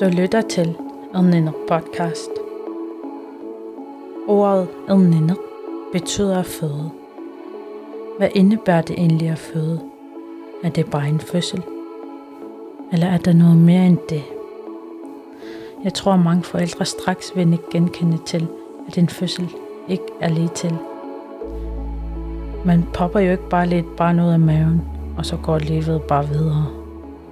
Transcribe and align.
Du 0.00 0.04
lytter 0.04 0.40
til 0.40 0.76
Edninder 1.14 1.52
podcast. 1.68 2.30
Ordet 4.28 4.68
Edninder 4.88 5.34
betyder 5.92 6.38
at 6.38 6.46
føde. 6.46 6.90
Hvad 8.18 8.28
indebærer 8.34 8.82
det 8.82 8.98
egentlig 8.98 9.28
at 9.28 9.38
føde? 9.38 9.80
Er 10.64 10.68
det 10.68 10.90
bare 10.90 11.08
en 11.08 11.20
fødsel? 11.20 11.62
Eller 12.92 13.06
er 13.06 13.18
der 13.18 13.32
noget 13.32 13.56
mere 13.56 13.86
end 13.86 13.98
det? 14.08 14.22
Jeg 15.84 15.94
tror, 15.94 16.12
at 16.12 16.24
mange 16.24 16.42
forældre 16.42 16.84
straks 16.84 17.32
vil 17.36 17.52
ikke 17.52 17.70
genkende 17.70 18.18
til, 18.26 18.48
at 18.88 18.98
en 18.98 19.08
fødsel 19.08 19.48
ikke 19.88 20.06
er 20.20 20.28
lige 20.28 20.50
til. 20.54 20.76
Man 22.64 22.84
popper 22.94 23.20
jo 23.20 23.30
ikke 23.30 23.48
bare 23.48 23.66
lidt 23.66 23.96
bare 23.96 24.14
noget 24.14 24.32
af 24.32 24.40
maven, 24.40 24.82
og 25.16 25.26
så 25.26 25.36
går 25.36 25.58
livet 25.58 26.02
bare 26.02 26.28
videre. 26.28 26.66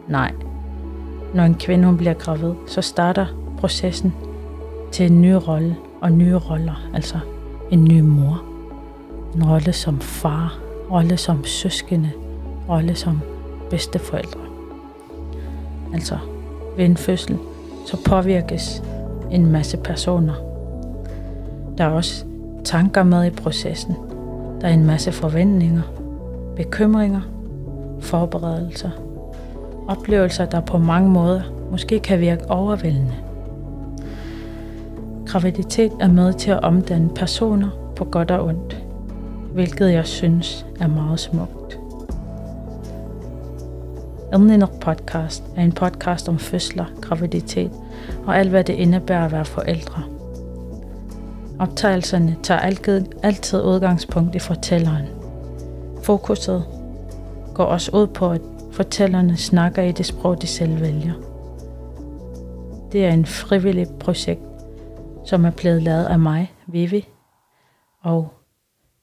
Nej, 0.09 0.33
når 1.35 1.43
en 1.45 1.55
kvinde 1.55 1.85
hun 1.85 1.97
bliver 1.97 2.15
gravid, 2.15 2.53
så 2.67 2.83
starter 2.83 3.27
processen 3.59 4.15
til 4.93 5.13
en 5.13 5.23
ny 5.23 5.33
rolle 5.33 5.77
og 6.01 6.13
nye 6.13 6.37
roller, 6.37 6.89
altså 6.95 7.19
en 7.71 7.85
ny 7.85 8.01
mor. 8.01 8.43
En 9.35 9.45
rolle 9.45 9.73
som 9.73 10.01
far, 10.01 10.59
rolle 10.91 11.17
som 11.17 11.45
søskende, 11.45 12.11
rolle 12.69 12.95
som 12.95 13.21
bedsteforældre. 13.71 14.41
Altså 15.95 16.19
ved 16.77 16.85
en 16.85 16.97
fødsel, 16.97 17.39
så 17.87 18.05
påvirkes 18.05 18.83
en 19.31 19.47
masse 19.47 19.77
personer. 19.77 20.35
Der 21.79 21.85
er 21.85 21.89
også 21.89 22.25
tanker 22.65 23.03
med 23.03 23.27
i 23.27 23.31
processen. 23.31 23.97
Der 24.61 24.69
er 24.69 24.73
en 24.73 24.87
masse 24.87 25.13
forventninger, 25.13 25.83
bekymringer, 26.57 27.21
forberedelser– 28.01 28.91
Oplevelser, 29.89 30.45
der 30.45 30.61
på 30.61 30.79
mange 30.79 31.11
måder 31.11 31.43
måske 31.71 31.99
kan 32.01 32.21
virke 32.21 32.51
overvældende. 32.51 33.15
Graviditet 35.27 35.93
er 36.01 36.09
med 36.09 36.33
til 36.33 36.51
at 36.51 36.61
omdanne 36.61 37.09
personer 37.15 37.69
på 37.97 38.05
godt 38.05 38.31
og 38.31 38.45
ondt, 38.45 38.85
hvilket 39.53 39.93
jeg 39.93 40.07
synes 40.07 40.67
er 40.81 40.87
meget 40.87 41.21
smukt. 41.21 41.79
Elninok 44.33 44.81
podcast 44.81 45.45
er 45.57 45.63
en 45.63 45.73
podcast 45.73 46.29
om 46.29 46.39
fødsler, 46.39 46.85
graviditet 47.01 47.71
og 48.27 48.39
alt 48.39 48.51
hvad 48.51 48.65
det 48.65 48.73
indebærer 48.73 49.25
at 49.25 49.33
være 49.33 49.45
forældre. 49.45 50.03
Optagelserne 51.59 52.37
tager 52.43 52.61
altid, 52.61 53.05
altid 53.23 53.63
udgangspunkt 53.63 54.35
i 54.35 54.39
fortælleren. 54.39 55.07
Fokuset 56.03 56.65
går 57.55 57.65
også 57.65 57.91
ud 57.95 58.07
på 58.07 58.31
at 58.31 58.41
Fortællerne 58.77 59.37
snakker 59.37 59.83
i 59.83 59.93
det 59.93 60.07
sprog, 60.07 60.43
de 60.43 60.47
selv 60.47 60.81
vælger. 60.81 61.13
Det 62.93 63.05
er 63.05 63.11
en 63.11 63.27
frivillig 63.27 63.87
projekt, 64.01 64.41
som 65.25 65.45
er 65.45 65.51
blevet 65.51 65.83
lavet 65.83 66.05
af 66.05 66.19
mig, 66.19 66.55
Vivi 66.67 67.09
og 68.01 68.29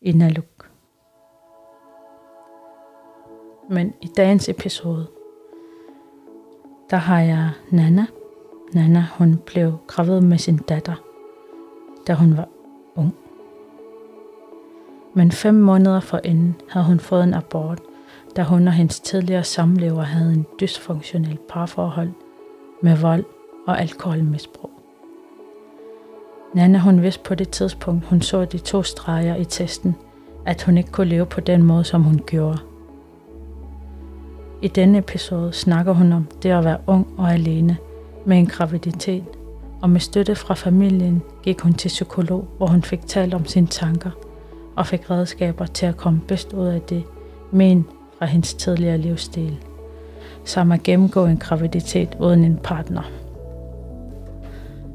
Inaluk. 0.01 0.69
Men 3.69 3.93
i 4.01 4.07
dagens 4.17 4.49
episode, 4.49 5.07
der 6.89 6.97
har 6.97 7.19
jeg 7.19 7.49
Nana. 7.71 8.05
Nana, 8.73 9.05
hun 9.17 9.37
blev 9.45 9.77
gravid 9.87 10.21
med 10.21 10.37
sin 10.37 10.57
datter, 10.57 10.95
da 12.07 12.13
hun 12.13 12.37
var 12.37 12.47
ung. 12.95 13.15
Men 15.13 15.31
fem 15.31 15.55
måneder 15.55 15.99
forinden 15.99 16.55
havde 16.69 16.85
hun 16.85 16.99
fået 16.99 17.23
en 17.23 17.33
abort, 17.33 17.81
da 18.35 18.43
hun 18.43 18.67
og 18.67 18.73
hendes 18.73 18.99
tidligere 18.99 19.43
samlever 19.43 20.01
havde 20.01 20.33
en 20.33 20.45
dysfunktionel 20.61 21.37
parforhold 21.49 22.11
med 22.81 22.97
vold 22.97 23.23
og 23.67 23.81
alkoholmisbrug. 23.81 24.69
Nana 26.53 26.79
hun 26.79 27.01
vidste 27.01 27.23
på 27.23 27.35
det 27.35 27.49
tidspunkt, 27.49 28.05
hun 28.05 28.21
så 28.21 28.45
de 28.45 28.57
to 28.57 28.83
streger 28.83 29.35
i 29.35 29.45
testen, 29.45 29.95
at 30.45 30.63
hun 30.63 30.77
ikke 30.77 30.91
kunne 30.91 31.09
leve 31.09 31.25
på 31.25 31.41
den 31.41 31.63
måde, 31.63 31.83
som 31.83 32.03
hun 32.03 32.21
gjorde. 32.27 32.57
I 34.61 34.67
denne 34.67 34.97
episode 34.97 35.53
snakker 35.53 35.93
hun 35.93 36.13
om 36.13 36.27
det 36.43 36.49
at 36.49 36.65
være 36.65 36.77
ung 36.87 37.07
og 37.17 37.33
alene 37.33 37.77
med 38.25 38.37
en 38.37 38.45
graviditet, 38.45 39.23
og 39.81 39.89
med 39.89 39.99
støtte 39.99 40.35
fra 40.35 40.53
familien 40.53 41.21
gik 41.43 41.61
hun 41.61 41.73
til 41.73 41.87
psykolog, 41.87 42.47
hvor 42.57 42.67
hun 42.67 42.81
fik 42.81 43.07
talt 43.07 43.33
om 43.33 43.45
sine 43.45 43.67
tanker 43.67 44.11
og 44.75 44.87
fik 44.87 45.09
redskaber 45.09 45.65
til 45.65 45.85
at 45.85 45.97
komme 45.97 46.21
bedst 46.27 46.53
ud 46.53 46.65
af 46.65 46.81
det, 46.81 47.03
med 47.51 47.71
en 47.71 47.87
fra 48.17 48.25
hendes 48.25 48.53
tidligere 48.53 48.97
livsstil, 48.97 49.57
som 50.45 50.71
at 50.71 50.83
gennemgå 50.83 51.25
en 51.25 51.37
graviditet 51.37 52.17
uden 52.19 52.43
en 52.43 52.59
partner. 52.63 53.01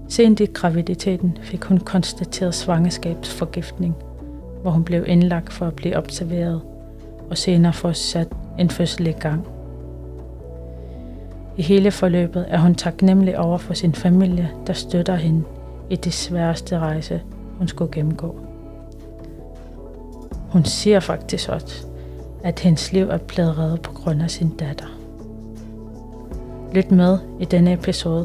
Sent 0.09 0.41
i 0.41 0.47
graviditeten 0.47 1.39
fik 1.43 1.65
hun 1.65 1.79
konstateret 1.79 2.55
svangerskabsforgiftning, 2.55 3.97
hvor 4.63 4.71
hun 4.71 4.85
blev 4.85 5.05
indlagt 5.07 5.53
for 5.53 5.67
at 5.67 5.77
blive 5.77 5.97
observeret 5.97 6.61
og 7.31 7.39
senere 7.39 7.73
få 7.73 7.93
sat 7.93 8.29
en 8.59 8.71
fødsel 8.71 9.07
i 9.07 9.13
gang. 9.13 9.47
I 11.57 11.63
hele 11.63 11.91
forløbet 11.91 12.45
er 12.49 12.59
hun 12.59 12.75
taknemmelig 12.75 13.39
over 13.39 13.59
for 13.59 13.75
sin 13.75 13.95
familie, 13.95 14.51
der 14.67 14.73
støtter 14.73 15.15
hende 15.15 15.45
i 15.91 15.97
det 15.97 16.13
sværeste 16.13 16.79
rejse, 16.79 17.23
hun 17.59 17.69
skulle 17.69 17.93
gennemgå. 17.93 18.37
Hun 20.51 20.65
siger 20.65 21.01
faktisk 21.01 21.49
også, 21.49 21.87
at 22.45 22.61
hendes 22.61 22.93
liv 22.93 23.09
er 23.09 23.19
blevet 23.19 23.59
reddet 23.59 23.83
på 23.83 23.93
grund 23.93 24.23
af 24.23 24.31
sin 24.31 24.57
datter. 24.57 24.87
Lyt 26.73 26.91
med 26.91 27.19
i 27.41 27.45
denne 27.45 27.73
episode, 27.73 28.25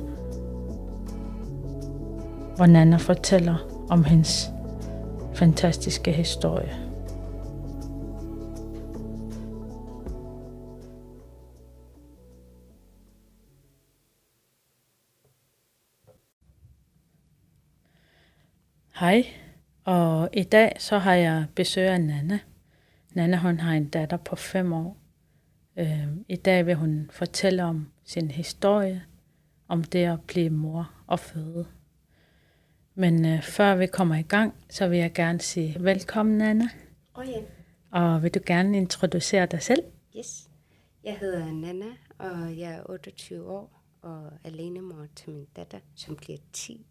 hvor 2.56 2.66
Nana 2.66 2.97
fortæller 2.97 3.85
om 3.90 4.03
hendes 4.03 4.51
fantastiske 5.34 6.12
historie. 6.12 6.84
Hej, 19.00 19.25
og 19.85 20.30
i 20.34 20.44
dag 20.44 20.75
så 20.80 20.97
har 20.97 21.13
jeg 21.13 21.45
besøg 21.56 21.88
af 21.88 22.01
Nana. 22.01 22.40
Nana 23.13 23.38
hun 23.38 23.59
har 23.59 23.74
en 23.74 23.90
datter 23.90 24.18
på 24.18 24.35
fem 24.35 24.74
år. 24.74 24.97
Øh, 25.78 26.07
I 26.29 26.35
dag 26.35 26.66
vil 26.66 26.75
hun 26.75 27.09
fortælle 27.12 27.63
om 27.63 27.91
sin 28.03 28.31
historie, 28.31 29.03
om 29.68 29.84
det 29.84 30.06
at 30.06 30.22
blive 30.22 30.50
mor 30.50 30.91
og 31.07 31.19
føde. 31.19 31.66
Men 32.96 33.25
øh, 33.25 33.41
før 33.41 33.75
vi 33.75 33.88
kommer 33.88 34.16
i 34.16 34.22
gang, 34.22 34.53
så 34.69 34.88
vil 34.88 35.00
jeg 35.00 35.13
gerne 35.13 35.41
sige 35.41 35.75
velkommen, 35.79 36.38
Nana. 36.38 36.69
Oh, 37.13 37.25
ja. 37.29 37.40
Og 37.91 38.24
vil 38.24 38.34
du 38.34 38.40
gerne 38.46 38.78
introducere 38.78 39.45
dig 39.45 39.62
selv? 39.62 39.84
Yes. 40.18 40.50
Jeg 41.03 41.18
hedder 41.19 41.51
Nana, 41.51 41.85
og 42.18 42.57
jeg 42.57 42.72
er 42.74 42.90
28 42.90 43.50
år 43.50 43.84
og 44.01 44.31
alenemor 44.44 45.06
til 45.16 45.30
min 45.30 45.47
datter, 45.56 45.80
som 45.95 46.16
bliver 46.16 46.38
10. 46.53 46.85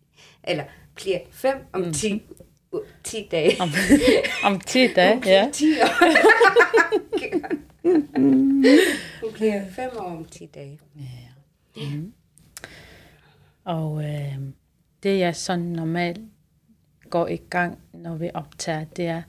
Eller 0.45 0.65
bliver 0.95 1.19
5 1.31 1.57
om 1.73 1.93
10 1.93 2.15
mm. 2.15 2.21
10 3.05 3.29
dage. 3.31 3.61
Om, 3.61 3.69
om 4.45 4.61
10 4.61 4.93
dage, 4.95 5.15
Hun 5.15 5.25
ja. 5.25 5.49
10 5.53 5.65
år. 5.81 6.03
Hun 9.21 9.33
bliver 9.35 9.71
5 9.71 9.91
år 9.99 10.03
om 10.05 10.25
10 10.25 10.47
dage. 10.47 10.81
ja. 10.97 11.85
Mm. 11.97 12.13
Og 13.65 14.05
øh, 14.05 14.39
det 15.03 15.19
jeg 15.19 15.37
sådan 15.37 15.65
normalt 15.65 16.21
går 17.11 17.29
i 17.29 17.37
gang, 17.37 17.79
når 17.93 18.17
vi 18.17 18.31
optager, 18.35 18.85
det 18.85 19.07
er, 19.07 19.23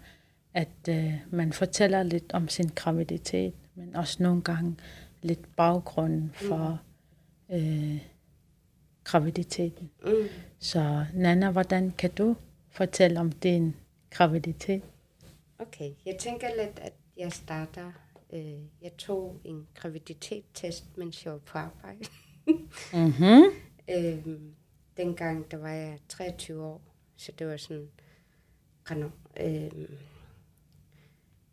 at 0.54 0.70
øh, 0.90 1.14
man 1.32 1.54
fortæller 1.54 2.04
lidt 2.04 2.34
om 2.34 2.48
sin 2.48 2.70
graviditet, 2.76 3.54
men 3.76 3.96
også 3.96 4.24
nogle 4.24 4.42
gange 4.42 4.76
lidt 5.22 5.56
baggrunden 5.56 6.32
for 6.34 6.82
øh, 7.54 7.98
graviditeten. 9.04 9.90
Mm. 10.06 10.12
Så 10.60 11.06
Nana, 11.14 11.52
hvordan 11.52 11.94
kan 11.98 12.10
du 12.12 12.36
fortælle 12.74 13.20
om 13.20 13.32
din 13.32 13.76
graviditet? 14.10 14.82
Okay, 15.60 15.92
jeg 16.06 16.18
tænker 16.20 16.48
lidt, 16.48 16.80
at 16.80 16.94
jeg 17.18 17.32
starter. 17.32 17.92
Øh, 18.34 18.60
jeg 18.82 18.92
tog 18.98 19.42
en 19.44 19.68
graviditetstest, 19.76 20.98
mens 20.98 21.26
jeg 21.26 21.34
var 21.34 21.40
på 21.40 21.58
arbejde. 21.58 22.06
Mm-hmm. 22.94 23.44
Øhm, 23.90 24.56
dengang, 24.98 25.52
der 25.52 25.58
var 25.58 25.70
jeg 25.70 26.00
23 26.10 26.64
år, 26.64 26.82
så 27.16 27.32
det 27.40 27.48
var 27.48 27.58
sådan, 27.58 27.90
kanon. 28.86 29.12
Øhm, 29.40 29.98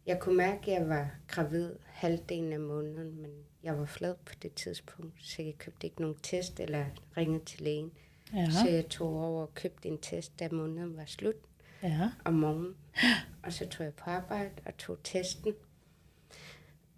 jeg 0.06 0.20
kunne 0.20 0.36
mærke, 0.36 0.72
at 0.72 0.80
jeg 0.80 0.88
var 0.88 1.10
gravid 1.28 1.72
halvdelen 1.86 2.52
af 2.52 2.60
måneden, 2.60 3.22
men 3.22 3.30
jeg 3.62 3.78
var 3.78 3.84
flad 3.84 4.14
på 4.24 4.34
det 4.42 4.54
tidspunkt, 4.54 5.22
så 5.22 5.42
jeg 5.42 5.54
købte 5.58 5.86
ikke 5.86 6.00
nogen 6.00 6.16
test 6.22 6.60
eller 6.60 6.84
ringede 7.16 7.44
til 7.44 7.60
lægen. 7.60 7.92
Ja, 8.34 8.50
Så 8.50 8.68
jeg 8.68 8.88
tog 8.88 9.08
over 9.24 9.42
og 9.42 9.54
købte 9.54 9.88
en 9.88 9.98
test, 9.98 10.38
da 10.38 10.48
måneden 10.52 10.96
var 10.96 11.04
slut 11.06 11.34
ja. 11.82 12.10
om 12.24 12.34
morgenen. 12.34 12.74
Og 13.42 13.52
så 13.52 13.68
tog 13.68 13.84
jeg 13.84 13.94
på 13.94 14.10
arbejde 14.10 14.50
og 14.66 14.76
tog 14.76 14.98
testen. 15.04 15.52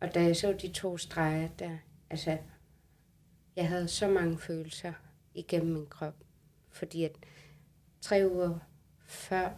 Og 0.00 0.14
da 0.14 0.22
jeg 0.22 0.36
så 0.36 0.52
de 0.52 0.68
to 0.68 0.96
streger 0.96 1.48
der, 1.48 1.78
altså, 2.10 2.38
jeg 3.56 3.68
havde 3.68 3.88
så 3.88 4.08
mange 4.08 4.38
følelser. 4.38 4.92
igennem 5.34 5.72
min 5.72 5.86
krop. 5.86 6.14
Fordi 6.70 7.04
at 7.04 7.16
tre 8.00 8.28
uger 8.32 8.58
før 9.06 9.50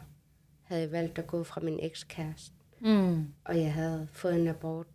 havde 0.62 0.82
jeg 0.82 0.92
valgt 0.92 1.18
at 1.18 1.26
gå 1.26 1.44
fra 1.44 1.60
min 1.60 1.78
ekskæreste. 1.82 2.54
Mm. 2.80 3.34
Og 3.44 3.60
jeg 3.60 3.74
havde 3.74 4.08
fået 4.12 4.40
en 4.40 4.48
abort 4.48 4.86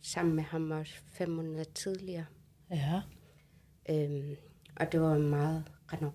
sammen 0.00 0.34
med 0.34 0.44
ham 0.44 0.70
også 0.70 0.94
fem 1.06 1.28
måneder 1.30 1.64
tidligere. 1.64 2.26
Ja. 2.70 3.02
Øhm, 3.90 4.36
og 4.76 4.92
det 4.92 5.00
var 5.00 5.18
meget 5.18 5.64
ret 5.92 6.12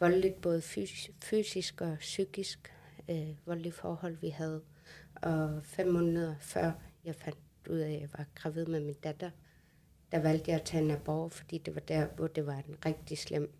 voldeligt, 0.00 0.40
både 0.40 0.62
fysisk, 0.62 1.10
fysisk 1.22 1.80
og 1.80 1.96
psykisk 1.98 2.74
øh, 3.10 3.46
voldelige 3.46 3.72
forhold, 3.72 4.16
vi 4.16 4.28
havde. 4.28 4.62
Og 5.14 5.60
fem 5.64 5.88
måneder 5.88 6.34
før 6.40 6.72
jeg 7.04 7.14
fandt 7.14 7.38
ud 7.70 7.78
af, 7.78 7.92
at 7.92 8.00
jeg 8.00 8.08
var 8.18 8.26
gravid 8.34 8.66
med 8.66 8.80
min 8.80 8.94
datter, 8.94 9.30
der 10.12 10.18
valgte 10.18 10.50
jeg 10.50 10.60
at 10.60 10.66
tage 10.66 10.84
en 10.84 10.90
abort, 10.90 11.32
fordi 11.32 11.58
det 11.58 11.74
var 11.74 11.80
der, 11.80 12.06
hvor 12.06 12.26
det 12.26 12.46
var 12.46 12.62
en 12.68 12.76
rigtig 12.86 13.18
slem 13.18 13.54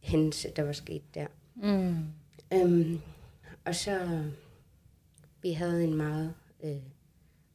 hændelse, 0.00 0.52
der 0.56 0.62
var 0.62 0.72
sket 0.72 1.14
der. 1.14 1.26
Mm. 1.54 2.06
Øhm, 2.52 3.00
og 3.64 3.74
så, 3.74 4.24
vi 5.42 5.52
havde 5.52 5.84
en 5.84 5.94
meget, 5.94 6.34
øh, 6.64 6.82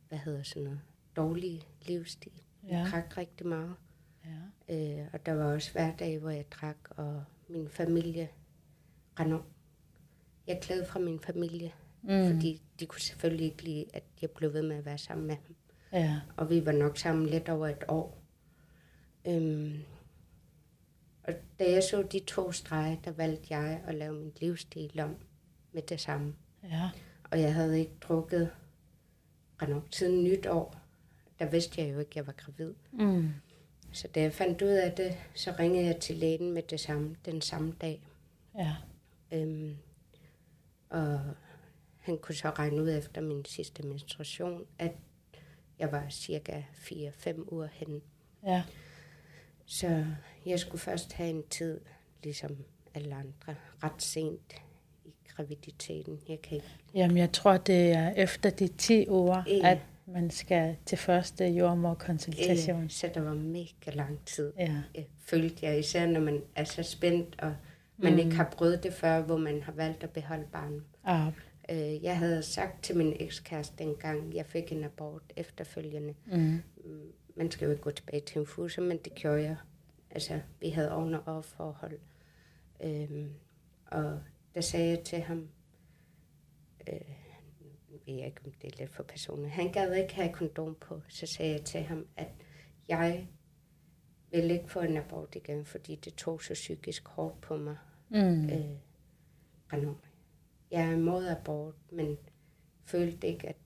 hvad 0.08 0.18
hedder 0.18 0.44
sådan 0.44 0.64
noget, 0.64 0.82
dårlig 1.16 1.62
livsstil. 1.82 2.42
Ja. 2.68 2.88
drak 2.92 3.18
rigtig 3.18 3.48
meget. 3.48 3.76
Ja. 4.70 4.76
Øh, 5.02 5.08
og 5.14 5.26
der 5.26 5.34
var 5.34 5.54
også 5.54 5.72
hverdage, 5.72 6.20
hvor 6.20 6.30
jeg 6.30 6.52
drak, 6.52 6.78
og 6.90 7.24
min 7.50 7.70
familie 7.70 8.30
rendte 9.20 9.38
Jeg 10.48 10.60
klagede 10.62 10.86
fra 10.86 11.00
min 11.00 11.20
familie, 11.20 11.72
Mm. 12.02 12.28
fordi 12.32 12.62
de 12.80 12.86
kunne 12.86 13.02
selvfølgelig 13.02 13.46
ikke 13.46 13.64
lide, 13.64 13.86
at 13.94 14.04
jeg 14.22 14.30
blev 14.32 14.54
ved 14.54 14.62
med 14.64 14.76
at 14.76 14.86
være 14.86 14.98
sammen 14.98 15.28
med 15.28 15.36
ham. 15.36 15.56
Ja. 15.94 16.20
Og 16.38 16.50
vi 16.50 16.66
var 16.66 16.72
nok 16.72 16.98
sammen 16.98 17.26
lidt 17.26 17.50
over 17.50 17.68
et 17.68 17.84
år. 17.88 18.22
Øhm, 19.28 19.80
og 21.24 21.34
da 21.60 21.72
jeg 21.72 21.84
så 21.84 22.02
de 22.12 22.20
to 22.20 22.52
streger, 22.52 22.96
der 23.06 23.12
valgte 23.12 23.54
jeg 23.56 23.82
at 23.88 23.96
lave 23.96 24.14
min 24.14 24.32
livsstil 24.42 25.00
om 25.00 25.16
med 25.72 25.82
det 25.82 26.00
samme. 26.00 26.36
Ja. 26.64 26.90
Og 27.32 27.42
jeg 27.42 27.54
havde 27.54 27.80
ikke 27.80 27.96
drukket 28.02 28.50
nok 29.68 29.84
siden 29.92 30.24
nytår. 30.24 30.76
Der 31.40 31.46
vidste 31.50 31.82
jeg 31.82 31.94
jo 31.94 32.00
ikke, 32.00 32.10
at 32.10 32.16
jeg 32.16 32.28
var 32.28 32.34
gravid. 32.34 32.74
Mm. 32.92 33.30
Så 33.92 34.08
da 34.08 34.22
jeg 34.22 34.34
fandt 34.34 34.62
ud 34.62 34.68
af 34.68 34.92
det, 34.92 35.18
så 35.36 35.54
ringede 35.60 35.86
jeg 35.86 35.98
til 36.00 36.16
lægen 36.16 36.52
med 36.52 36.64
det 36.64 36.80
samme, 36.80 37.16
den 37.26 37.42
samme 37.42 37.76
dag. 37.82 38.02
Ja. 38.58 38.76
Øhm, 39.32 39.78
og 40.90 41.20
han 42.00 42.18
kunne 42.18 42.36
så 42.36 42.50
regne 42.50 42.82
ud 42.82 42.90
efter 42.98 43.22
min 43.22 43.46
sidste 43.46 43.84
menstruation, 43.84 44.66
at 44.80 44.92
jeg 45.80 45.92
var 45.92 46.06
cirka 46.10 46.62
4-5 46.74 47.54
uger 47.54 47.68
henne. 47.72 48.02
Ja. 48.46 48.64
Så 49.66 50.06
jeg 50.46 50.60
skulle 50.60 50.82
først 50.82 51.14
have 51.14 51.30
en 51.30 51.44
tid, 51.50 51.80
ligesom 52.24 52.58
alle 52.94 53.16
andre, 53.16 53.56
ret 53.84 54.02
sent 54.02 54.54
i 55.06 55.14
graviditeten. 55.28 56.20
Jeg 56.30 56.42
kan 56.42 56.56
ikke... 56.56 56.68
Jamen, 56.94 57.18
jeg 57.18 57.32
tror, 57.32 57.58
det 57.58 57.92
er 57.92 58.10
efter 58.10 58.50
de 58.50 58.68
10 58.68 59.10
uger, 59.10 59.44
Ja. 59.48 59.72
at 59.72 59.78
man 60.14 60.30
skal 60.30 60.76
til 60.86 60.98
første 60.98 61.46
jordmorkonsultation. 61.46 62.84
Øh, 62.84 62.90
så 62.90 63.10
der 63.14 63.22
var 63.22 63.34
mega 63.34 63.92
lang 63.94 64.20
tid, 64.26 64.54
Ja. 64.60 64.82
jeg 64.96 65.08
følte 65.20 65.66
jeg, 65.66 65.80
især 65.80 66.06
når 66.08 66.20
man 66.20 66.42
er 66.56 66.64
så 66.64 66.84
spændt, 66.84 67.36
og 67.42 67.56
man 67.98 68.14
Mm. 68.14 68.20
ikke 68.20 68.36
har 68.36 68.50
prøvet 68.58 68.84
det 68.84 68.94
før, 68.94 69.22
hvor 69.22 69.38
man 69.38 69.62
har 69.62 69.72
valgt 69.72 70.04
at 70.04 70.10
beholde 70.10 70.46
barnet. 70.52 70.84
Ah. 71.04 71.28
Øh, 71.70 72.04
jeg 72.04 72.18
havde 72.18 72.44
sagt 72.44 72.84
til 72.84 72.98
min 72.98 73.14
ekskæreste 73.20 73.76
dengang, 73.84 74.36
jeg 74.36 74.46
fik 74.46 74.72
en 74.72 74.84
abort 74.84 75.22
efterfølgende. 75.36 76.14
Mm. 76.26 76.62
Mm, 76.86 77.12
Man 77.36 77.52
skal 77.52 77.66
jo 77.66 77.72
ikke 77.72 77.84
gå 77.84 77.92
tilbage 77.92 78.22
til 78.22 78.40
en 78.40 78.46
fuse, 78.48 78.82
men 78.82 78.98
det 78.98 79.16
gjorde 79.16 79.42
jeg. 79.42 79.56
Altså, 80.12 80.40
vi 80.62 80.70
havde 80.70 80.92
oven 80.92 81.14
og 81.26 81.46
forhold. 81.46 82.00
Øhm, 82.84 83.30
og 83.86 84.20
der 84.56 84.62
sagde 84.62 84.90
jeg 84.90 85.00
til 85.00 85.20
ham, 85.22 85.48
øh, 86.90 87.00
jeg 88.18 88.26
ikke, 88.26 88.42
om 88.46 88.52
det 88.52 88.74
er 88.74 88.78
lidt 88.80 88.92
for 88.96 89.04
personligt, 89.04 89.52
han 89.52 89.72
gad 89.72 89.94
ikke 89.94 90.14
have 90.16 90.34
kondom 90.34 90.76
på, 90.76 91.02
så 91.10 91.26
sagde 91.28 91.52
jeg 91.52 91.66
til 91.66 91.82
ham, 91.82 92.08
at 92.18 92.28
jeg 92.88 93.28
vil 94.32 94.52
ikke 94.52 94.70
få 94.72 94.80
en 94.80 94.98
abort 94.98 95.36
igen, 95.36 95.66
fordi 95.66 95.96
det 95.96 96.14
tog 96.16 96.42
så 96.42 96.54
psykisk 96.54 97.08
hårdt 97.08 97.42
på 97.42 97.58
mig. 97.58 97.78
Mm. 98.10 98.44
Øh, 98.50 98.76
jeg 100.72 100.88
er 100.90 100.92
imod 100.92 101.28
abort, 101.28 101.76
men 101.92 102.18
følte 102.86 103.28
ikke, 103.28 103.50
at 103.50 103.58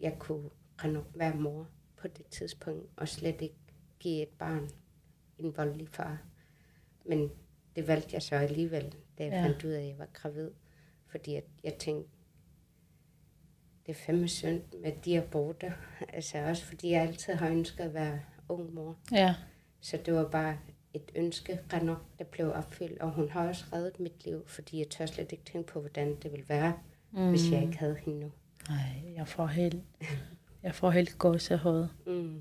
jeg 0.00 0.16
kunne 0.18 0.50
Renaud, 0.84 1.04
være 1.14 1.34
mor 1.36 1.68
på 1.96 2.08
det 2.08 2.26
tidspunkt, 2.26 2.90
og 2.96 3.08
slet 3.08 3.40
ikke 3.40 3.54
give 3.98 4.22
et 4.22 4.28
barn 4.38 4.68
en 5.38 5.56
voldelig 5.56 5.88
far. 5.88 6.22
Men 7.06 7.30
det 7.76 7.86
valgte 7.88 8.14
jeg 8.14 8.22
så 8.22 8.34
alligevel, 8.34 8.94
da 9.18 9.24
jeg 9.24 9.32
Ja. 9.32 9.44
fandt 9.44 9.64
ud 9.64 9.70
af, 9.70 9.80
at 9.82 9.88
jeg 9.88 9.98
var 9.98 10.08
gravid. 10.12 10.50
Fordi 11.06 11.34
at 11.34 11.44
jeg 11.64 11.74
tænkte, 11.74 12.10
det 13.86 13.92
er 13.92 13.96
fandme 14.06 14.28
synd 14.28 14.60
med 14.82 14.92
de 15.04 15.18
aborter. 15.18 15.72
Altså 16.12 16.38
også 16.38 16.64
fordi 16.64 16.90
jeg 16.90 17.02
altid 17.02 17.32
har 17.34 17.48
ønsket 17.48 17.84
at 17.84 17.94
være 17.94 18.20
ung 18.48 18.74
mor. 18.74 18.96
Ja. 19.12 19.34
Så 19.80 19.98
det 20.06 20.14
var 20.14 20.28
bare 20.28 20.56
et 20.94 21.10
ønske, 21.14 21.58
Renaud, 21.72 21.96
der 22.18 22.24
blev 22.24 22.52
opfyldt. 22.54 23.00
Og 23.00 23.10
hun 23.10 23.30
har 23.30 23.48
også 23.48 23.64
reddet 23.72 24.00
mit 24.00 24.24
liv, 24.24 24.42
fordi 24.46 24.78
jeg 24.78 24.88
tør 24.88 25.06
slet 25.06 25.32
ikke 25.32 25.44
tænke 25.44 25.72
på, 25.72 25.80
hvordan 25.80 26.16
det 26.22 26.32
ville 26.32 26.48
være, 26.48 26.72
mm. 27.12 27.28
hvis 27.30 27.50
jeg 27.50 27.62
ikke 27.62 27.78
havde 27.78 27.96
hende 28.04 28.20
nu. 28.20 28.32
Nej, 28.68 29.14
jeg 29.16 29.28
får 29.28 29.46
helt, 29.46 29.82
jeg 30.62 30.74
får 30.74 30.90
helt 30.90 31.18
gåsehud. 31.18 31.86
Mm. 32.06 32.40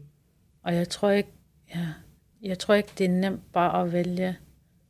Og 0.64 0.76
jeg 0.76 0.90
tror 0.90 1.10
ikke, 1.10 1.30
ja, 1.76 1.88
jeg 2.42 2.60
tror 2.60 2.74
ikke, 2.74 2.90
det 2.98 3.06
er 3.06 3.10
nemt 3.10 3.52
bare 3.54 3.82
at 3.84 3.92
vælge 3.94 4.38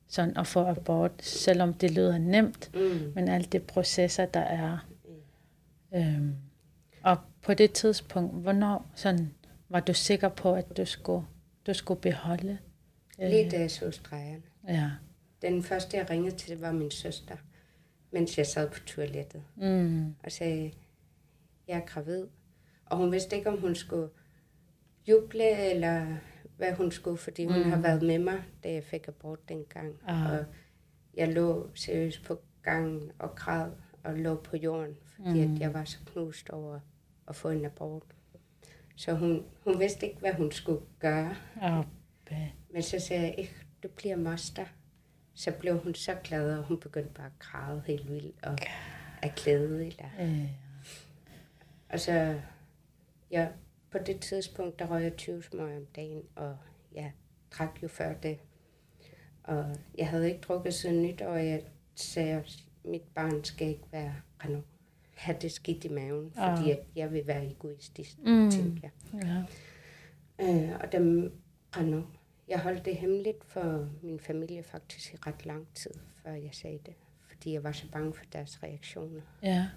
sådan 0.07 0.37
at 0.37 0.47
få 0.47 0.65
abort, 0.65 1.23
selvom 1.23 1.73
det 1.73 1.91
lyder 1.91 2.17
nemt, 2.17 2.71
Mm. 2.73 3.11
men 3.15 3.27
alle 3.27 3.45
de 3.47 3.59
processer, 3.59 4.25
der 4.25 4.39
er. 4.39 4.87
Øhm, 5.95 6.35
og 7.03 7.17
på 7.41 7.53
det 7.53 7.71
tidspunkt, 7.71 8.41
hvornår 8.41 8.91
sådan, 8.95 9.33
var 9.69 9.79
du 9.79 9.93
sikker 9.93 10.29
på, 10.29 10.53
at 10.53 10.77
du 10.77 10.85
skulle, 10.85 11.25
du 11.67 11.73
skulle 11.73 12.01
beholde? 12.01 12.57
Lige 13.17 13.49
da 13.49 13.59
jeg 13.59 13.71
så 13.71 13.91
stregerne. 13.91 14.41
Ja. 14.67 14.91
Den 15.41 15.63
første, 15.63 15.97
jeg 15.97 16.09
ringede 16.09 16.35
til, 16.35 16.59
var 16.59 16.71
min 16.71 16.91
søster, 16.91 17.35
mens 18.11 18.37
jeg 18.37 18.47
sad 18.47 18.69
på 18.69 18.79
toilettet. 18.79 19.43
Mm. 19.55 20.15
Og 20.23 20.31
sagde, 20.31 20.71
jeg 21.67 21.77
er 21.77 21.85
gravid. 21.85 22.27
Og 22.85 22.97
hun 22.97 23.11
vidste 23.11 23.35
ikke, 23.35 23.49
om 23.49 23.61
hun 23.61 23.75
skulle 23.75 24.09
juble, 25.07 25.71
eller 25.71 26.15
hvad 26.57 26.73
hun 26.73 26.91
skulle, 26.91 27.17
fordi 27.17 27.45
hun 27.45 27.63
mm. 27.63 27.69
har 27.69 27.79
været 27.79 28.01
med 28.03 28.19
mig, 28.19 28.43
da 28.63 28.73
jeg 28.73 28.83
fik 28.83 29.07
abort 29.07 29.49
dengang. 29.49 29.95
Ah. 30.07 30.31
Og 30.31 30.45
jeg 31.13 31.33
lå 31.33 31.69
seriøst 31.75 32.23
på 32.23 32.41
gangen 32.63 33.11
og 33.19 33.35
græd 33.35 33.71
og 34.03 34.17
lå 34.17 34.35
på 34.35 34.57
jorden, 34.57 34.95
fordi 35.15 35.45
Mm. 35.47 35.53
at 35.55 35.59
jeg 35.61 35.73
var 35.73 35.83
så 35.85 35.97
knust 36.05 36.49
over 36.49 36.79
at 37.27 37.35
få 37.35 37.49
en 37.49 37.65
abort. 37.65 38.03
Så 38.95 39.13
hun, 39.13 39.45
hun 39.63 39.79
vidste 39.79 40.07
ikke, 40.07 40.19
hvad 40.19 40.33
hun 40.33 40.51
skulle 40.51 40.81
gøre. 40.99 41.35
Og, 41.61 41.85
Men 42.73 42.83
så 42.83 42.99
sagde 42.99 43.23
jeg, 43.23 43.35
ikke, 43.37 43.55
du 43.83 43.87
bliver 43.87 44.15
moster. 44.15 44.65
Så 45.33 45.51
blev 45.51 45.77
hun 45.79 45.93
så 45.95 46.15
glad, 46.23 46.57
og 46.57 46.63
hun 46.63 46.79
begyndte 46.79 47.13
bare 47.13 47.25
at 47.25 47.39
græde 47.39 47.83
helt 47.87 48.09
vildt 48.11 48.35
og 48.45 48.57
af 49.21 49.33
glæde. 49.35 49.87
Eller. 49.87 50.05
øh, 50.19 50.49
Og 51.89 51.99
så, 51.99 52.39
ja, 53.31 53.47
på 53.91 53.97
det 53.97 54.19
tidspunkt, 54.19 54.79
der 54.79 54.85
røg 54.87 55.03
jeg 55.03 55.15
20 55.17 55.43
smøger 55.43 55.77
om 55.77 55.85
dagen, 55.85 56.21
og 56.35 56.57
jeg 56.93 57.11
drak 57.51 57.83
jo 57.83 57.87
før 57.87 58.13
det. 58.13 58.39
Og 59.43 59.75
jeg 59.97 60.07
havde 60.09 60.27
ikke 60.27 60.41
drukket 60.41 60.73
siden 60.73 61.01
nytår, 61.01 61.25
og 61.25 61.45
jeg 61.47 61.63
sagde, 61.95 62.33
at 62.35 62.63
mit 62.83 63.01
barn 63.15 63.43
skal 63.43 63.67
ikke 63.67 63.83
være, 63.91 64.15
Renaud, 64.45 64.61
have 65.15 65.37
det 65.41 65.51
skidt 65.51 65.85
i 65.85 65.89
maven, 65.89 66.31
fordi 66.31 66.61
Ah. 66.63 66.69
at 66.69 66.79
jeg 66.95 67.11
vil 67.11 67.27
være 67.27 67.45
egoistisk, 67.51 68.17
Mm. 68.19 68.51
tænkte 68.51 68.81
jeg. 68.83 68.91
ja. 69.23 69.43
Øh, 70.45 70.79
og 70.79 70.91
dem, 70.91 71.31
Renaud, 71.77 72.03
jeg 72.47 72.59
holdt 72.59 72.85
det 72.85 72.95
hemmeligt 72.95 73.43
for 73.45 73.89
min 74.01 74.19
familie 74.19 74.63
faktisk 74.63 75.13
i 75.13 75.17
ret 75.27 75.45
lang 75.45 75.67
tid, 75.75 75.91
før 76.23 76.31
jeg 76.33 76.49
sagde 76.53 76.79
det. 76.85 76.93
Fordi 77.27 77.53
jeg 77.53 77.63
var 77.63 77.71
så 77.71 77.91
bange 77.91 78.13
for 78.13 78.25
deres 78.33 78.63
reaktioner. 78.63 79.21
ja. 79.43 79.67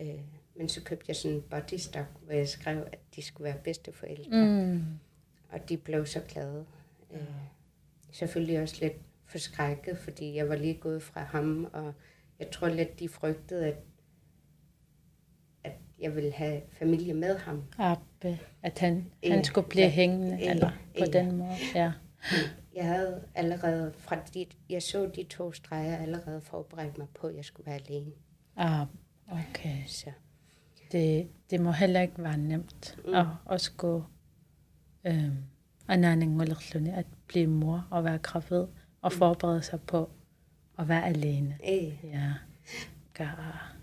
Øh, 0.00 0.20
men 0.56 0.68
så 0.68 0.82
købte 0.84 1.04
jeg 1.08 1.16
sådan 1.16 1.36
en 1.36 1.42
bodystock, 1.42 2.06
hvor 2.22 2.32
jeg 2.32 2.48
skrev, 2.48 2.86
at 2.92 2.98
de 3.16 3.22
skulle 3.22 3.44
være 3.52 3.60
bedsteforældre. 3.64 4.46
Mm. 4.74 4.84
Og 5.48 5.68
de 5.68 5.76
blev 5.76 6.06
så 6.06 6.20
glade. 6.28 6.66
Øh, 7.12 7.20
selvfølgelig 8.12 8.60
også 8.60 8.76
lidt 8.80 8.92
forskrækket, 9.26 9.98
fordi 9.98 10.34
jeg 10.34 10.48
var 10.48 10.56
lige 10.56 10.74
gået 10.74 11.02
fra 11.02 11.22
ham, 11.22 11.64
og 11.72 11.94
jeg 12.38 12.50
tror 12.50 12.68
lidt, 12.68 12.98
de 13.00 13.08
frygtede, 13.08 13.66
at, 13.66 13.76
at 15.64 15.72
jeg 16.00 16.14
ville 16.14 16.32
have 16.32 16.62
familie 16.72 17.14
med 17.14 17.38
ham. 17.38 17.62
Abbe, 17.78 18.38
at 18.62 18.78
han, 18.78 19.12
Ja, 19.22 19.34
han 19.34 19.44
skulle 19.44 19.68
blive 19.68 19.84
ja, 19.84 19.90
hængende, 19.90 20.36
ja, 20.36 20.50
eller 20.50 20.70
på 20.98 21.04
ja. 21.12 21.18
den 21.18 21.36
måde. 21.36 21.54
Ja. 21.74 21.92
Jeg 22.74 22.84
havde 22.86 23.24
allerede, 23.34 23.92
fra 23.96 24.16
de, 24.34 24.46
jeg 24.70 24.82
så 24.82 25.06
de 25.16 25.22
to 25.24 25.52
streger, 25.52 25.96
allerede 25.96 26.40
forberedt 26.40 26.98
mig 26.98 27.06
på, 27.14 27.26
at 27.26 27.36
jeg 27.36 27.44
skulle 27.44 27.66
være 27.66 27.80
alene. 27.88 28.12
Ah, 28.56 28.86
okay. 29.28 29.84
Så 29.86 30.10
Det, 30.92 31.28
det 31.50 31.60
må 31.60 31.72
heller 31.72 32.00
ikke 32.00 32.22
være 32.22 32.36
nemt 32.38 32.98
Mm. 33.06 33.14
at, 33.14 33.26
at 33.50 33.60
skulle 33.60 34.04
ananingullerluni, 35.88 36.90
at 36.90 37.06
blive 37.26 37.46
mor 37.46 37.86
og 37.90 38.04
være 38.04 38.18
gravid 38.18 38.66
og 39.02 39.12
forberede 39.12 39.62
sig 39.62 39.80
på 39.80 40.10
at 40.78 40.88
være 40.88 41.04
alene. 41.06 41.58
Øh, 41.68 42.04
Ja. 42.04 42.32
Gør. 43.14 43.74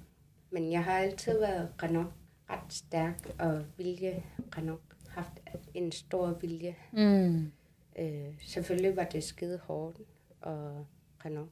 men 0.51 0.71
jeg 0.71 0.83
har 0.83 0.97
altid 0.99 1.39
været 1.39 1.73
Renault 1.83 2.13
ret 2.49 2.73
stærk 2.73 3.35
og 3.39 3.65
vilje. 3.77 4.23
Renault 4.57 4.81
haft 5.09 5.31
en 5.73 5.91
stor 5.91 6.37
vilje. 6.41 6.75
Mm. 6.91 7.51
Øh, 7.99 8.33
selvfølgelig 8.41 8.95
var 8.95 9.03
det 9.03 9.23
skide 9.23 9.59
hårdt 9.63 9.97
og 10.41 10.85
Renault. 11.25 11.51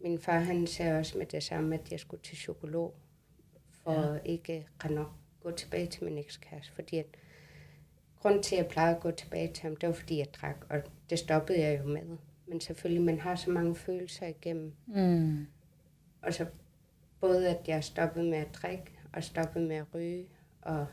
Min 0.00 0.18
far 0.18 0.38
han 0.38 0.66
sagde 0.66 0.98
også 0.98 1.18
med 1.18 1.26
det 1.26 1.42
samme, 1.42 1.74
at 1.78 1.92
jeg 1.92 2.00
skulle 2.00 2.22
til 2.22 2.34
psykolog 2.34 2.94
for 3.82 3.92
Ja. 4.14 4.18
ikke 4.24 4.66
Renault 4.84 5.08
gå 5.42 5.50
tilbage 5.50 5.86
til 5.86 6.04
min 6.04 6.18
ekskæreste, 6.18 6.72
fordi 6.72 6.96
at 6.98 7.06
grunden 8.20 8.42
til, 8.42 8.56
at 8.56 8.62
jeg 8.62 8.70
plejede 8.70 8.96
at 8.96 9.02
gå 9.02 9.10
tilbage 9.10 9.52
til 9.52 9.62
ham, 9.62 9.76
det 9.76 9.86
var, 9.88 9.94
fordi 9.94 10.18
jeg 10.18 10.26
drak, 10.34 10.56
og 10.70 10.82
det 11.10 11.18
stoppede 11.18 11.60
jeg 11.60 11.78
jo 11.80 11.84
med. 11.86 12.16
Men 12.48 12.60
selvfølgelig, 12.60 13.02
man 13.02 13.18
har 13.20 13.34
så 13.34 13.50
mange 13.50 13.74
følelser 13.76 14.26
igennem. 14.26 14.72
Mm. 14.86 15.46
Og 16.22 16.34
så 16.34 16.46
både, 17.20 17.48
at 17.58 17.68
jeg 17.68 17.84
stoppede 17.84 18.24
med 18.30 18.38
at 18.38 18.48
drikke, 18.54 18.92
og 19.12 19.24
stoppede 19.24 19.64
med 19.68 19.76
at 19.76 19.94
ryge, 19.94 20.26
og 20.62 20.86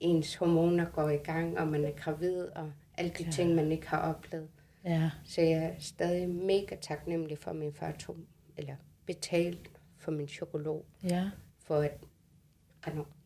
ens 0.00 0.34
hormoner 0.34 0.84
går 0.90 1.08
i 1.08 1.16
gang, 1.16 1.58
og 1.58 1.68
man 1.68 1.84
er 1.84 1.90
gravid, 1.90 2.40
og 2.44 2.72
alle 2.98 3.10
de 3.18 3.24
Ja. 3.24 3.30
ting, 3.30 3.54
man 3.54 3.72
ikke 3.72 3.88
har 3.88 4.14
oplevet. 4.14 4.48
Ja. 4.84 5.10
Så 5.24 5.40
jeg 5.40 5.64
er 5.64 5.74
stadig 5.78 6.28
mega 6.28 6.76
taknemmelig 6.80 7.38
for, 7.38 7.50
at 7.50 7.56
min 7.56 7.72
far 7.72 7.92
tog, 7.92 8.16
eller 8.56 8.76
betalte 9.06 9.70
for 9.98 10.10
min 10.10 10.26
psykolog, 10.26 10.84
Ja. 11.04 11.30
for 11.58 11.76
at 11.76 11.98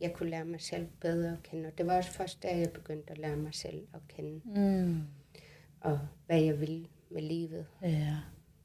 jeg 0.00 0.12
kunne 0.12 0.30
lære 0.30 0.44
mig 0.44 0.60
selv 0.60 0.86
bedre 1.00 1.32
at 1.32 1.42
kende. 1.42 1.66
Og 1.66 1.78
det 1.78 1.86
var 1.86 1.96
også 1.96 2.10
først, 2.12 2.42
da 2.42 2.58
jeg 2.58 2.70
begyndte 2.72 3.10
at 3.10 3.18
lære 3.18 3.36
mig 3.36 3.54
selv 3.54 3.86
at 3.94 4.00
kende, 4.08 4.40
Mm. 4.44 5.02
og 5.80 5.98
hvad 6.26 6.40
jeg 6.42 6.60
ville 6.60 6.86
med 7.10 7.22
livet. 7.22 7.66
Ja. 7.82 8.16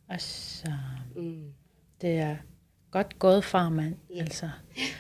Altså, 0.09 0.71
Mm. 1.15 1.53
det 2.01 2.17
er 2.17 2.35
godt 2.91 3.19
gået, 3.19 3.43
farmand. 3.43 3.95
Ja. 4.15 4.19
Altså. 4.21 4.49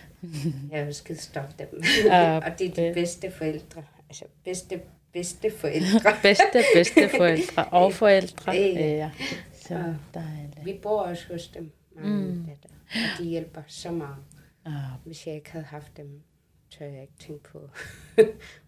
Jeg 0.71 0.79
er 0.79 0.85
jo 0.85 0.93
skide 0.93 1.17
stolt 1.21 1.61
af 1.61 1.67
dem. 1.67 1.81
Ja, 2.05 2.37
og 2.51 2.59
det 2.59 2.79
er 2.79 2.87
de 2.89 2.93
bedste 2.93 3.31
forældre. 3.31 3.83
Altså 4.09 4.25
bedste, 4.43 4.81
bedste 5.13 5.51
forældre. 5.57 6.11
bedste, 6.23 6.63
bedste 6.75 7.09
forældre 7.17 7.65
og 7.65 7.93
forældre. 7.93 8.51
Ja. 8.51 8.95
Ja. 8.95 9.11
Så 9.53 9.73
Ja. 9.75 9.93
dejligt. 10.13 10.65
Vi 10.65 10.79
bor 10.83 11.01
også 11.01 11.25
hos 11.33 11.47
dem, 11.47 11.71
og 11.95 12.01
Mm. 12.07 12.45
datter. 12.45 12.69
Og 12.93 13.23
de 13.23 13.23
hjælper 13.29 13.61
så 13.67 13.91
meget. 13.91 14.17
Ja. 14.65 14.71
Hvis 15.05 15.27
jeg 15.27 15.35
ikke 15.35 15.51
havde 15.51 15.65
haft 15.65 15.97
dem, 15.97 16.21
tør 16.69 16.85
jeg 16.85 17.01
ikke 17.01 17.13
tænke 17.19 17.43
på, 17.43 17.69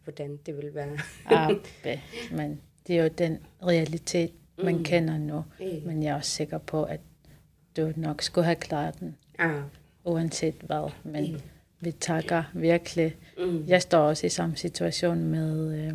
hvordan 0.03 0.37
det 0.45 0.55
ville 0.57 0.73
være. 0.75 0.97
Abbe. 1.25 2.01
Men 2.31 2.61
det 2.87 2.97
er 2.99 3.03
jo 3.03 3.09
den 3.09 3.39
realitet, 3.63 4.31
man 4.63 4.75
Mm. 4.77 4.83
kender 4.83 5.17
nu. 5.17 5.43
Øh, 5.61 5.85
Men 5.85 6.03
jeg 6.03 6.09
er 6.11 6.15
også 6.15 6.31
sikker 6.31 6.57
på, 6.57 6.83
at 6.83 6.99
du 7.77 7.93
nok 7.95 8.21
skulle 8.21 8.45
have 8.45 8.55
klaret 8.55 8.99
den, 8.99 9.15
ah, 9.39 9.61
uanset 10.05 10.55
hvad. 10.61 10.91
Men 11.03 11.31
Mm. 11.33 11.39
vi 11.79 11.91
takker 11.91 12.43
virkelig. 12.53 13.15
mm, 13.37 13.63
Jeg 13.67 13.81
står 13.81 13.99
også 13.99 14.25
i 14.25 14.29
samme 14.29 14.55
situation 14.55 15.23
med 15.23 15.79
øh, 15.87 15.93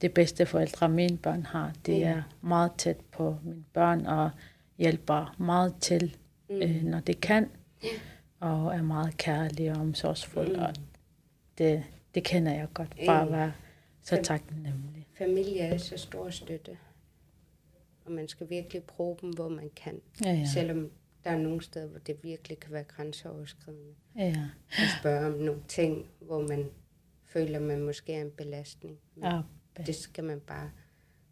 det 0.00 0.14
bedste 0.14 0.46
forældre, 0.46 0.88
mine 0.88 1.16
børn 1.16 1.46
har. 1.46 1.72
De 1.86 1.92
Ja. 1.92 2.08
er 2.08 2.22
meget 2.42 2.72
tæt 2.78 2.96
på 3.12 3.36
mine 3.44 3.64
børn 3.72 4.06
og 4.06 4.30
hjælper 4.78 5.34
meget 5.38 5.74
til, 5.80 6.16
mm, 6.50 6.62
øh, 6.62 6.82
når 6.84 7.00
det 7.00 7.20
kan. 7.20 7.48
Og 8.40 8.74
er 8.74 8.82
meget 8.82 9.16
kærlige 9.16 9.72
og 9.72 9.80
omsorgsfulde. 9.80 10.52
Mm. 10.56 10.62
Og 10.62 10.74
det, 11.58 11.82
det 12.14 12.24
kender 12.24 12.52
jeg 12.52 12.68
godt. 12.74 12.94
Bare 13.06 13.22
at 13.22 13.28
Ja. 13.30 13.36
være 13.36 13.52
så 14.02 14.20
taknemmelig. 14.22 15.06
Familie 15.18 15.60
er 15.60 15.78
så 15.78 15.96
stor 15.96 16.30
støtte. 16.30 16.70
Og 18.08 18.14
man 18.14 18.28
skal 18.28 18.50
virkelig 18.50 18.82
bruge 18.82 19.16
dem, 19.20 19.30
hvor 19.30 19.48
man 19.48 19.70
kan. 19.76 20.00
Ja, 20.24 20.32
ja. 20.32 20.46
Selvom 20.46 20.90
der 21.24 21.30
er 21.30 21.38
nogle 21.38 21.62
steder, 21.62 21.86
hvor 21.86 21.98
det 21.98 22.16
virkelig 22.22 22.60
kan 22.60 22.72
være 22.72 22.84
grænseoverskridende. 22.84 23.94
ja. 24.16 24.48
At 24.70 24.88
spørge 25.00 25.26
om 25.26 25.32
nogle 25.32 25.62
ting, 25.68 26.06
hvor 26.20 26.48
man 26.48 26.70
føler, 27.24 27.60
man 27.60 27.80
måske 27.80 28.14
er 28.14 28.20
en 28.20 28.30
belastning. 28.30 28.98
Men 29.14 29.24
Abbe. 29.24 29.48
det 29.86 29.94
skal 29.94 30.24
man 30.24 30.40
bare 30.40 30.70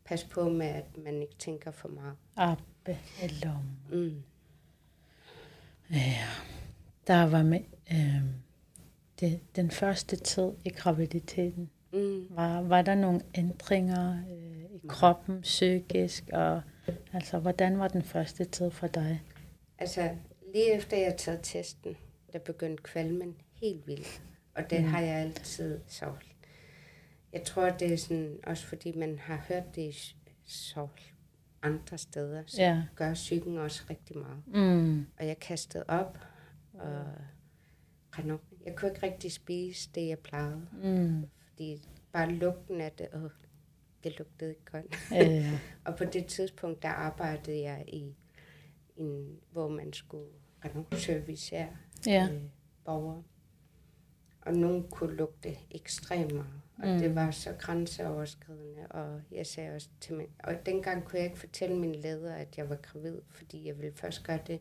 passe 0.05 0.29
på 0.29 0.49
med, 0.49 0.67
at 0.67 0.97
man 1.05 1.23
ikke 1.23 1.35
tænker 1.39 1.71
for 1.71 1.89
meget. 1.89 2.17
Abbe 2.37 2.99
i 3.23 3.29
lommen. 3.45 3.79
Mm. 3.91 4.23
Ja, 5.91 6.25
der 7.07 7.23
var 7.23 7.43
med, 7.43 7.61
øh, 7.93 8.23
det, 9.21 9.41
den 9.57 9.71
første 9.71 10.17
tid 10.17 10.53
i 10.65 10.69
graviditeten. 10.69 11.71
Mm. 11.97 12.37
Var, 12.37 12.61
var 12.63 12.83
der 12.83 12.95
nogle 12.95 13.21
ændringer 13.35 14.19
øh, 14.31 14.63
i 14.75 14.81
kroppen, 14.89 15.41
psykisk, 15.41 16.25
og 16.33 16.63
altså, 17.13 17.39
hvordan 17.39 17.79
var 17.79 17.89
den 17.89 18.03
første 18.03 18.45
tid 18.45 18.71
for 18.71 18.87
dig? 18.87 19.23
Altså, 19.79 20.11
lige 20.55 20.73
efter 20.75 20.97
jeg 20.97 21.17
taget 21.17 21.41
testen, 21.43 21.97
der 22.33 22.39
begyndte 22.39 22.83
kvalmen 22.83 23.35
helt 23.63 23.87
vildt. 23.87 24.23
Og 24.55 24.71
det 24.71 24.81
Mm. 24.81 24.85
mm. 24.87 24.91
har 24.93 25.01
jeg 25.01 25.15
altid 25.17 25.81
sovt. 25.87 26.27
Jeg 27.33 27.43
tror, 27.43 27.71
det 27.71 27.93
er 27.93 27.97
sådan, 27.97 28.39
også 28.47 28.67
fordi 28.67 28.99
man 28.99 29.19
har 29.19 29.45
hørt 29.49 29.75
det 29.75 29.83
i 29.83 30.17
sovt 30.47 31.13
andre 31.63 31.99
steder, 31.99 32.43
så 32.47 32.63
Ja. 32.63 32.83
gør 32.97 33.15
psyken 33.15 33.59
også 33.59 33.83
rigtig 33.91 34.17
meget. 34.19 34.43
Mm. 34.47 35.07
Og 35.19 35.27
jeg 35.27 35.39
kastede 35.39 35.85
op, 35.89 36.19
og 36.75 37.05
Renaud, 38.19 38.39
jeg 38.67 38.77
kunne 38.77 38.91
ikke 38.91 39.07
rigtig 39.07 39.33
spise 39.33 39.91
det, 39.95 40.09
jeg 40.09 40.19
plejede. 40.19 40.67
Mm. 40.83 41.25
Fordi 41.57 41.83
bare 42.13 42.31
lugten 42.33 42.81
af 42.81 42.93
det, 42.93 43.09
åh, 43.15 43.31
det 44.05 44.19
lugtede 44.19 44.51
ikke 44.51 44.65
godt. 44.73 44.97
Ja. 45.11 45.59
Og 45.85 45.97
på 45.97 46.05
det 46.05 46.27
tidspunkt, 46.27 46.83
der 46.83 46.89
arbejdede 46.89 47.61
jeg 47.61 47.85
i 47.89 48.15
en, 48.97 49.39
hvor 49.53 49.69
man 49.69 49.93
skulle 49.93 50.29
servicere 50.93 51.69
ja. 52.07 52.29
øh, 52.33 52.41
borgere. 52.85 53.23
Og 54.43 54.55
nogen 54.55 54.89
kunne 54.91 55.17
lugte 55.17 55.57
ekstremt 55.71 56.33
meget. 56.35 56.61
Og 56.79 56.89
Mm. 56.89 56.99
det 56.99 57.15
var 57.15 57.31
så 57.31 57.53
grænseoverskridende. 57.59 58.87
Og 58.91 59.21
jeg 59.33 59.47
sagde 59.47 59.75
også 59.75 59.89
til 60.01 60.15
mig, 60.15 60.27
og 60.39 60.55
dengang 60.67 61.05
kunne 61.05 61.19
jeg 61.19 61.27
ikke 61.27 61.39
fortælle 61.39 61.77
min 61.77 61.95
leder, 61.95 62.35
at 62.35 62.59
jeg 62.59 62.69
var 62.69 62.77
gravid, 62.77 63.19
fordi 63.31 63.67
jeg 63.67 63.79
ville 63.79 63.93
først 63.97 64.25
gøre 64.25 64.39
det, 64.47 64.61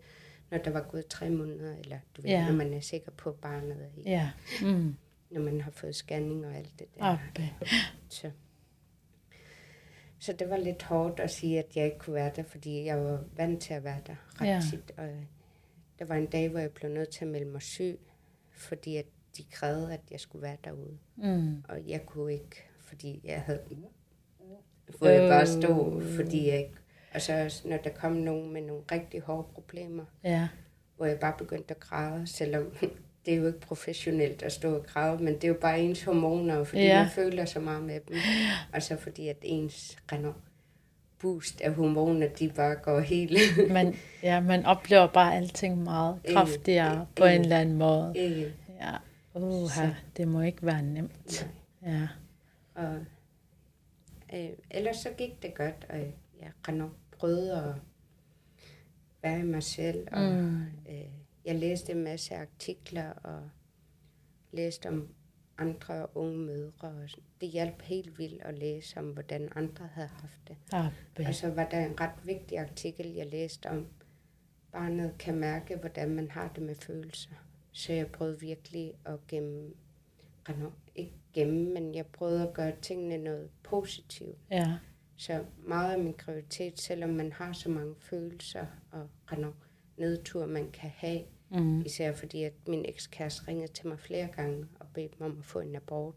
når 0.51 0.57
der 0.57 0.71
var 0.71 0.81
gået 0.81 1.07
tre 1.07 1.29
måneder, 1.29 1.75
eller 1.77 1.99
du 2.17 2.21
ved, 2.21 2.29
Ja. 2.29 2.47
når 2.47 2.55
man 2.55 2.73
er 2.73 2.79
sikker 2.79 3.11
på, 3.11 3.29
at 3.29 3.35
barnet 3.35 3.71
er 3.83 3.99
i, 3.99 4.01
ja. 4.09 4.31
Mm. 4.61 4.95
Når 5.29 5.41
man 5.41 5.61
har 5.61 5.71
fået 5.71 5.95
scanning 5.95 6.45
og 6.45 6.55
alt 6.55 6.71
det 6.79 6.87
der. 6.95 7.03
Abbe. 7.03 7.49
Så. 8.09 8.31
så 10.19 10.33
det 10.33 10.49
var 10.49 10.57
lidt 10.57 10.83
hårdt 10.83 11.19
at 11.19 11.31
sige, 11.31 11.59
at 11.59 11.75
jeg 11.75 11.85
ikke 11.85 11.97
kunne 11.99 12.13
være 12.13 12.31
der, 12.35 12.43
fordi 12.43 12.85
jeg 12.85 12.97
var 13.03 13.23
vant 13.37 13.61
til 13.61 13.73
at 13.73 13.83
være 13.83 14.01
der 14.07 14.15
ret 14.41 14.47
Ja. 14.47 14.61
tit. 14.71 14.91
Og 14.97 15.09
der 15.99 16.05
var 16.05 16.15
en 16.15 16.25
dag, 16.25 16.49
hvor 16.49 16.59
jeg 16.59 16.71
blev 16.71 16.91
nødt 16.91 17.09
til 17.09 17.25
at 17.25 17.31
melde 17.31 17.45
mig 17.51 17.61
syg, 17.61 17.99
fordi 18.51 18.95
at 18.97 19.05
de 19.37 19.43
krævede, 19.51 19.93
at 19.93 20.01
jeg 20.11 20.19
skulle 20.19 20.41
være 20.41 20.57
derude. 20.63 20.97
Mm. 21.15 21.63
Og 21.69 21.87
jeg 21.87 22.05
kunne 22.05 22.33
ikke, 22.33 22.63
fordi 22.79 23.21
jeg 23.23 23.41
havde... 23.41 23.61
Hvor 24.97 25.07
jeg 25.07 25.29
bare 25.29 25.47
stod, 25.47 26.01
Øh. 26.03 26.15
fordi 26.15 26.47
jeg 26.47 26.57
ikke... 26.59 26.73
Og 27.13 27.21
så 27.21 27.61
når 27.65 27.77
der 27.77 27.89
kom 27.89 28.11
nogen 28.11 28.53
med 28.53 28.61
nogle 28.61 28.83
rigtig 28.91 29.21
hårde 29.21 29.47
problemer, 29.53 30.05
Ja. 30.23 30.47
hvor 30.97 31.05
jeg 31.05 31.19
bare 31.19 31.35
begyndte 31.37 31.73
at 31.73 31.79
græde, 31.79 32.27
selvom 32.27 32.73
det 33.25 33.33
er 33.33 33.37
jo 33.37 33.47
ikke 33.47 33.59
professionelt 33.59 34.43
at 34.43 34.51
stå 34.51 34.75
og 34.75 34.85
græde, 34.85 35.23
men 35.23 35.33
det 35.33 35.43
er 35.43 35.47
jo 35.47 35.57
bare 35.61 35.79
ens 35.81 36.03
hormoner, 36.03 36.63
fordi 36.63 36.81
Ja. 36.81 37.01
man 37.03 37.11
føler 37.11 37.45
så 37.45 37.59
meget 37.59 37.83
med 37.83 37.99
dem. 38.07 38.15
Og 38.73 38.81
så 38.83 38.97
fordi, 38.97 39.27
at 39.27 39.37
ens 39.41 39.97
renner 40.11 40.33
boost 41.19 41.61
af 41.61 41.73
hormoner, 41.73 42.27
de 42.27 42.49
bare 42.55 42.75
går 42.75 42.99
helt... 42.99 43.39
Man, 43.71 43.95
ja, 44.23 44.39
man 44.39 44.65
oplever 44.65 45.07
bare 45.07 45.35
alting 45.35 45.83
meget 45.83 46.19
Øh, 46.27 46.33
kraftigere 46.33 46.99
øh, 47.01 47.07
på 47.15 47.25
en 47.25 47.33
øh. 47.33 47.39
eller 47.39 47.59
anden 47.59 47.75
måde. 47.77 48.13
øh, 48.17 48.51
Ja. 48.81 48.91
Uha, 49.33 49.67
Så- 49.87 49.93
det 50.17 50.27
må 50.27 50.41
ikke 50.41 50.65
være 50.65 50.81
nemt. 50.81 51.47
nej. 51.81 51.93
Ja. 51.93 52.07
og, 52.75 52.95
øh, 54.33 54.49
ellers 54.71 54.97
så 54.97 55.09
gik 55.17 55.41
det 55.43 55.53
godt, 55.55 55.85
og 55.89 55.97
jeg 56.41 56.89
prøvede 57.19 57.53
at 57.57 57.73
være 59.23 59.39
i 59.39 59.43
mig 59.43 59.63
selv, 59.63 60.07
og 60.11 60.21
Mm. 60.33 60.61
øh, 60.89 60.95
jeg 61.45 61.55
læste 61.55 61.91
en 61.91 62.03
masse 62.03 62.35
artikler, 62.35 63.09
og 63.09 63.49
læste 64.51 64.89
om 64.89 65.09
andre 65.57 66.17
unge 66.17 66.37
mødre. 66.37 66.87
Og 66.87 67.09
det 67.41 67.49
hjalp 67.49 67.81
helt 67.81 68.19
vildt 68.19 68.41
at 68.41 68.57
læse 68.57 68.99
om, 68.99 69.09
hvordan 69.09 69.49
andre 69.55 69.87
havde 69.87 70.07
haft 70.07 70.41
det. 70.47 70.57
Abbe. 70.71 71.27
Og 71.27 71.35
så 71.35 71.49
var 71.49 71.69
der 71.69 71.85
en 71.85 71.99
ret 71.99 72.25
vigtig 72.25 72.59
artikel, 72.59 73.13
jeg 73.13 73.25
læste 73.25 73.69
om, 73.69 73.87
barnet 74.71 75.15
kan 75.19 75.35
mærke, 75.35 75.75
hvordan 75.75 76.09
man 76.09 76.31
har 76.31 76.51
det 76.55 76.63
med 76.63 76.75
følelser. 76.75 77.31
Så 77.71 77.93
jeg 77.93 78.07
prøvede 78.07 78.39
virkelig 78.39 78.93
at 79.05 79.27
gemme, 79.27 79.73
ikke 80.95 81.13
gemme, 81.33 81.69
men 81.73 81.95
jeg 81.95 82.05
prøvede 82.05 82.47
at 82.47 82.53
gøre 82.53 82.73
tingene 82.81 83.17
noget 83.17 83.49
positivt. 83.63 84.37
Ja. 84.51 84.77
Så 85.15 85.45
meget 85.57 85.93
af 85.93 85.99
min 85.99 86.13
graviditet, 86.13 86.79
selvom 86.79 87.09
man 87.09 87.31
har 87.31 87.53
så 87.53 87.69
mange 87.69 87.95
følelser 87.99 88.65
og 88.91 89.09
Renaud, 89.31 89.53
nedtur, 89.97 90.45
man 90.45 90.71
kan 90.71 90.89
have, 90.89 91.21
Mm. 91.55 91.81
især 91.81 92.13
fordi 92.13 92.43
at 92.43 92.53
min 92.67 92.85
ekskæreste 92.87 93.47
ringede 93.47 93.71
til 93.71 93.87
mig 93.87 93.99
flere 93.99 94.27
gange 94.27 94.67
og 94.79 94.87
bedte 94.93 95.15
mig 95.19 95.29
om 95.29 95.37
at 95.39 95.45
få 95.45 95.59
en 95.59 95.75
abort. 95.75 96.15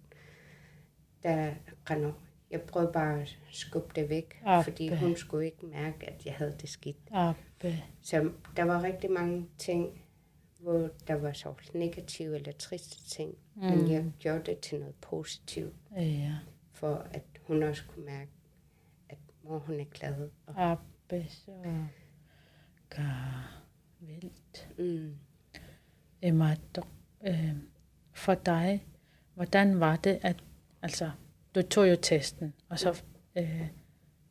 Der 1.22 1.54
Renaud, 1.90 2.12
jeg 2.50 2.62
prøvede 2.62 2.92
bare 2.92 3.22
at 3.22 3.36
skubbe 3.50 3.92
det 4.00 4.08
væk, 4.08 4.40
Abbe. 4.44 4.64
fordi 4.70 4.94
hun 4.94 5.16
skulle 5.16 5.44
ikke 5.46 5.66
mærke, 5.66 6.06
at 6.10 6.26
jeg 6.26 6.34
havde 6.34 6.56
det 6.60 6.68
skidt. 6.68 6.96
Abbe. 7.10 7.82
Så 8.02 8.30
der 8.56 8.62
var 8.62 8.82
rigtig 8.82 9.10
mange 9.10 9.48
ting, 9.58 10.02
hvor 10.60 10.90
der 11.06 11.14
var 11.14 11.32
så 11.32 11.54
negative 11.74 12.34
eller 12.34 12.52
triste 12.52 13.04
ting, 13.08 13.34
mm. 13.54 13.62
men 13.62 13.90
jeg 13.90 14.12
gjorde 14.18 14.42
det 14.46 14.58
til 14.60 14.78
noget 14.80 14.94
positivt, 14.94 15.74
Ja. 15.96 16.34
for 16.72 16.94
at 17.10 17.22
hun 17.46 17.62
også 17.62 17.82
kunne 17.88 18.04
mærke, 18.04 18.30
at 19.08 19.18
mor 19.44 19.58
hun 19.58 19.80
er 19.80 19.84
glad. 19.84 20.30
Og, 20.46 20.54
Abbe, 20.70 21.26
så 21.28 21.52
gør 22.90 23.54
vildt. 24.00 24.68
mm. 24.78 25.14
Emma, 26.22 26.56
du, 26.76 26.82
øh, 27.26 27.52
for 28.12 28.34
dig, 28.34 28.84
hvordan 29.34 29.80
var 29.80 29.96
det, 29.96 30.18
at 30.22 30.36
altså, 30.82 31.10
du 31.54 31.62
tog 31.62 31.90
jo 31.90 31.96
testen, 32.02 32.52
og 32.68 32.78
så 32.78 33.02
øh, 33.38 33.66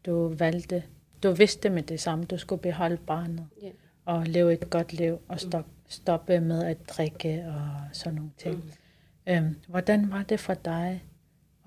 du 0.05 0.27
valgte, 0.27 0.83
du 1.23 1.31
vidste 1.31 1.69
med 1.69 1.83
det 1.83 1.99
samme, 1.99 2.25
du 2.25 2.37
skulle 2.37 2.61
beholde 2.61 2.97
barnet 2.97 3.47
Ja. 3.61 3.69
og 4.05 4.25
leve 4.25 4.53
et 4.53 4.69
godt 4.69 4.93
liv 4.93 5.19
og 5.27 5.39
stop, 5.39 5.65
stoppe 5.87 6.39
med 6.39 6.63
at 6.63 6.89
drikke 6.89 7.45
og 7.47 7.71
sådan 7.91 8.15
nogle 8.15 8.31
ting. 8.37 8.55
Mm. 8.55 8.71
Øhm, 9.33 9.55
hvordan 9.67 10.11
var 10.11 10.23
det 10.23 10.39
for 10.39 10.53
dig 10.53 11.03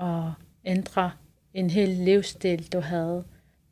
at 0.01 0.25
ændre 0.65 1.13
en 1.55 1.71
hel 1.71 1.89
livsstil, 1.89 2.73
du 2.73 2.81
havde, 2.81 3.25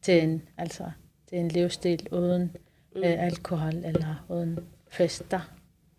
til 0.03 0.23
en, 0.23 0.43
altså, 0.57 0.91
til 1.29 1.39
en 1.39 1.49
livsstil 1.49 2.09
uden 2.13 2.57
Mm. 2.95 3.03
øh, 3.05 3.23
alkohol 3.25 3.75
eller 3.75 4.25
uden 4.29 4.59
fester? 4.91 5.41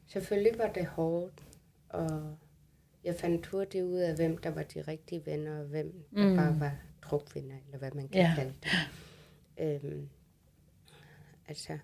Selvfølgelig 0.10 0.58
var 0.60 0.68
det 0.74 0.86
hårdt, 0.86 1.44
og 1.90 2.38
jeg 3.04 3.16
fandt 3.16 3.46
hurtigt 3.48 3.84
ud 3.84 3.96
af, 3.98 4.16
hvem 4.16 4.38
der 4.38 4.50
var 4.50 4.64
de 4.64 4.82
rigtige 4.82 5.26
venner, 5.26 5.60
og 5.60 5.66
hvem 5.66 6.04
der 6.16 6.30
Mm. 6.30 6.36
bare 6.36 6.60
var 6.60 6.76
drukvenner, 7.02 7.56
eller 7.66 7.78
hvad 7.78 7.92
man 7.92 8.08
kan 8.08 8.22
Ja. 8.22 8.34
kalde 8.36 8.54
det. 8.64 8.70
Øhm, 9.84 10.10
altså, 11.48 11.78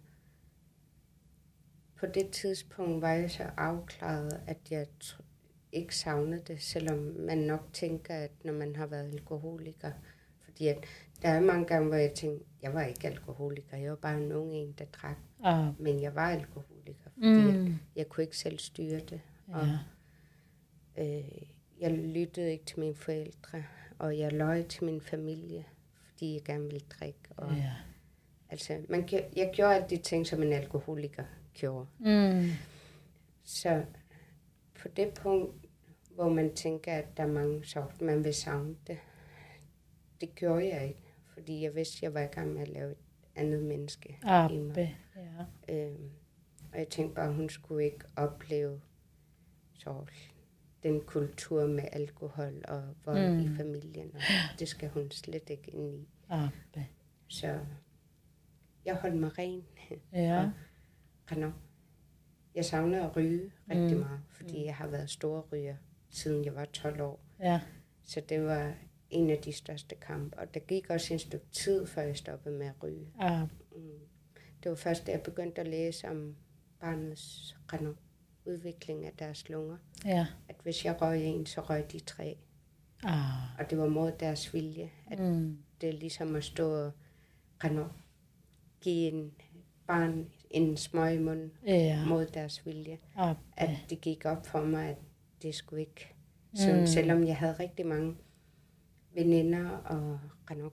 på 1.99 2.05
det 2.05 2.29
tidspunkt 2.31 3.01
var 3.01 3.11
jeg 3.13 3.31
så 3.31 3.43
afklaret, 3.57 4.41
at 4.47 4.57
jeg 4.71 4.87
tr- 5.03 5.21
ikke 5.71 5.95
savnede 5.95 6.41
det, 6.47 6.61
selvom 6.61 6.97
man 7.19 7.37
nok 7.37 7.69
tænker, 7.73 8.15
at 8.15 8.31
når 8.45 8.53
man 8.53 8.75
har 8.75 8.85
været 8.87 9.13
alkoholiker, 9.13 9.91
fordi 10.43 10.67
at 10.67 10.77
der 11.21 11.29
er 11.29 11.39
mange 11.39 11.65
gange, 11.65 11.87
hvor 11.87 11.97
jeg 11.97 12.13
tænkte, 12.13 12.45
jeg 12.61 12.73
var 12.73 12.81
ikke 12.83 13.07
alkoholiker, 13.07 13.77
jeg 13.77 13.89
var 13.89 13.95
bare 13.95 14.17
en 14.23 14.31
ung 14.31 14.53
en, 14.55 14.71
der 14.77 14.85
drak, 14.85 15.17
Ah, 15.43 15.81
men 15.81 16.01
jeg 16.01 16.15
var 16.15 16.29
alkoholiker, 16.29 16.74
fordi 16.93 17.49
at 17.49 17.55
mm, 17.65 17.75
jeg 17.95 18.09
kunne 18.09 18.23
ikke 18.23 18.37
selv 18.37 18.59
styre 18.59 18.99
det. 18.99 19.21
Og, 19.47 19.67
ja. 20.97 21.17
øh, 21.19 21.41
jeg 21.79 21.91
lyttede 21.91 22.51
ikke 22.51 22.65
til 22.65 22.79
mine 22.79 22.95
forældre, 22.95 23.63
og 23.99 24.17
jeg 24.17 24.33
løj 24.33 24.63
til 24.63 24.83
min 24.83 25.01
familie, 25.01 25.65
fordi 26.01 26.33
jeg 26.33 26.43
gerne 26.43 26.63
ville 26.63 26.79
drikke. 26.99 27.19
Og, 27.37 27.55
ja. 27.55 27.71
altså, 28.49 28.81
man, 28.89 29.09
jeg 29.35 29.51
gjorde 29.55 29.75
alle 29.75 29.87
de 29.89 29.97
ting, 29.97 30.27
som 30.27 30.43
en 30.43 30.53
alkoholiker 30.53 31.23
gjorde. 31.53 31.87
Mm, 31.99 32.49
Så 33.43 33.85
på 34.81 34.87
det 34.87 35.13
punkt, 35.13 35.65
hvor 36.09 36.29
man 36.29 36.55
tænker, 36.55 36.93
at 36.93 37.17
der 37.17 37.23
er 37.23 37.27
mange 37.27 37.65
sort, 37.65 38.01
man 38.01 38.23
vil 38.23 38.33
savne 38.33 38.75
det, 38.87 38.97
det 40.21 40.35
gjorde 40.35 40.67
jeg 40.67 40.87
ikke, 40.87 41.13
fordi 41.33 41.61
jeg 41.63 41.75
vidste, 41.75 41.97
at 41.97 42.03
jeg 42.03 42.13
var 42.13 42.21
i 42.21 42.25
gang 42.25 42.53
med 42.53 42.61
at 42.61 42.67
lave 42.67 42.91
et 42.91 42.97
andet 43.35 43.63
menneske 43.63 44.09
i 44.09 44.57
mig. 44.57 44.69
Abbe, 44.69 44.89
ja. 45.15 45.73
Øhm, 45.75 46.09
og 46.75 46.81
jeg 46.81 46.89
tænkte 46.89 47.15
bare, 47.15 47.27
at 47.27 47.33
hun 47.35 47.49
skulle 47.49 47.85
ikke 47.85 48.05
opleve 48.15 48.81
så 49.73 50.05
den 50.83 51.01
kultur 51.01 51.67
med 51.67 51.83
alkohol 51.91 52.61
og 52.67 52.83
vold 53.05 53.31
mm. 53.33 53.39
I 53.39 53.55
familien. 53.57 54.11
Og 54.15 54.21
det 54.59 54.67
skal 54.67 54.89
hun 54.89 55.11
slet 55.11 55.49
ikke 55.49 55.71
ind 55.71 55.95
i. 55.95 56.07
Abbe, 56.29 56.85
Så 57.27 57.59
jeg 58.85 58.95
holdt 58.95 59.17
mig 59.17 59.37
ren. 59.37 59.63
ja. 60.13 60.51
Render. 61.31 61.51
Jeg 62.55 62.65
savner 62.65 63.07
at 63.09 63.15
ryge 63.15 63.51
rigtig 63.69 63.97
Mm. 63.97 64.03
meget, 64.03 64.19
fordi 64.29 64.65
jeg 64.65 64.75
har 64.75 64.87
været 64.87 65.09
stor 65.09 65.47
ryger, 65.51 65.75
siden 66.09 66.45
jeg 66.45 66.55
var 66.55 66.65
12 66.65 67.01
år. 67.01 67.19
Ja, 67.39 67.61
Så 68.03 68.21
det 68.29 68.43
var 68.45 68.73
en 69.09 69.29
af 69.29 69.37
de 69.37 69.53
største 69.53 69.95
kampe. 69.95 70.37
Og 70.39 70.53
der 70.53 70.59
gik 70.59 70.89
også 70.89 71.13
en 71.13 71.19
stykke 71.19 71.45
tid, 71.51 71.85
før 71.87 72.01
jeg 72.01 72.17
stoppede 72.17 72.57
med 72.57 72.65
at 72.67 72.83
ryge. 72.83 73.11
abbe, 73.19 73.53
Mm. 73.75 73.99
Det 74.63 74.69
var 74.69 74.75
først, 74.75 75.07
da 75.07 75.11
jeg 75.11 75.21
begyndte 75.23 75.61
at 75.61 75.67
læse 75.67 76.07
om 76.07 76.35
barnets 76.79 77.55
render, 77.73 77.93
udvikling 78.45 79.05
af 79.05 79.11
deres 79.19 79.49
lunger. 79.49 79.77
ja. 80.05 80.27
At 80.47 80.55
hvis 80.63 80.85
jeg 80.85 81.01
røg 81.01 81.23
en, 81.23 81.45
så 81.45 81.61
røg 81.61 81.91
de 81.91 81.99
tre. 81.99 82.37
Ah, 83.03 83.59
Og 83.59 83.69
det 83.69 83.77
var 83.77 83.87
mod 83.87 84.11
deres 84.19 84.53
vilje. 84.53 84.91
At 85.07 85.19
mm, 85.19 85.57
det 85.81 85.89
er 85.89 85.93
ligesom 85.93 86.35
at 86.35 86.43
stå 86.43 86.85
og 86.85 86.91
render, 87.63 87.87
give 88.81 89.11
en 89.11 89.31
barn 89.87 90.29
en 90.49 90.77
smøg 90.77 91.15
i 91.15 91.19
munden 91.19 91.51
ja. 91.65 92.05
mod 92.05 92.25
deres 92.25 92.65
vilje. 92.65 92.99
At 93.57 93.69
Abbe, 93.69 93.75
det 93.89 94.01
gik 94.01 94.25
op 94.25 94.45
for 94.45 94.61
mig, 94.65 94.89
at 94.89 94.97
det 95.41 95.55
skulle 95.55 95.81
ikke 95.81 96.13
sådan, 96.55 96.79
Mm. 96.79 96.87
selvom 96.87 97.23
jeg 97.27 97.37
havde 97.37 97.53
rigtig 97.59 97.85
mange 97.85 98.15
veninder 99.13 99.69
og 99.69 100.19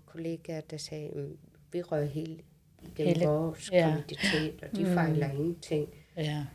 kollegaer, 0.07 0.61
der 0.61 0.77
sagde, 0.77 1.09
at 1.09 1.29
vi 1.73 1.83
røg 1.83 2.09
hele 2.83 2.93
igennem 2.95 3.15
Hele- 3.15 3.27
vores 3.27 3.71
ja. 3.73 3.89
graviditet, 3.91 4.63
og 4.63 4.77
de 4.77 4.85
Mm. 4.85 4.95
fejler 4.95 5.31
ingenting. 5.31 5.89
ja. 6.17 6.47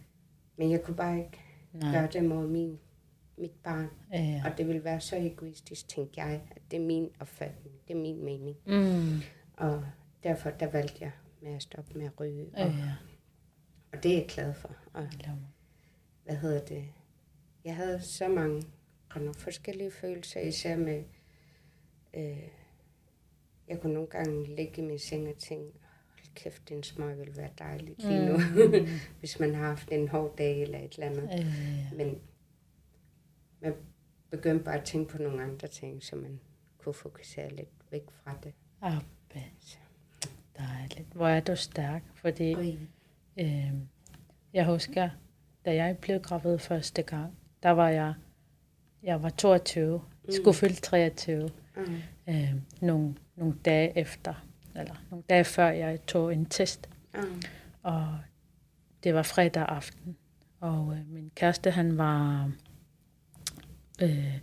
Men 0.57 0.71
jeg 0.71 0.83
kunne 0.83 0.95
bare 0.97 1.17
ikke 1.17 1.39
Nej, 1.73 1.91
gøre 1.91 2.07
det 2.13 2.25
mod 2.25 2.47
min, 2.47 2.79
mit 3.37 3.51
barn. 3.63 3.89
ja. 4.13 4.41
Og 4.45 4.57
det 4.57 4.67
ville 4.67 4.83
være 4.83 4.99
så 5.01 5.15
egoistisk, 5.17 5.87
tænkte 5.89 6.21
jeg, 6.21 6.41
at 6.55 6.61
det 6.71 6.77
er 6.81 6.85
min 6.85 7.09
opfatning, 7.19 7.75
det 7.87 7.93
er 7.95 7.97
min 8.01 8.23
mening. 8.25 8.57
Mm, 8.65 9.19
Og 9.57 9.83
derfor 10.23 10.49
der 10.49 10.67
valgte 10.71 10.97
jeg 11.01 11.11
med 11.41 11.53
at 11.55 11.61
stoppe 11.61 11.97
med 11.97 12.05
at 12.05 12.19
ryge. 12.19 12.45
Og, 12.53 12.59
ja. 12.59 12.91
og 13.93 14.03
det 14.03 14.11
er 14.11 14.15
jeg 14.17 14.25
glad 14.27 14.53
for. 14.53 14.75
Og 14.93 15.07
hvad 16.23 16.35
hedder 16.35 16.65
det? 16.65 16.85
Jeg 17.65 17.75
havde 17.75 18.01
så 18.01 18.27
mange 18.27 18.63
og 19.09 19.19
nogle 19.19 19.33
forskellige 19.33 19.91
følelser, 19.91 20.39
især 20.39 20.75
med, 20.77 21.03
øh, 22.13 22.47
jeg 23.67 23.79
kunne 23.81 23.93
nogle 23.93 24.09
gange 24.09 24.55
ligge 24.55 24.81
i 24.81 24.85
min 24.85 24.99
seng 24.99 25.27
og 25.27 25.37
tænke, 25.37 25.79
kæft, 26.43 26.69
den 26.69 26.83
smøg 26.83 27.17
ville 27.19 27.37
være 27.37 27.49
dejligt 27.59 28.03
lige 28.03 28.25
nu, 28.25 28.37
Mm. 28.37 28.87
hvis 29.19 29.39
man 29.39 29.55
har 29.55 29.63
haft 29.65 29.91
en 29.91 30.07
hård 30.07 30.37
dag 30.37 30.61
eller 30.61 30.79
et 30.79 30.93
eller 30.93 31.05
andet. 31.05 31.29
Ja. 31.31 31.45
Men 31.95 32.17
man 33.61 33.73
begyndte 34.29 34.63
bare 34.63 34.77
at 34.77 34.83
tænke 34.85 35.11
på 35.11 35.17
nogle 35.17 35.43
andre 35.43 35.67
ting, 35.67 36.03
så 36.03 36.15
man 36.15 36.39
kunne 36.77 36.93
fokusere 36.93 37.49
lidt 37.55 37.69
væk 37.91 38.03
fra 38.23 38.37
det. 38.43 38.53
Abbe, 38.81 39.43
Så. 39.59 39.77
dejligt. 40.57 41.07
Hvor 41.13 41.27
er 41.27 41.39
du 41.39 41.55
stærk, 41.55 42.03
fordi 42.15 42.55
Oj. 42.55 42.75
øh, 43.39 43.71
jeg 44.53 44.65
husker, 44.65 45.09
da 45.65 45.75
jeg 45.75 45.97
blev 45.97 46.19
gravid 46.21 46.57
første 46.59 47.01
gang, 47.01 47.37
der 47.63 47.69
var 47.69 47.89
jeg, 47.89 48.13
jeg 49.03 49.23
var 49.23 49.29
22, 49.29 50.01
Mm. 50.25 50.31
skulle 50.31 50.55
fylde 50.55 50.73
23, 50.75 51.49
Mm. 51.77 51.95
øh, 52.29 52.53
nogle, 52.81 53.15
nogle 53.35 53.55
dage 53.65 53.97
efter, 53.97 54.46
eller 54.77 54.95
nogle 55.09 55.23
dage 55.29 55.43
før 55.43 55.67
jeg 55.69 56.05
tog 56.05 56.33
en 56.33 56.45
test, 56.45 56.89
Mm. 57.13 57.41
og 57.83 58.17
det 59.03 59.13
var 59.13 59.23
fredag 59.23 59.65
aften, 59.69 60.17
og 60.59 60.93
øh, 60.97 61.09
min 61.13 61.31
kæreste, 61.35 61.71
han 61.71 61.97
var 61.97 62.51
øh, 64.01 64.37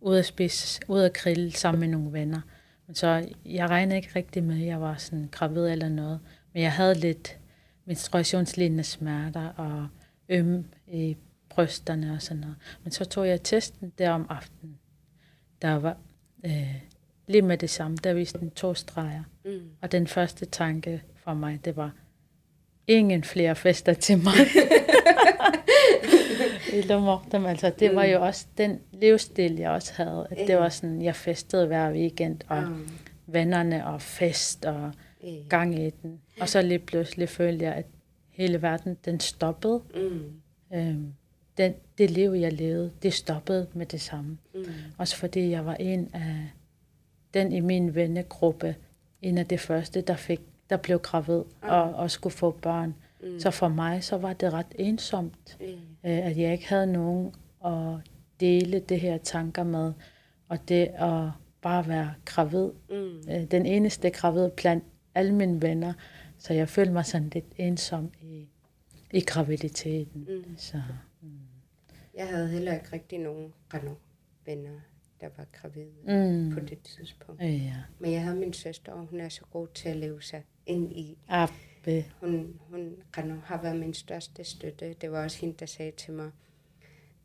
ude 0.00 0.18
at 0.18 0.26
spise, 0.26 0.80
ude 0.88 1.06
at 1.06 1.12
grille 1.12 1.52
sammen 1.52 1.80
med 1.80 1.88
nogle 1.88 2.12
venner. 2.12 2.40
Men 2.86 2.94
så 2.94 3.28
jeg 3.44 3.70
regnede 3.70 3.96
ikke 3.96 4.10
rigtig 4.16 4.42
med, 4.44 4.60
at 4.60 4.66
jeg 4.66 4.80
var 4.80 4.96
sådan 4.96 5.28
gravid 5.32 5.66
eller 5.68 5.88
noget. 5.88 6.20
Men 6.52 6.62
jeg 6.62 6.72
havde 6.72 6.94
lidt 6.94 7.38
menstruationslignende 7.84 8.84
smerter 8.84 9.48
og 9.48 9.88
øm 10.28 10.64
i 10.86 11.16
brysterne 11.48 12.12
og 12.12 12.22
sådan 12.22 12.40
noget. 12.40 12.56
Men 12.84 12.92
så 12.92 13.04
tog 13.04 13.28
jeg 13.28 13.42
testen 13.42 13.92
der 13.98 14.10
om 14.10 14.26
aftenen. 14.30 14.78
Der 15.62 15.74
var 15.74 15.96
øh, 16.44 16.74
lige 17.28 17.42
med 17.42 17.58
det 17.58 17.70
samme, 17.70 17.96
der 18.04 18.12
viste 18.14 18.38
den 18.38 18.50
to 18.50 18.74
streger. 18.74 19.22
Mm. 19.44 19.60
Og 19.82 19.92
den 19.92 20.06
første 20.06 20.46
tanke 20.46 21.02
for 21.24 21.34
mig, 21.34 21.60
det 21.64 21.76
var, 21.76 21.92
ingen 22.86 23.24
flere 23.24 23.56
fester 23.56 23.92
til 23.92 24.18
mig. 24.18 24.32
I 26.74 26.80
Lomortem, 26.82 27.46
altså, 27.46 27.72
det 27.78 27.94
var 27.94 28.04
jo 28.04 28.22
også 28.24 28.46
den 28.58 28.80
livsstil, 28.92 29.56
jeg 29.56 29.70
også 29.70 29.92
havde. 29.96 30.26
At 30.30 30.46
det 30.46 30.56
var 30.56 30.68
sådan, 30.68 31.02
jeg 31.02 31.16
festede 31.16 31.66
hver 31.66 31.92
weekend, 31.92 32.40
og 32.48 32.62
Mm. 32.62 32.88
vennerne 33.26 33.86
og 33.86 34.02
fest 34.02 34.64
og 34.64 34.92
Øh. 35.24 35.30
gang 35.48 35.78
i 35.78 35.90
den. 35.90 36.20
Og 36.40 36.48
så 36.48 36.62
lige 36.62 36.78
pludselig 36.78 37.28
følte 37.28 37.64
jeg, 37.64 37.74
at 37.74 37.86
hele 38.30 38.62
verden, 38.62 38.96
den 39.04 39.20
stoppede. 39.20 39.82
Mm. 39.94 40.32
Øhm, 40.74 41.12
den, 41.58 41.74
det 41.98 42.10
liv, 42.10 42.30
jeg 42.30 42.52
levede, 42.52 42.90
det 43.02 43.14
stoppede 43.14 43.66
med 43.74 43.86
det 43.86 44.00
samme. 44.00 44.38
Mm. 44.54 44.64
Også 44.98 45.16
fordi 45.16 45.50
jeg 45.50 45.66
var 45.66 45.74
en 45.74 46.10
af 46.14 46.36
den 47.34 47.52
i 47.52 47.60
min 47.60 47.94
vennegruppe, 47.94 48.76
en 49.22 49.38
af 49.38 49.46
de 49.46 49.58
første, 49.58 50.00
der 50.00 50.16
fik 50.16 50.40
der 50.70 50.76
blev 50.76 50.98
gravid 50.98 51.42
og, 51.62 51.82
og 51.94 52.10
skulle 52.10 52.32
få 52.34 52.50
børn. 52.50 52.94
Mm. 53.22 53.40
Så 53.40 53.50
for 53.50 53.68
mig 53.68 54.04
så 54.04 54.16
var 54.16 54.32
det 54.32 54.52
ret 54.52 54.66
ensomt, 54.78 55.58
Øh. 55.60 55.68
øh, 55.72 55.78
at 56.26 56.38
jeg 56.38 56.52
ikke 56.52 56.68
havde 56.68 56.86
nogen 56.86 57.34
at 57.64 57.94
dele 58.40 58.78
det 58.80 59.00
her 59.00 59.18
tanker 59.18 59.62
med. 59.64 59.92
Og 60.48 60.68
det 60.68 60.86
at 60.86 61.30
bare 61.62 61.88
være 61.88 62.14
gravid. 62.24 62.70
Mm. 62.90 63.30
Øh, 63.30 63.44
Den 63.50 63.66
eneste 63.66 64.10
gravid 64.10 64.50
blandt 64.50 64.84
alle 65.14 65.34
mine 65.34 65.62
venner. 65.62 65.92
Så 66.38 66.54
jeg 66.54 66.68
følte 66.68 66.92
mig 66.92 67.06
sådan 67.06 67.28
lidt 67.28 67.44
ensom 67.56 68.10
i, 68.22 68.48
i 69.12 69.20
graviditeten. 69.20 70.26
Mm. 70.28 70.56
Så, 70.56 70.82
Jeg 72.14 72.28
havde 72.28 72.48
heller 72.48 72.74
ikke 72.74 72.92
rigtig 72.92 73.18
nogen 73.18 73.52
venner, 74.46 74.70
der 75.20 75.28
var 75.36 75.46
gravide 75.52 75.90
mm, 76.06 76.50
på 76.54 76.60
det 76.60 76.78
tidspunkt. 76.82 77.42
ja. 77.42 77.74
Men 77.98 78.12
jeg 78.12 78.22
havde 78.22 78.36
min 78.36 78.52
søster, 78.52 78.92
og 78.92 79.06
hun 79.06 79.20
er 79.20 79.28
så 79.28 79.42
god 79.50 79.68
til 79.74 79.88
at 79.88 79.96
leve 79.96 80.22
sig 80.22 80.44
ind 80.66 80.92
i. 80.92 81.18
Abbe. 81.28 82.04
Hun, 82.20 82.60
hun 82.70 82.96
har 83.44 83.62
været 83.62 83.76
min 83.76 83.94
største 83.94 84.44
støtte. 84.44 84.92
Det 85.00 85.10
var 85.12 85.24
også 85.24 85.38
hende, 85.40 85.54
der 85.60 85.66
sagde 85.66 85.90
til 85.92 86.12
mig, 86.12 86.30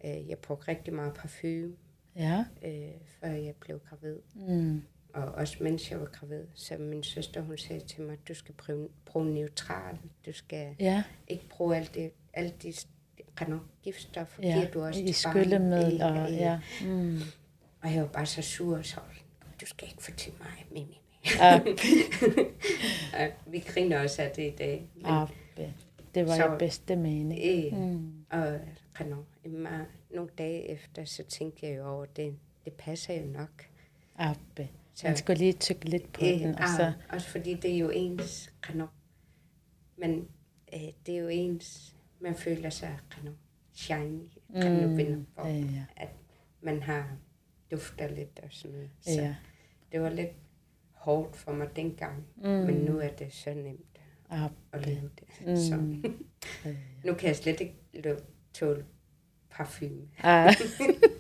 øh, 0.05 0.29
jeg 0.29 0.37
brugte 0.37 0.67
rigtig 0.67 0.93
meget 0.93 1.13
parfume, 1.13 1.73
Ja. 2.15 2.45
øh, 2.65 2.91
før 3.19 3.27
jeg 3.31 3.55
blev 3.55 3.79
gravid. 3.89 4.17
Mm. 4.35 4.81
Og 5.13 5.23
også 5.23 5.57
mens 5.63 5.91
jeg 5.91 5.99
var 5.99 6.05
gravid. 6.05 6.43
Så 6.53 6.77
min 6.77 7.03
søster, 7.03 7.41
hun 7.41 7.57
sagde 7.57 7.85
til 7.85 8.01
mig, 8.01 8.17
du 8.27 8.33
skal 8.33 8.55
bruge, 8.55 8.89
bruge 9.05 9.33
neutral. 9.33 9.97
Du 10.25 10.31
skal 10.31 10.75
Ja, 10.79 11.03
ikke 11.27 11.49
bruge 11.49 11.75
alt 11.77 11.95
det, 11.95 12.11
alt 12.33 12.63
de 12.63 12.73
Rano, 13.41 13.57
giftstoffer, 13.83 14.43
ja. 14.43 14.53
giver 14.53 14.71
du 14.71 14.81
også 14.83 15.01
I 15.01 15.11
til 15.11 15.23
barnet. 15.25 15.43
skyllemiddel 15.45 16.33
ja. 16.35 16.59
Mm. 16.85 17.17
Og 17.83 17.93
jeg 17.93 18.01
var 18.01 18.07
bare 18.07 18.25
så 18.25 18.41
sur, 18.41 18.81
så 18.81 18.99
du 19.61 19.65
skal 19.65 19.87
ikke 19.87 20.11
til 20.17 20.33
mig, 20.39 20.65
Mimi. 20.71 21.01
Abbe. 21.41 21.69
Og 23.19 23.27
vi 23.51 23.59
griner 23.59 23.99
også 24.03 24.21
af 24.21 24.31
det 24.35 24.53
i 24.53 24.55
dag. 24.55 24.89
Men, 24.95 25.05
Abbe. 25.05 25.73
Det 26.15 26.27
var 26.27 26.35
Så- 26.35 26.45
jo 26.45 26.57
bedste 26.57 26.95
mening. 26.95 27.39
øh, 27.73 27.79
Mm. 27.79 28.25
Og 28.29 28.59
Rano, 28.99 29.15
nogle 30.13 30.29
dage 30.37 30.69
efter, 30.69 31.05
så 31.05 31.23
tænkte 31.23 31.65
jeg 31.67 31.77
jo 31.77 31.87
over, 31.89 32.05
det, 32.05 32.35
det 32.65 32.73
passer 32.73 33.21
jo 33.21 33.25
nok. 33.25 33.65
Abbe. 34.15 34.69
Så, 34.93 35.07
Man 35.07 35.17
skulle 35.17 35.39
lige 35.39 35.53
tykke 35.53 35.85
lidt 35.89 36.13
på 36.13 36.25
øh, 36.25 36.31
den, 36.31 36.55
og 36.55 36.67
så... 36.77 36.93
også 37.09 37.27
fordi 37.29 37.53
det 37.53 37.73
er 37.73 37.77
jo 37.77 37.89
ens, 37.89 38.53
Rano. 38.69 38.87
Men 39.97 40.27
øh, 40.73 40.79
det 41.05 41.15
er 41.15 41.19
jo 41.19 41.27
ens, 41.27 41.95
man 42.19 42.35
føler 42.35 42.69
sig, 42.69 42.99
Rano, 43.17 43.31
shiny, 43.73 44.21
Rano 44.55 44.87
Mm, 44.87 45.25
ja, 45.37 45.49
ja. 45.49 45.85
at 45.97 46.09
man 46.61 46.81
har 46.83 47.17
dufter 47.71 48.07
lidt 48.07 48.39
og 48.43 48.47
sådan 48.51 48.75
noget. 48.75 48.89
Så 49.01 49.11
Ja. 49.11 49.35
det 49.91 50.01
var 50.01 50.09
lidt 50.09 50.31
hårdt 50.91 51.35
for 51.35 51.51
mig 51.53 51.75
dengang, 51.75 52.23
Mm. 52.35 52.49
men 52.49 52.75
nu 52.75 52.99
er 52.99 53.09
det 53.09 53.33
så 53.33 53.53
nemt 53.53 53.99
Abbe. 54.29 54.55
at 54.71 54.85
leve 54.85 55.09
det. 55.19 55.47
Mm. 55.47 55.55
Så 55.55 55.75
nu 57.05 57.13
kan 57.13 57.27
jeg 57.27 57.35
slet 57.35 57.59
ikke 57.61 58.15
tåle 58.53 58.85
parfume. 59.49 60.07
Ah. 60.19 60.53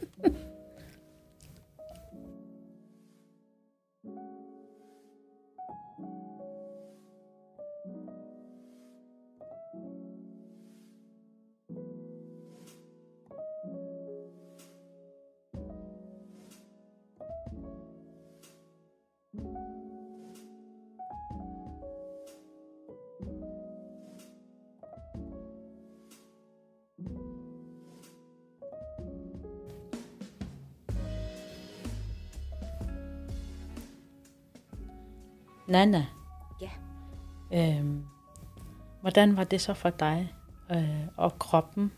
Nana. 35.85 36.05
Ja. 36.61 36.69
Øhm, 37.53 38.03
hvordan 39.01 39.37
var 39.37 39.43
det 39.43 39.61
så 39.61 39.73
for 39.73 39.89
dig 39.89 40.33
øh, 40.71 41.07
og 41.17 41.39
kroppen? 41.39 41.91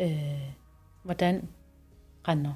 Øh, 0.00 0.52
hvordan 1.02 1.48
render 2.28 2.52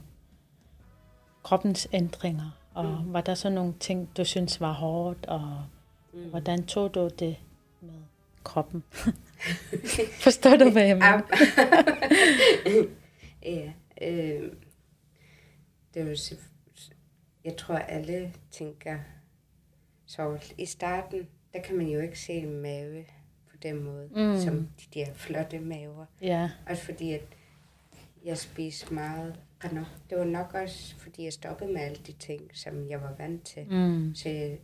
kroppens 1.43 1.89
ændringer? 1.93 2.51
Og 2.75 2.85
mm. 2.85 3.13
var 3.13 3.21
der 3.21 3.35
så 3.35 3.51
nogle 3.51 3.75
ting, 3.81 4.17
du 4.17 4.25
synes 4.25 4.61
var 4.61 4.73
hårdt? 4.73 5.27
Og 5.27 5.65
Mm. 6.13 6.31
hvordan 6.31 6.67
tog 6.67 6.95
du 6.95 7.09
det 7.19 7.37
med 7.81 8.01
kroppen? 8.45 8.85
Forstår 10.25 10.57
du, 10.57 10.71
hvad 10.71 10.83
jeg 10.87 10.97
mener? 10.97 11.23
ja, 13.45 13.73
øh, 14.03 14.53
det 15.95 16.03
er 16.03 16.07
jo 16.07 16.13
selvf- 16.17 16.91
jeg 17.45 17.57
tror, 17.57 17.75
alle 17.75 18.35
tænker, 18.51 18.99
så 20.09 20.39
i 20.59 20.67
starten, 20.67 21.29
der 21.53 21.63
kan 21.63 21.77
man 21.77 21.87
jo 21.87 22.01
ikke 22.01 22.19
se 22.21 22.33
en 22.33 22.61
mave 22.63 23.05
på 23.51 23.57
den 23.63 23.83
måde, 23.83 24.09
Mm. 24.15 24.41
som 24.41 24.69
de 24.81 25.01
der 25.01 25.15
flotte 25.15 25.59
maver. 25.61 26.07
Ja. 26.23 26.51
Også 26.67 26.83
fordi, 26.83 27.13
at 27.13 27.23
jeg 28.25 28.39
spiste 28.39 28.95
meget. 28.95 29.41
Rano. 29.65 29.85
Det 30.11 30.19
var 30.19 30.25
nok 30.25 30.55
også, 30.55 30.97
fordi 30.99 31.25
jeg 31.25 31.33
stoppede 31.33 31.73
med 31.73 31.81
alle 31.81 31.99
de 32.07 32.13
ting, 32.13 32.43
som 32.55 32.89
jeg 32.89 33.03
var 33.03 33.15
vant 33.19 33.45
til. 33.45 33.67
Mm. 33.71 34.15
Så 34.15 34.29
jeg 34.29 34.59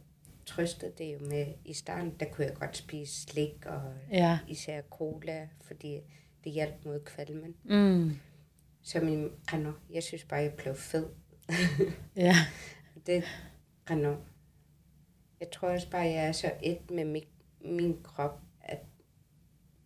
trøstede 0.46 0.92
det 0.98 1.12
jo 1.14 1.18
med, 1.28 1.46
i 1.64 1.72
starten, 1.72 2.14
der 2.20 2.26
kunne 2.26 2.46
jeg 2.46 2.54
godt 2.54 2.76
spise 2.76 3.22
slik 3.22 3.66
og 3.66 3.82
Ja. 4.10 4.38
især 4.48 4.80
cola, 4.90 5.48
fordi 5.60 6.00
det 6.44 6.52
hjalp 6.52 6.74
mod 6.84 7.00
kvalmen. 7.00 7.54
Mm. 7.64 8.16
Så 8.82 9.00
min 9.00 9.30
Rano, 9.52 9.72
jeg 9.92 10.02
synes 10.02 10.24
bare, 10.24 10.40
jeg 10.40 10.52
blev 10.52 10.74
fed. 10.74 11.06
Ja. 12.16 12.34
Det, 13.06 13.24
Rano, 13.90 14.16
jeg 15.40 15.50
tror 15.50 15.68
også 15.68 15.90
bare, 15.90 16.02
jeg 16.02 16.26
er 16.26 16.32
så 16.32 16.52
et 16.62 16.90
med 16.90 17.04
min, 17.04 17.24
min 17.60 17.98
krop, 18.02 18.40
at 18.60 18.78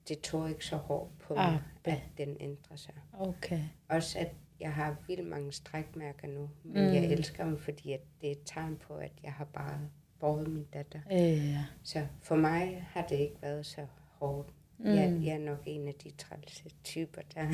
det 0.09 0.21
tog 0.21 0.49
ikke 0.51 0.65
så 0.65 0.77
hårdt 0.77 1.19
på 1.19 1.35
Ah, 1.37 1.53
mig, 1.53 1.63
at 1.85 1.99
den 2.19 2.37
ændrer 2.41 2.77
sig. 2.77 2.95
Okay. 3.19 3.61
Også 3.89 4.19
at 4.19 4.29
jeg 4.61 4.73
har 4.73 4.97
vildt 5.07 5.27
mange 5.27 5.53
strækmærker 5.53 6.29
nu, 6.29 6.51
men 6.65 6.87
Mm. 6.89 6.95
jeg 6.95 7.05
elsker 7.05 7.45
dem, 7.45 7.59
fordi 7.59 7.93
at 7.93 8.01
det 8.21 8.27
er 8.29 8.33
et 8.33 8.43
tegn 8.45 8.77
på, 8.77 8.95
at 8.95 9.13
jeg 9.23 9.33
har 9.33 9.45
bare 9.45 9.81
båret 10.21 10.49
min 10.49 10.65
datter. 10.75 11.01
Øh, 11.13 11.49
ja. 11.51 11.65
Så 11.83 12.07
for 12.23 12.37
mig 12.37 12.87
har 12.91 13.07
det 13.07 13.17
ikke 13.17 13.37
været 13.43 13.67
så 13.67 13.87
hårdt. 14.19 14.49
Mm. 14.79 14.87
Jeg, 14.87 15.19
jeg 15.25 15.35
er 15.35 15.39
nok 15.39 15.59
en 15.67 15.89
af 15.89 15.95
de 15.95 16.11
trælse 16.11 16.65
typer, 16.85 17.21
der... 17.35 17.47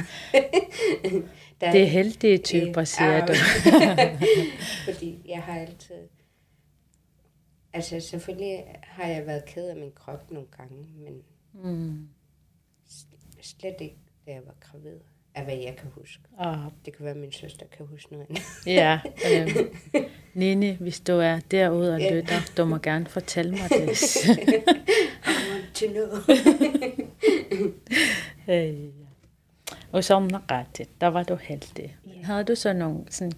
der 1.61 1.73
Det 1.73 1.83
er 1.83 1.87
heldige 1.87 2.39
typer, 2.39 2.81
Øh, 2.81 2.87
siger 2.87 3.23
ah, 3.23 3.29
du. 3.29 3.33
fordi 4.93 5.23
jeg 5.29 5.43
har 5.43 5.59
altid... 5.61 6.09
Altså 7.75 8.01
selvfølgelig 8.01 8.65
har 8.83 9.07
jeg 9.07 9.27
været 9.27 9.45
ked 9.45 9.69
af 9.69 9.77
min 9.77 9.93
krop 9.95 10.31
nogle 10.31 10.49
gange, 10.57 10.77
men 10.97 11.23
Mm. 11.65 12.09
slet 13.43 13.75
ikke, 13.81 13.97
da 14.27 14.31
jeg 14.33 14.41
var 14.47 14.55
gravid, 14.61 14.99
af 15.35 15.45
hvad 15.45 15.57
jeg 15.57 15.77
kan 15.77 15.91
huske. 15.95 16.23
Og 16.39 16.73
Det 16.85 16.97
kan 16.97 17.05
være, 17.05 17.15
at 17.15 17.21
min 17.21 17.33
søster 17.33 17.67
kan 17.67 17.87
huske 17.87 18.13
noget 18.13 18.27
andet. 18.29 18.43
Ja, 18.67 19.01
øh, 19.33 19.57
Nini, 20.35 20.71
hvis 20.81 21.01
du 21.01 21.13
er 21.13 21.41
derude 21.51 21.95
og 21.95 22.01
lytter, 22.01 22.53
du 22.57 22.65
må 22.65 22.79
gerne 22.79 23.07
fortælle 23.07 23.51
mig 23.51 23.69
det. 23.81 24.17
I 24.27 25.51
want 25.51 25.75
to 25.75 25.87
know. 25.87 26.07
Ja. 28.47 28.73
og 29.93 30.05
som 30.05 30.31
ret, 30.51 30.89
der 31.01 31.07
var 31.07 31.23
du 31.23 31.35
heldig. 31.35 31.97
Men 32.05 32.25
havde 32.25 32.45
du 32.45 32.55
så 32.55 32.73
nogle 32.73 33.05
sådan, 33.11 33.33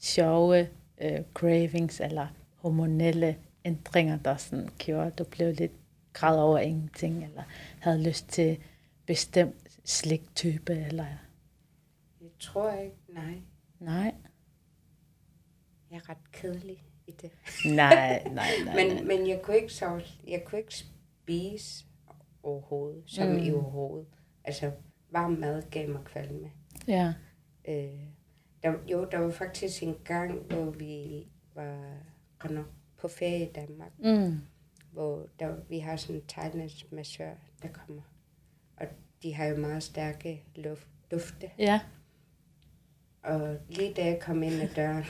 sjove 0.00 0.68
øh, 1.02 1.18
cravings 1.34 2.00
eller 2.00 2.26
hormonelle 2.56 3.36
ændringer, 3.64 4.18
der 4.18 4.36
sådan 4.36 4.68
gjorde, 4.78 5.06
at 5.06 5.18
du 5.18 5.24
blev 5.24 5.54
lidt 5.54 5.72
græd 6.12 6.38
over 6.38 6.58
ingenting, 6.58 7.24
eller 7.24 7.42
havde 7.80 8.02
lyst 8.08 8.28
til 8.28 8.58
bestemt 9.06 9.78
sliktype, 9.84 10.72
eller 10.72 11.06
Jeg 12.20 12.30
tror 12.38 12.72
ikke, 12.72 12.96
nej. 13.08 13.34
nej, 13.80 14.14
Jeg 15.90 15.96
er 15.96 16.08
ret 16.08 16.32
kedelig 16.32 16.84
i 17.06 17.10
det. 17.10 17.30
nej, 17.66 18.22
nej, 18.34 18.50
nej. 18.64 18.74
Men, 18.76 18.94
nej. 18.94 19.04
men 19.04 19.28
jeg 19.28 19.40
kunne 19.42 19.56
ikke 19.56 19.72
sove, 19.72 20.02
jeg 20.28 20.42
kunne 20.46 20.58
ikke 20.58 20.74
spise 20.74 21.84
overhovedet, 22.42 23.02
som 23.06 23.28
Mm. 23.28 23.38
i 23.38 23.52
overhovedet. 23.52 24.06
Altså, 24.44 24.72
varm 25.10 25.32
mad 25.32 25.62
gav 25.70 25.88
mig 25.88 26.04
kvalme. 26.04 26.50
Ja, 26.88 27.14
Øh, 27.68 28.00
der, 28.62 28.72
jo, 28.90 29.08
der 29.10 29.18
var 29.18 29.30
faktisk 29.30 29.82
en 29.82 29.96
gang, 30.04 30.42
hvor 30.42 30.70
vi 30.70 31.26
var 31.54 31.96
Rano, 32.44 32.62
på 33.04 33.08
ferie 33.08 33.42
i 33.46 33.52
Danmark, 33.52 33.90
mm. 33.98 34.40
hvor 34.92 35.26
der, 35.38 35.54
vi 35.68 35.78
har 35.78 35.96
sådan 35.96 36.16
en 36.16 36.22
thailandsk 36.28 36.92
massør, 36.92 37.30
der 37.62 37.68
kommer. 37.68 38.02
Og 38.76 38.86
de 39.22 39.34
har 39.34 39.46
jo 39.46 39.56
meget 39.56 39.82
stærke 39.82 40.42
luft, 40.56 40.86
dufte. 41.10 41.50
ja, 41.58 41.80
Og 43.22 43.56
lige 43.68 43.92
da 43.94 44.04
jeg 44.04 44.20
kom 44.20 44.42
ind 44.42 44.54
ad 44.62 44.68
døren, 44.76 45.04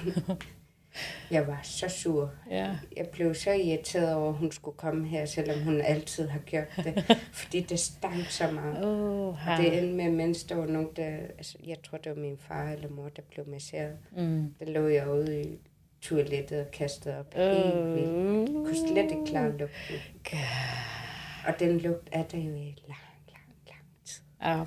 jeg 1.31 1.47
var 1.47 1.61
så 1.63 1.89
sur. 1.89 2.31
ja. 2.51 2.79
Jeg 2.97 3.09
blev 3.13 3.35
så 3.35 3.51
irriteret 3.53 4.15
over, 4.15 4.29
at 4.29 4.35
hun 4.39 4.53
skulle 4.53 4.77
komme 4.77 5.07
her, 5.09 5.25
selvom 5.27 5.63
hun 5.65 5.81
altid 5.81 6.29
har 6.29 6.39
gjort 6.41 6.69
det. 6.77 7.17
fordi 7.41 7.61
det 7.61 7.79
stank 7.79 8.25
så 8.31 8.51
meget. 8.51 8.85
Oh, 8.85 9.27
Og 9.49 9.57
det 9.59 9.79
endte 9.79 9.95
med, 9.95 10.11
mens 10.11 10.45
der 10.45 10.55
var 10.55 10.67
nogen, 10.67 10.89
der... 10.97 11.07
Altså, 11.17 11.59
jeg 11.67 11.77
tror, 11.83 11.99
det 11.99 12.11
var 12.17 12.23
min 12.23 12.39
far 12.39 12.71
eller 12.71 12.89
mor, 12.89 13.09
der 13.09 13.23
blev 13.31 13.49
masseret. 13.49 13.99
mm. 14.17 14.55
Der 14.61 14.67
lå 14.67 14.89
jeg 14.89 15.11
ude 15.11 15.43
i 15.43 15.59
toilettet 16.05 16.61
og 16.61 16.71
kastede 16.71 17.19
op. 17.19 17.35
Helt 17.35 17.95
vildt. 17.95 18.49
Kunne 18.49 18.89
slet 18.89 19.11
ikke 19.11 19.25
klare 19.27 19.51
lugten. 19.57 19.97
Og 21.47 21.55
den 21.61 21.81
lugt 21.81 22.09
er 22.13 22.23
der 22.23 22.39
jo 22.39 22.55
i 22.55 22.75
lang, 22.89 23.01
lang, 23.29 23.49
lang 23.69 23.85
tid. 24.05 24.23
Ja. 24.43 24.65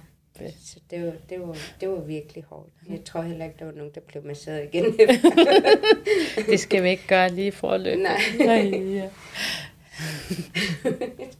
Så 0.60 0.80
det 0.90 1.06
var, 1.06 1.14
det, 1.30 1.42
var, 1.42 1.58
det 1.82 1.90
var 1.90 2.00
virkelig 2.02 2.44
hårdt. 2.44 2.74
Jeg 2.90 3.04
tror 3.06 3.22
heller 3.22 3.46
ikke, 3.46 3.56
der 3.60 3.66
var 3.66 3.72
nogen, 3.72 3.92
der 3.96 4.02
blev 4.02 4.26
masseret 4.26 4.70
igen. 4.74 4.86
Det 6.50 6.60
skal 6.60 6.84
vi 6.84 6.90
ikke 6.90 7.08
gøre 7.08 7.30
lige 7.30 7.52
forløb. 7.52 8.00
Nej. 8.00 8.20
Nej 8.46 8.80
ja. 8.94 9.10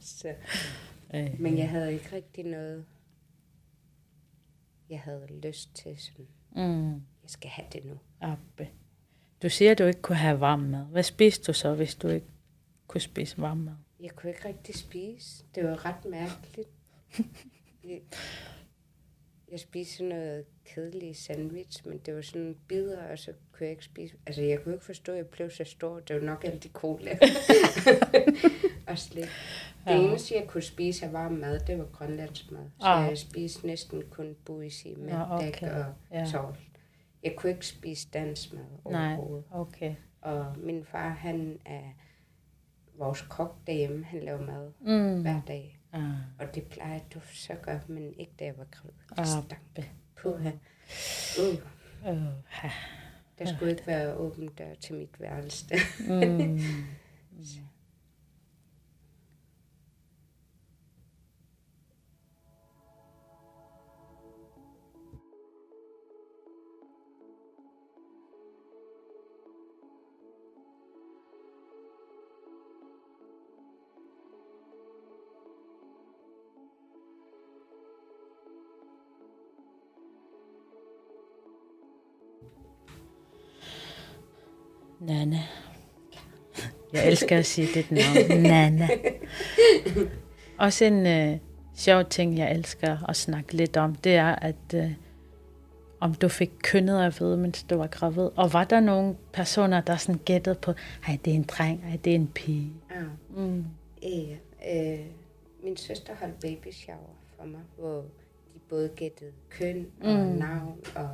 så, 0.00 0.34
men 1.38 1.58
jeg 1.58 1.68
havde 1.68 1.92
ikke 1.92 2.08
rigtig 2.16 2.44
noget, 2.44 2.84
jeg 4.90 5.00
havde 5.00 5.26
lyst 5.42 5.74
til 5.74 5.96
sådan, 5.98 6.26
Mm. 6.56 6.92
jeg 6.92 7.00
skal 7.26 7.50
have 7.50 7.66
det 7.72 7.84
nu. 7.84 7.94
Abbe. 8.20 8.68
Du 9.42 9.48
siger, 9.48 9.70
at 9.70 9.78
du 9.78 9.84
ikke 9.84 10.02
kunne 10.02 10.16
have 10.16 10.40
varm 10.40 10.60
mad. 10.60 10.84
Hvad 10.84 11.02
spiste 11.02 11.44
du 11.46 11.52
så, 11.52 11.74
hvis 11.74 11.94
du 11.94 12.08
ikke 12.08 12.26
kunne 12.86 13.00
spise 13.00 13.38
varm 13.40 13.56
mad? 13.56 13.72
Jeg 14.00 14.10
kunne 14.10 14.30
ikke 14.30 14.48
rigtig 14.48 14.74
spise. 14.74 15.44
Det 15.54 15.64
var 15.64 15.84
ret 15.84 16.04
mærkeligt. 16.04 16.68
Jeg, 17.84 18.00
jeg 19.52 19.60
spiste 19.60 20.04
noget 20.04 20.44
kedelig 20.64 21.16
sandwich, 21.16 21.88
men 21.88 21.98
det 21.98 22.14
var 22.14 22.22
sådan 22.22 22.56
bidder, 22.68 23.02
og 23.10 23.18
så 23.18 23.32
kunne 23.52 23.64
jeg 23.64 23.70
ikke 23.70 23.84
spise. 23.84 24.14
Altså, 24.26 24.42
jeg 24.42 24.62
kunne 24.62 24.74
ikke 24.74 24.84
forstå, 24.86 25.12
at 25.12 25.18
jeg 25.18 25.26
blev 25.26 25.50
så 25.50 25.64
stor. 25.64 26.00
Det 26.00 26.16
var 26.16 26.22
nok 26.22 26.44
alt 26.44 26.64
de 26.64 26.68
cola. 26.68 27.18
og 28.88 28.98
slik. 28.98 29.24
Det 29.24 29.30
Ja. 29.86 29.98
eneste, 30.00 30.34
jeg 30.34 30.46
kunne 30.48 30.62
spise 30.62 31.06
af 31.06 31.12
varm 31.12 31.32
mad, 31.32 31.60
det 31.60 31.78
var 31.78 31.84
grønlandsk 31.84 32.50
mad. 32.50 32.70
Så 32.80 32.86
Ah. 32.86 33.08
jeg 33.08 33.18
spiste 33.18 33.66
næsten 33.66 34.02
kun 34.10 34.36
buisi 34.44 34.94
med 34.98 35.08
Ja, 35.08 35.34
okay. 35.36 35.46
dæk 35.46 35.62
og 35.62 35.84
Ja. 36.12 36.24
sovl. 36.30 36.56
Jeg 37.22 37.34
kunne 37.36 37.52
ikke 37.52 37.66
spise 37.66 38.08
dansk 38.12 38.52
mad 38.52 38.64
Nej. 38.90 39.16
overhovedet. 39.16 39.44
Okay. 39.50 39.94
Og 40.20 40.54
min 40.58 40.84
far, 40.84 41.08
han 41.08 41.58
er 41.64 41.82
vores 42.98 43.22
kok 43.22 43.56
derhjemme. 43.66 44.04
Han 44.04 44.20
laver 44.20 44.40
mad 44.46 44.72
Mm. 44.80 45.20
hver 45.22 45.40
dag. 45.46 45.80
Ah. 45.92 46.02
Og 46.38 46.54
det 46.54 46.66
plejer 46.66 47.00
du 47.14 47.20
så 47.32 47.54
godt, 47.62 47.88
men 47.88 48.14
ikke 48.18 48.32
da 48.38 48.44
jeg 48.44 48.58
var 48.58 48.66
gravid. 48.70 48.92
Det 49.10 49.18
Ah, 49.18 49.26
stank. 49.26 49.90
Puha. 50.16 50.50
Uh, 51.38 51.58
Uh, 52.08 52.14
der 53.38 53.44
skulle 53.54 53.70
ikke 53.70 53.86
være 53.86 54.14
åben 54.14 54.48
dør 54.48 54.74
til 54.74 54.94
mit 54.94 55.20
værelse. 55.20 55.74
mm. 56.08 56.58
Nana. 85.00 85.38
Jeg 86.92 87.06
elsker 87.08 87.38
at 87.38 87.46
sige 87.46 87.68
dit 87.74 87.90
navn. 87.90 88.42
Nana. 88.52 88.88
Også 90.58 90.84
en 90.84 91.06
øh, 91.06 91.38
sjov 91.74 92.04
ting, 92.04 92.38
jeg 92.38 92.52
elsker 92.52 93.08
at 93.08 93.16
snakke 93.16 93.52
lidt 93.54 93.76
om, 93.76 93.94
det 93.94 94.14
er, 94.14 94.34
at 94.34 94.74
øh, 94.74 94.90
om 96.00 96.14
du 96.14 96.28
fik 96.28 96.50
kønnet 96.62 97.02
at 97.06 97.20
vide, 97.20 97.36
mens 97.36 97.62
du 97.62 97.76
var 97.76 97.86
gravid. 97.86 98.28
Og 98.36 98.52
var 98.52 98.64
der 98.64 98.80
nogle 98.80 99.16
personer, 99.32 99.80
der 99.80 99.96
sådan 99.96 100.20
gættede 100.24 100.54
på, 100.54 100.72
ej, 101.08 101.18
det 101.24 101.30
er 101.30 101.34
en 101.34 101.42
dreng, 101.42 101.84
ej, 101.90 101.98
det 102.04 102.10
er 102.10 102.14
en 102.14 102.30
pige. 102.34 102.72
ja. 102.90 103.02
Mm. 103.42 103.64
Øh, 104.04 104.30
øh, 104.76 104.98
min 105.64 105.76
søster 105.76 106.12
holdt 106.20 106.40
baby 106.40 106.72
shower 106.72 107.16
for 107.38 107.44
mig, 107.46 107.60
hvor 107.78 107.96
de 108.54 108.58
både 108.68 108.88
gættede 108.96 109.30
køn 109.50 109.86
og 110.00 110.06
Mm. 110.14 110.26
navn 110.26 110.78
og 110.96 111.08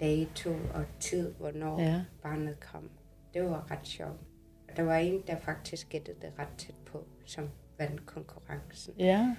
dato 0.00 0.50
og 0.74 0.84
tid, 1.00 1.32
hvornår 1.32 1.80
Ja. 1.80 2.04
barnet 2.22 2.60
kom. 2.60 2.90
Det 3.34 3.42
var 3.44 3.70
ret 3.70 3.86
sjovt. 3.86 4.20
Og 4.68 4.76
der 4.76 4.82
var 4.82 4.96
en, 4.96 5.22
der 5.26 5.36
faktisk 5.36 5.88
gættede 5.88 6.16
det 6.22 6.32
ret 6.38 6.48
tæt 6.58 6.74
på, 6.86 7.04
som 7.26 7.48
vandt 7.78 8.06
konkurrencen. 8.06 8.94
Ja. 8.98 9.36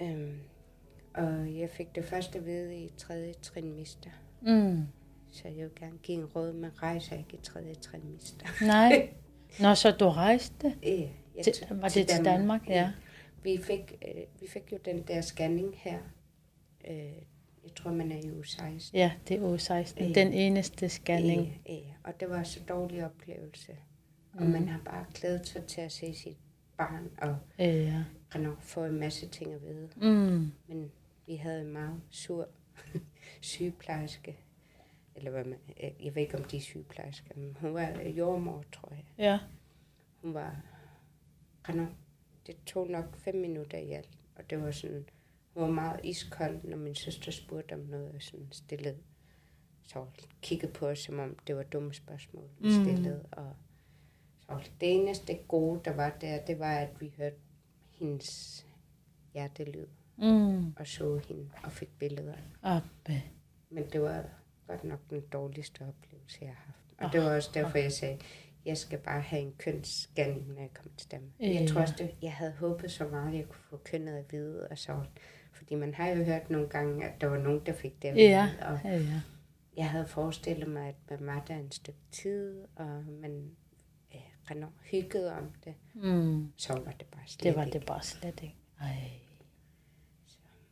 Øhm, 0.00 0.38
og 1.14 1.58
jeg 1.58 1.70
fik 1.70 1.94
det 1.94 2.04
først 2.04 2.36
at 2.36 2.46
vide 2.46 2.76
i 2.76 2.92
tredje 2.98 3.32
trimester. 3.42 4.10
Mm. 4.42 4.82
Så 5.32 5.48
jeg 5.48 5.56
vil 5.56 5.70
gerne 5.76 5.98
give 6.02 6.18
en 6.18 6.24
råd, 6.24 6.52
men 6.52 6.82
rejser 6.82 7.16
ikke 7.18 7.34
i 7.36 7.40
tredje 7.42 7.74
trimester. 7.74 8.46
Nej. 8.66 9.08
Nå, 9.62 9.74
så 9.74 9.90
du 9.90 10.08
rejste? 10.08 10.66
Øh, 10.86 11.00
jeg 11.36 11.44
Til, 11.44 11.54
var 11.70 11.88
det 11.88 12.08
til 12.08 12.24
Danmark? 12.24 12.68
Ja. 12.68 12.92
Vi 13.42 13.58
fik, 13.62 13.92
øh, 14.08 14.22
vi 14.40 14.46
fik 14.48 14.72
jo 14.72 14.78
den 14.84 15.02
der 15.02 15.20
scanning 15.20 15.74
her. 15.76 15.98
Øh, 16.90 17.22
jeg 17.66 17.74
tror, 17.74 17.92
man 17.92 18.12
er 18.12 18.16
i 18.24 18.32
uge 18.32 18.46
16. 18.46 18.96
Ja, 18.98 19.12
det 19.28 19.36
er 19.36 19.42
uge 19.42 19.58
16. 19.58 20.04
Ja. 20.08 20.12
Den 20.24 20.32
eneste 20.32 20.88
scanning. 20.88 21.62
Øh, 21.70 21.76
øh, 21.76 21.82
og 22.04 22.20
det 22.20 22.30
var 22.30 22.42
så 22.42 22.60
dårlig 22.68 23.04
oplevelse. 23.04 23.76
Og 24.32 24.42
Mm. 24.42 24.48
man 24.50 24.68
har 24.68 24.80
bare 24.84 25.04
glædet 25.14 25.46
sig 25.46 25.64
til 25.64 25.80
at 25.80 25.92
se 25.92 26.14
sit 26.14 26.36
barn 26.76 27.10
og 27.18 27.36
Øh, 27.58 27.66
ja. 27.84 28.04
og 28.34 28.56
få 28.60 28.84
en 28.84 28.98
masse 29.00 29.28
ting 29.28 29.52
at 29.54 29.62
vide. 29.62 29.88
Mm. 29.96 30.52
Men 30.68 30.92
vi 31.26 31.36
havde 31.36 31.60
en 31.60 31.72
meget 31.72 32.00
sur 32.10 32.48
sygeplejerske. 33.40 34.36
Eller 35.16 35.30
hvad 35.30 35.44
man, 35.44 35.58
øh, 35.84 35.90
jeg 36.06 36.14
ved 36.14 36.22
ikke, 36.22 36.38
om 36.38 36.44
de 36.44 36.56
er 36.56 36.60
sygeplejersker, 36.60 37.30
men 37.36 37.56
hun 37.60 37.74
var 37.74 37.92
øh, 38.04 38.18
jordmor, 38.18 38.64
tror 38.72 38.88
jeg. 38.92 39.04
Ja. 39.18 39.38
Hun 40.22 40.34
var 40.34 40.56
kanon. 41.64 41.88
Det 42.46 42.56
tog 42.66 42.88
nok 42.90 43.16
fem 43.16 43.34
minutter 43.34 43.78
i 43.78 43.92
alt. 43.92 44.10
Og 44.36 44.50
det 44.50 44.62
var 44.62 44.70
sådan, 44.70 45.04
hun 45.56 45.62
var 45.62 45.70
meget 45.74 46.00
iskold, 46.04 46.64
når 46.64 46.76
min 46.76 46.94
søster 46.94 47.32
spurgte 47.32 47.72
om 47.72 47.78
noget, 47.80 48.14
og 48.14 48.22
sådan 48.22 48.48
stillede. 48.52 48.96
Så 49.88 50.04
kiggede 50.42 50.72
på 50.72 50.88
os, 50.88 50.98
som 50.98 51.18
om 51.18 51.36
det 51.46 51.56
var 51.56 51.62
dumme 51.62 51.94
spørgsmål, 51.94 52.48
vi 52.58 52.68
Mm. 52.68 52.84
stillede. 52.84 53.24
Og 54.48 54.64
så 54.64 54.70
det 54.80 54.94
eneste 54.94 55.34
gode, 55.48 55.80
der 55.84 55.92
var 55.92 56.10
der, 56.20 56.44
det 56.44 56.58
var, 56.58 56.74
at 56.76 57.00
vi 57.00 57.12
hørte 57.16 57.36
hendes 57.90 58.66
hjertelyd, 59.32 59.86
Mm. 60.16 60.72
og 60.76 60.86
så 60.86 61.20
hende, 61.28 61.50
og 61.64 61.72
fik 61.72 61.98
billeder. 61.98 62.34
Abbe. 62.62 63.22
Men 63.70 63.90
det 63.92 64.00
var 64.02 64.24
godt 64.66 64.84
nok 64.84 65.00
den 65.10 65.20
dårligste 65.20 65.80
oplevelse, 65.88 66.38
jeg 66.40 66.48
har 66.54 66.64
haft. 66.98 67.00
Og 67.06 67.12
det 67.12 67.20
var 67.30 67.36
også 67.36 67.50
derfor, 67.54 67.78
jeg 67.78 67.92
sagde, 67.92 68.18
jeg 68.64 68.76
skal 68.78 68.98
bare 68.98 69.20
have 69.20 69.42
en 69.42 69.54
kønsscanning, 69.58 70.48
når 70.52 70.60
jeg 70.60 70.70
kommer 70.74 70.92
til 70.96 71.10
Danmark. 71.10 71.32
Jeg 71.40 71.68
tror 71.68 71.80
også, 71.80 71.94
det, 71.98 72.14
jeg 72.22 72.32
havde 72.32 72.52
håbet 72.52 72.90
så 72.90 73.08
meget, 73.08 73.28
at 73.32 73.38
jeg 73.38 73.44
kunne 73.48 73.62
få 73.70 73.76
kønnet 73.76 74.12
at 74.18 74.32
vide 74.32 74.68
og 74.70 74.78
så. 74.78 75.02
Fordi 75.66 75.74
man 75.74 75.94
har 75.94 76.08
jo 76.08 76.24
hørt 76.24 76.50
nogle 76.50 76.68
gange, 76.68 77.04
at 77.08 77.20
der 77.20 77.26
var 77.26 77.38
nogen, 77.38 77.60
der 77.66 77.72
fik 77.72 78.02
det. 78.02 78.16
Ja. 78.16 78.50
Og 78.62 78.78
Ja, 78.84 78.90
ja. 78.98 79.20
jeg 79.76 79.90
havde 79.90 80.06
forestillet 80.06 80.68
mig, 80.68 80.88
at 80.88 81.20
man 81.20 81.26
var 81.26 81.44
der 81.48 81.56
en 81.56 81.70
stykke 81.72 81.98
tid, 82.10 82.64
og 82.76 83.04
man 83.20 83.50
render 84.50 84.68
hyggede 84.90 85.32
om 85.32 85.50
det. 85.64 85.74
Mm. 85.94 86.52
Så 86.56 86.72
var 86.72 86.92
det 86.92 87.06
bare 87.06 87.22
slet 87.26 87.42
Det 87.44 87.56
var 87.56 87.64
ikke. 87.64 87.78
det 87.78 87.86
bare 87.86 88.02
slet 88.02 88.40
ikke. 88.42 88.54
Ej. 88.80 89.10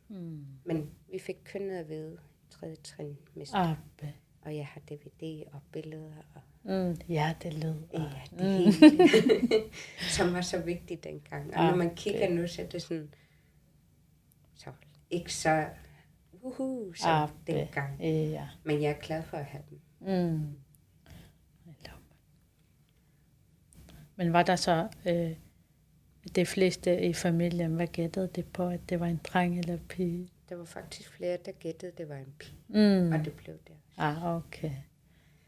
Mm. 0.09 0.45
Men 0.65 0.89
vi 1.11 1.19
fik 1.19 1.37
kønnet 1.45 1.75
at 1.77 1.89
vide 1.89 2.17
tredje 2.49 2.75
trin, 2.75 3.17
Abbe. 3.53 4.13
og 4.41 4.55
jeg 4.55 4.65
har 4.67 4.81
DVD 4.89 5.43
og 5.53 5.59
billeder 5.71 6.11
og 6.35 6.41
Mm. 6.67 6.97
Ja, 7.09 7.35
det 7.43 7.53
lød. 7.53 7.75
Ja, 7.93 7.99
Mm. 8.31 8.37
det 8.39 8.73
hele. 8.73 9.63
som 10.17 10.33
var 10.33 10.41
så 10.41 10.59
vigtigt 10.61 11.03
dengang. 11.03 11.53
Og 11.53 11.59
Ah, 11.63 11.69
når 11.69 11.75
man 11.77 11.95
kigger 11.95 12.29
nu, 12.29 12.47
så 12.47 12.61
er 12.61 12.65
det 12.67 12.81
sådan, 12.81 13.09
så 13.13 13.17
ikke 15.09 15.33
så 15.33 15.69
uhu, 16.41 16.93
som 16.93 17.09
Ah, 17.11 17.29
dengang. 17.47 17.99
Ja. 18.01 18.49
Men 18.63 18.81
jeg 18.81 18.89
er 18.91 18.99
glad 18.99 19.23
for 19.23 19.37
at 19.37 19.45
have 19.45 19.63
dem. 19.69 19.79
Mm. 19.99 20.55
Men 24.15 24.33
var 24.33 24.43
der 24.43 24.55
så 24.55 24.87
øh, 25.07 25.31
de 26.35 26.45
fleste 26.45 27.01
i 27.01 27.13
familien, 27.13 27.75
hvad 27.75 27.87
gættede 27.87 28.27
det 28.35 28.45
på, 28.45 28.67
at 28.69 28.79
det 28.89 28.99
var 28.99 29.05
en 29.07 29.19
dreng 29.23 29.59
eller 29.59 29.77
pige? 29.89 30.29
Der 30.49 30.55
var 30.55 30.65
faktisk 30.65 31.09
flere, 31.09 31.37
der 31.45 31.51
gættede, 31.51 31.91
det 31.97 32.09
var 32.09 32.15
en 32.15 32.33
pige, 32.39 32.57
Mm. 32.67 33.11
og 33.11 33.25
det 33.25 33.33
blev 33.33 33.55
det. 33.67 33.75
Ah, 33.97 34.35
okay. 34.35 34.71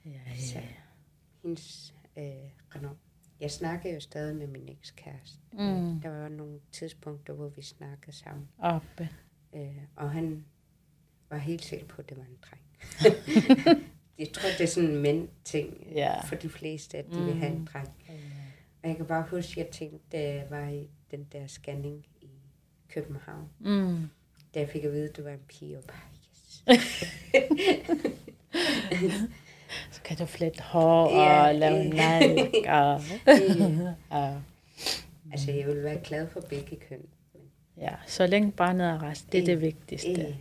Ja, 0.05 0.19
Så 0.39 0.59
ja. 0.59 0.63
hendes, 1.43 1.93
øh. 2.17 2.23
Jeg 3.39 3.51
snakkede 3.51 3.93
jo 3.93 3.99
stadig 3.99 4.35
med 4.35 4.47
min 4.47 4.69
ekskæreste. 4.69 5.39
Mm. 5.53 6.01
Der 6.01 6.09
var 6.09 6.29
nogle 6.29 6.59
tidspunkter, 6.71 7.33
hvor 7.33 7.49
vi 7.49 7.61
snakkede 7.61 8.11
sammen. 8.15 8.47
Abbe. 8.59 9.09
Øh, 9.57 9.77
og 9.95 10.11
han 10.11 10.45
var 11.29 11.37
helt 11.37 11.65
sikker 11.65 11.85
på, 11.85 12.01
at 12.01 12.09
det 12.09 12.17
var 12.17 12.23
en 12.23 12.37
dreng. 12.41 12.61
jeg 14.19 14.27
tror, 14.33 14.49
det 14.57 14.63
er 14.63 14.67
sådan 14.67 14.89
en 14.89 15.01
mænd-ting 15.01 15.87
Ja. 15.95 16.21
for 16.21 16.35
de 16.35 16.49
fleste, 16.49 16.97
at 16.97 17.05
de 17.11 17.23
vil 17.25 17.33
have 17.33 17.51
en 17.51 17.59
Mm. 17.59 17.67
dreng. 17.67 17.89
Og 18.83 18.89
jeg 18.89 18.97
kan 18.97 19.05
bare 19.05 19.25
huske, 19.31 19.51
at 19.51 19.57
jeg 19.67 19.73
tænkte, 19.73 19.99
da 20.11 20.21
jeg 20.33 20.45
var 20.49 20.67
i 20.67 20.87
den 21.11 21.27
der 21.31 21.47
scanning 21.47 22.05
i 22.21 22.27
København, 22.89 23.49
Mm. 23.59 24.09
da 24.53 24.59
jeg 24.59 24.69
fik 24.69 24.83
at 24.83 24.91
vide, 24.91 25.09
at 25.09 25.15
det 25.15 25.25
var 25.25 25.31
en 25.31 25.39
pige, 25.47 25.77
og 25.77 25.83
bare, 25.83 25.97
yes. 26.29 26.63
kan 30.05 30.17
du 30.17 30.25
flette 30.25 30.63
hår 30.63 31.23
Ja, 31.23 31.47
og 31.47 31.55
lave 31.55 31.83
nalk. 31.89 32.55
Og, 32.67 33.01
og, 34.09 34.41
altså, 35.31 35.51
jeg 35.51 35.67
vil 35.67 35.83
være 35.83 35.99
glad 36.03 36.27
for 36.29 36.41
begge 36.41 36.75
køn. 36.89 37.01
Ja, 37.77 37.93
så 38.07 38.27
længe 38.27 38.51
barnet 38.51 38.87
er 38.87 38.97
rask, 39.03 39.31
det 39.31 39.39
er 39.41 39.45
det 39.45 39.61
vigtigste. 39.61 40.21
Øh, 40.21 40.35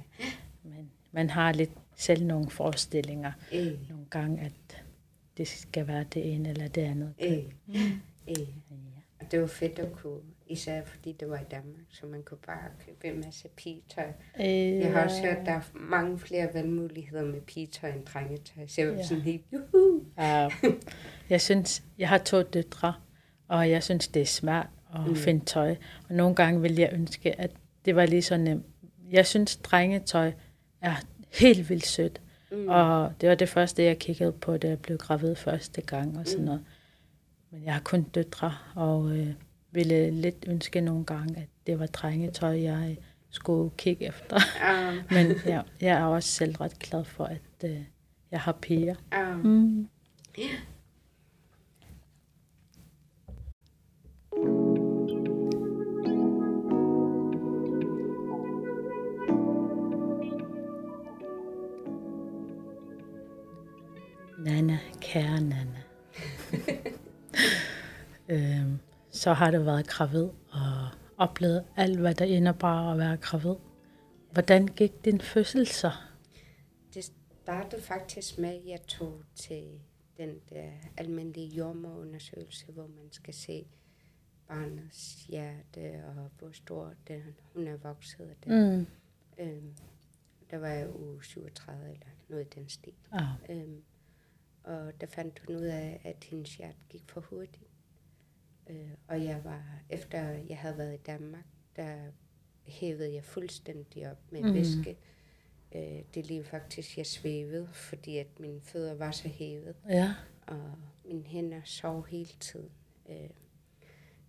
Men 0.64 0.90
man 1.12 1.30
har 1.30 1.52
lidt 1.52 1.70
selv 1.96 2.24
nogle 2.26 2.50
forestillinger 2.50 3.32
øh, 3.54 3.90
nogle 3.90 4.06
gange, 4.10 4.40
at 4.42 4.82
det 5.36 5.48
skal 5.48 5.86
være 5.86 6.04
det 6.14 6.34
ene 6.34 6.48
eller 6.48 6.68
det 6.68 6.82
andet. 6.82 7.14
øh, 7.22 7.38
øh. 8.28 8.46
Og 9.20 9.32
det 9.32 9.40
var 9.40 9.46
fedt 9.46 9.78
at 9.78 9.92
kunne, 9.92 10.20
især 10.46 10.82
fordi 10.84 11.12
det 11.12 11.28
var 11.30 11.36
i 11.36 11.44
Danmark, 11.50 11.84
så 11.90 12.06
man 12.06 12.22
kunne 12.22 12.38
bare 12.46 12.68
købe 12.86 13.08
en 13.16 13.20
masse 13.24 13.48
pigetøj. 13.56 14.08
Øh, 14.40 14.46
Jeg 14.78 14.92
har 14.92 15.04
også 15.04 15.22
hørt, 15.22 15.36
at 15.36 15.46
der 15.46 15.52
er 15.52 15.60
mange 15.74 16.18
flere 16.18 16.48
valgmuligheder 16.54 17.24
med 17.24 17.40
pigetøj 17.40 17.90
end 17.90 18.04
drengetøj. 18.04 18.66
Så 18.66 18.80
jeg 18.80 18.90
var 18.90 18.96
Ja. 18.96 19.02
sådan 19.06 19.22
helt, 19.22 19.44
juhu! 19.52 20.02
Ja, 20.18 20.48
jeg 21.30 21.40
synes, 21.40 21.82
jeg 21.98 22.08
har 22.08 22.18
to 22.18 22.42
døtre, 22.42 22.94
og 23.48 23.70
jeg 23.70 23.82
synes, 23.82 24.08
det 24.08 24.22
er 24.22 24.26
smart 24.26 24.68
at 25.04 25.08
Mm. 25.10 25.16
finde 25.16 25.44
tøj. 25.44 25.76
Og 26.08 26.14
nogle 26.14 26.34
gange 26.34 26.60
vil 26.62 26.74
jeg 26.74 26.90
ønske, 26.92 27.40
at 27.40 27.50
det 27.84 27.96
var 27.96 28.06
lige 28.06 28.22
så 28.22 28.36
nemt. 28.36 28.66
Jeg 29.10 29.26
synes, 29.26 29.56
drengetøj 29.56 30.32
er 30.80 30.94
helt 31.32 31.70
vildt 31.70 31.86
sødt. 31.86 32.20
Mm. 32.52 32.68
Og 32.68 33.12
det 33.20 33.28
var 33.28 33.34
det 33.34 33.48
første, 33.48 33.82
jeg 33.84 33.98
kiggede 33.98 34.32
på, 34.32 34.56
da 34.56 34.68
jeg 34.68 34.78
blev 34.80 34.98
gravid 34.98 35.34
første 35.34 35.80
gang 35.80 36.18
og 36.18 36.26
sådan 36.26 36.40
Mm. 36.40 36.44
noget. 36.46 36.62
Men 37.50 37.64
jeg 37.64 37.72
har 37.72 37.80
kun 37.80 38.02
døtre, 38.02 38.54
og 38.74 39.16
øh, 39.16 39.28
ville 39.72 40.10
lidt 40.10 40.44
ønske 40.48 40.80
nogle 40.80 41.04
gange, 41.04 41.36
at 41.36 41.48
det 41.66 41.78
var 41.78 41.86
drengetøj, 41.86 42.62
jeg 42.62 42.96
skulle 43.30 43.70
kigge 43.78 44.04
efter. 44.08 44.36
Ah, 44.62 44.94
Men 45.14 45.36
ja, 45.46 45.60
jeg 45.80 45.98
er 45.98 46.04
også 46.04 46.28
selv 46.28 46.56
ret 46.56 46.78
glad 46.78 47.04
for, 47.04 47.24
at 47.24 47.40
øh, 47.64 47.78
jeg 48.30 48.40
har 48.40 48.52
piger. 48.52 48.94
ah. 49.12 49.44
Mm. 49.44 49.88
Nana, 64.46 64.78
kære 65.00 65.40
Nana. 65.40 65.82
øhm, 68.28 68.78
så 69.10 69.32
har 69.32 69.50
du 69.50 69.62
været 69.62 69.86
gravid 69.86 70.28
og 70.52 70.88
oplevet 71.16 71.64
alt, 71.76 72.00
hvad 72.00 72.14
der 72.14 72.24
indebar 72.24 72.92
at 72.92 72.98
være 72.98 73.16
gravid. 73.16 73.54
Hvordan 74.32 74.66
gik 74.66 75.04
din 75.04 75.20
fødsel 75.20 75.66
så? 75.66 75.90
Det 76.94 77.04
startede 77.42 77.82
faktisk 77.82 78.38
med, 78.38 78.48
at 78.48 78.62
jeg 78.66 78.80
tog 78.86 79.22
til 79.34 79.80
den 80.16 80.40
der 80.50 80.70
almindelige 80.96 81.48
jordmorundersøgelse, 81.48 82.72
hvor 82.72 82.86
man 82.86 83.12
skal 83.12 83.34
se 83.34 83.66
barnets 84.48 85.24
hjerte 85.28 86.04
og 86.06 86.30
hvor 86.38 86.50
stor 86.52 86.92
den, 87.08 87.22
hun 87.54 87.66
er 87.68 87.76
vokset 87.76 88.24
af 88.24 88.36
det. 88.44 88.52
Mm. 88.78 88.86
Øhm, 89.38 89.74
der 90.50 90.58
var 90.58 90.68
jeg 90.68 90.96
uge 90.96 91.24
37 91.24 91.90
eller 91.92 92.06
noget 92.28 92.44
i 92.44 92.58
den 92.58 92.68
stil. 92.68 92.92
Ah, 93.12 93.26
Øhm, 93.48 93.82
og 94.66 95.00
der 95.00 95.06
fandt 95.06 95.42
hun 95.46 95.56
ud 95.56 95.62
af, 95.62 96.00
at 96.04 96.24
hendes 96.24 96.56
hjerte 96.56 96.78
gik 96.88 97.02
for 97.08 97.20
hurtigt. 97.20 97.70
Øh, 98.70 98.90
og 99.08 99.24
jeg 99.24 99.44
var, 99.44 99.80
efter 99.90 100.28
jeg 100.28 100.58
havde 100.58 100.78
været 100.78 100.94
i 100.94 101.02
Danmark, 101.06 101.44
der 101.76 102.10
hævede 102.62 103.14
jeg 103.14 103.24
fuldstændig 103.24 104.10
op 104.10 104.32
med 104.32 104.42
mm. 104.42 104.54
væske. 104.54 104.98
Øh, 105.74 106.02
det 106.14 106.26
lige 106.26 106.44
faktisk, 106.44 106.98
jeg 106.98 107.06
svævede, 107.06 107.68
fordi 107.72 108.18
at 108.18 108.40
mine 108.40 108.60
fødder 108.60 108.94
var 108.94 109.10
så 109.10 109.28
hævet, 109.28 109.76
ja. 109.88 110.14
og 110.46 110.72
mine 111.04 111.22
hænder 111.22 111.60
sov 111.64 112.06
hele 112.06 112.30
tiden. 112.40 112.70
Øh, 113.08 113.30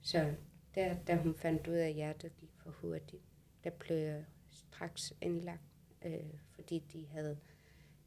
så 0.02 0.34
der, 0.76 0.96
da 1.08 1.16
hun 1.16 1.36
fandt 1.36 1.68
ud 1.68 1.74
af, 1.74 1.88
at 1.88 1.94
hjertet 1.94 2.36
gik 2.38 2.52
for 2.58 2.72
hurtigt, 2.72 3.24
der 3.64 3.70
blev 3.70 3.98
jeg 3.98 4.24
straks 4.50 5.14
indlagt, 5.22 5.62
øh, 6.06 6.34
fordi 6.52 6.84
de 6.94 7.08
havde 7.08 7.38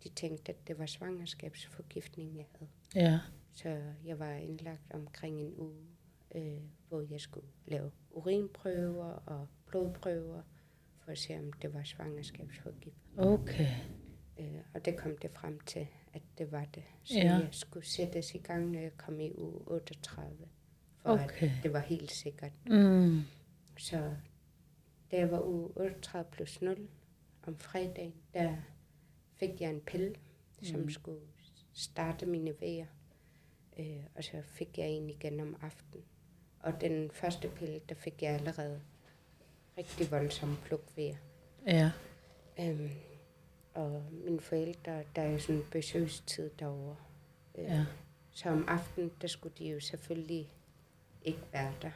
de 0.04 0.08
tænkte, 0.08 0.52
at 0.52 0.68
det 0.68 0.78
var 0.78 0.86
svangerskabsforgiftning, 0.86 2.36
jeg 2.36 2.46
havde. 2.58 2.70
Ja. 2.94 3.20
Så 3.52 3.82
jeg 4.04 4.18
var 4.18 4.32
indlagt 4.32 4.92
omkring 4.94 5.40
en 5.40 5.54
uge, 5.56 5.86
øh, 6.34 6.60
hvor 6.88 7.00
jeg 7.10 7.20
skulle 7.20 7.46
lave 7.66 7.90
urinprøver 8.10 9.04
og 9.26 9.48
blodprøver, 9.66 10.42
for 10.98 11.12
at 11.12 11.18
se, 11.18 11.38
om 11.38 11.52
det 11.52 11.74
var 11.74 11.82
svangerskabsforgiftning. 11.82 12.94
Okay. 13.18 13.68
Øh, 14.40 14.60
og 14.74 14.84
det 14.84 14.96
kom 14.96 15.16
det 15.18 15.30
frem 15.30 15.60
til, 15.60 15.86
at 16.12 16.22
det 16.38 16.52
var 16.52 16.64
det. 16.64 16.82
Så 17.02 17.14
Ja. 17.18 17.32
jeg 17.34 17.48
skulle 17.50 17.86
sættes 17.86 18.34
i 18.34 18.38
gang, 18.38 18.70
når 18.70 18.80
jeg 18.80 18.96
kom 18.96 19.20
i 19.20 19.32
uge 19.34 19.60
38, 19.68 20.48
for 20.96 21.10
Okay. 21.10 21.46
at 21.46 21.52
det 21.62 21.72
var 21.72 21.78
helt 21.80 22.10
sikkert. 22.10 22.52
Mm. 22.66 23.20
Så 23.78 24.14
da 25.10 25.16
jeg 25.16 25.30
var 25.30 25.42
uge 25.46 25.70
38 25.76 26.30
plus 26.30 26.62
0 26.62 26.88
om 27.42 27.56
fredagen, 27.58 28.14
der 28.34 28.56
fik 29.40 29.60
jeg 29.60 29.70
en 29.70 29.80
pille, 29.80 30.14
som 30.62 30.80
Mm. 30.80 30.90
skulle 30.90 31.20
starte 31.72 32.26
mine 32.26 32.54
vejer. 32.60 32.86
Øh, 33.78 34.04
og 34.14 34.24
så 34.24 34.42
fik 34.44 34.78
jeg 34.78 34.88
en 34.88 35.10
igen 35.10 35.40
om 35.40 35.56
aftenen. 35.62 36.04
Og 36.60 36.80
den 36.80 37.10
første 37.10 37.48
pille, 37.48 37.80
der 37.88 37.94
fik 37.94 38.22
jeg 38.22 38.30
allerede 38.34 38.80
rigtig 39.78 40.10
voldsomme 40.10 40.56
plukvejer. 40.64 41.16
Ja. 41.66 41.90
Øhm, 42.60 42.90
og 43.74 44.02
mine 44.12 44.40
forældre, 44.40 45.04
der 45.16 45.22
er 45.22 45.38
sådan 45.38 45.56
en 45.56 45.66
besøgstid 45.70 46.50
derovre. 46.58 46.96
Øh, 47.58 47.64
Ja. 47.64 47.86
Så 48.32 48.48
om 48.48 48.64
aftenen, 48.68 49.12
der 49.22 49.28
skulle 49.28 49.54
de 49.58 49.68
jo 49.68 49.80
selvfølgelig 49.80 50.52
ikke 51.22 51.42
være 51.52 51.74
der. 51.82 51.90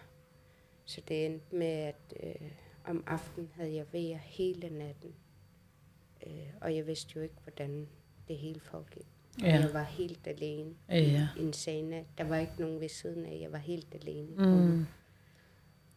Så 0.85 1.01
det 1.09 1.27
endte 1.27 1.57
med, 1.57 1.67
at 1.67 2.15
øh, 2.23 2.51
om 2.85 3.05
aftenen 3.07 3.51
havde 3.55 3.75
jeg 3.75 3.87
vejer 3.93 4.17
hele 4.19 4.71
natten. 4.79 5.15
Øh, 6.27 6.47
og 6.61 6.77
jeg 6.77 6.87
vidste 6.87 7.13
jo 7.17 7.21
ikke, 7.23 7.35
hvordan 7.43 7.89
det 8.29 8.37
hele 8.39 8.61
foregik. 8.61 9.07
Ja. 9.43 9.47
Jeg 9.47 9.71
var 9.75 9.83
helt 9.83 10.27
alene 10.27 10.75
Ja. 10.89 11.29
i 11.37 11.41
en 11.43 11.53
sana. 11.53 12.05
Der 12.19 12.25
var 12.25 12.37
ikke 12.37 12.53
nogen 12.59 12.81
ved 12.81 12.89
siden 12.89 13.25
af. 13.27 13.39
Jeg 13.41 13.53
var 13.53 13.59
helt 13.59 13.95
alene. 13.95 14.37
Mm. 14.37 14.87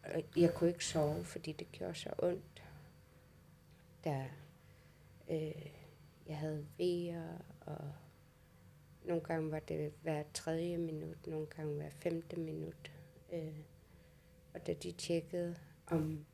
Og 0.04 0.22
Jeg 0.36 0.54
kunne 0.54 0.70
ikke 0.70 0.84
sove, 0.84 1.24
fordi 1.24 1.52
det 1.52 1.72
gjorde 1.72 1.94
så 1.94 2.10
ondt. 2.18 2.62
Der, 4.04 4.24
øh, 5.30 5.66
jeg 6.26 6.36
havde 6.38 6.66
vejer, 6.78 7.38
og 7.60 7.92
nogle 9.04 9.22
gange 9.22 9.50
var 9.50 9.58
det 9.58 9.92
hver 10.02 10.22
tredje 10.34 10.78
minut, 10.78 11.26
nogle 11.26 11.46
gange 11.46 11.74
hver 11.74 11.90
femte 11.90 12.36
minut. 12.40 12.92
Øh, 13.32 13.58
og 14.54 14.66
da 14.66 14.72
de 14.72 14.92
tjekkede 14.92 15.56
om 15.86 16.26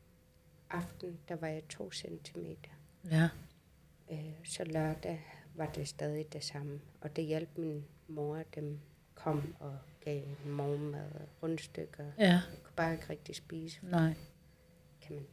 aftenen, 0.71 1.19
der 1.29 1.37
var 1.37 1.49
jeg 1.49 1.69
to 1.69 1.93
centimeter. 1.93 2.71
Ja. 3.11 3.29
Øh, 4.15 4.33
så 4.45 4.65
lørdag 4.65 5.21
var 5.55 5.67
det 5.67 5.89
stadig 5.89 6.33
det 6.33 6.45
samme. 6.45 6.81
Og 7.01 7.17
det 7.17 7.25
hjalp 7.25 7.59
min 7.59 7.85
mor, 8.09 8.39
dem 8.55 8.79
kom 9.15 9.55
og 9.61 9.79
gav 10.05 10.23
morgenmad 10.47 11.11
og 11.15 11.29
rundstykker. 11.43 12.05
Ja. 12.19 12.25
Jeg 12.25 12.43
kunne 12.63 12.75
bare 12.77 12.93
ikke 12.93 13.07
rigtig 13.11 13.37
spise, 13.37 13.79
Nej. 13.83 14.15
kan 15.03 15.17
man. 15.17 15.25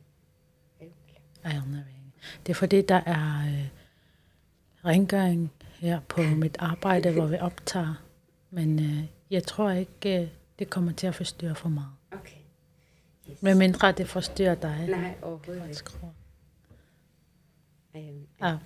Ej, 1.43 1.51
jeg 1.51 1.63
ved 1.67 1.77
ikke. 1.77 2.01
Det 2.45 2.49
er 2.51 2.55
fordi, 2.55 2.81
der 2.81 2.95
er 3.05 3.47
øh, 3.47 3.67
rengøring 4.85 5.51
her 5.79 5.99
på 5.99 6.21
mit 6.21 6.55
arbejde, 6.59 7.11
hvor 7.11 7.25
vi 7.25 7.37
optager. 7.37 8.03
Men 8.49 8.79
øh, 8.79 9.03
jeg 9.31 9.43
tror 9.43 9.71
ikke, 9.71 10.21
øh, 10.21 10.29
det 10.59 10.69
kommer 10.69 10.91
til 10.91 11.07
at 11.07 11.15
forstyrre 11.15 11.55
for 11.55 11.69
meget. 11.69 11.91
Okay. 12.11 12.37
Yes. 13.31 13.41
Men 13.43 13.57
mindre 13.57 13.91
det 13.91 14.07
forstyrrer 14.07 14.55
dig. 14.55 14.87
Nej, 14.89 15.15
overhovedet 15.21 15.63
ikke. 15.63 15.75
Skruer. 15.75 16.11
Øhm, 17.95 18.27
Ah, 18.39 18.57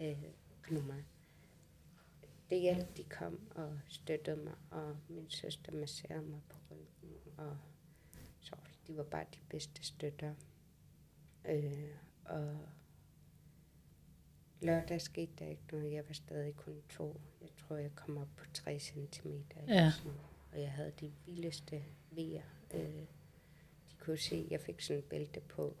øh, 0.00 0.22
nummer. 0.70 0.94
Det 2.50 2.60
hjalp, 2.60 2.96
de 2.96 3.04
kom 3.04 3.40
og 3.50 3.78
støttede 3.88 4.36
mig, 4.36 4.54
og 4.70 4.96
min 5.08 5.30
søster 5.30 5.72
masserede 5.72 6.22
mig 6.22 6.40
på 6.48 6.56
ryggen, 6.70 7.18
og 7.36 7.56
så 8.40 8.56
de 8.86 8.96
var 8.96 9.02
bare 9.02 9.24
de 9.34 9.38
bedste 9.48 9.84
støtter. 9.84 10.34
Øh, 11.44 11.90
og 12.24 12.58
lørdag 14.60 15.00
skete 15.00 15.32
der 15.38 15.46
ikke 15.46 15.62
noget. 15.72 15.92
Jeg 15.92 16.04
var 16.08 16.14
stadig 16.14 16.56
kun 16.56 16.82
to. 16.88 17.20
Jeg 17.40 17.48
tror, 17.56 17.76
jeg 17.76 17.94
kom 17.94 18.16
op 18.16 18.28
på 18.36 18.44
3 18.52 18.78
cm. 18.78 19.28
Ja. 19.68 19.92
Og 20.52 20.60
jeg 20.60 20.72
havde 20.72 20.92
de 21.00 21.12
vildeste 21.26 21.84
vejer. 22.10 22.42
Øh, 22.74 23.06
de 23.90 23.96
kunne 23.98 24.18
se, 24.18 24.46
jeg 24.50 24.60
fik 24.60 24.80
sådan 24.80 24.98
et 24.98 25.04
bælte 25.04 25.40
på, 25.40 25.76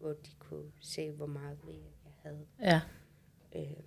hvor 0.00 0.12
de 0.12 0.30
kunne 0.38 0.72
se, 0.80 1.10
hvor 1.10 1.26
meget 1.26 1.58
vejer 1.64 1.78
jeg 2.04 2.12
havde. 2.22 2.46
ja. 2.60 2.80
Øh, 3.56 3.82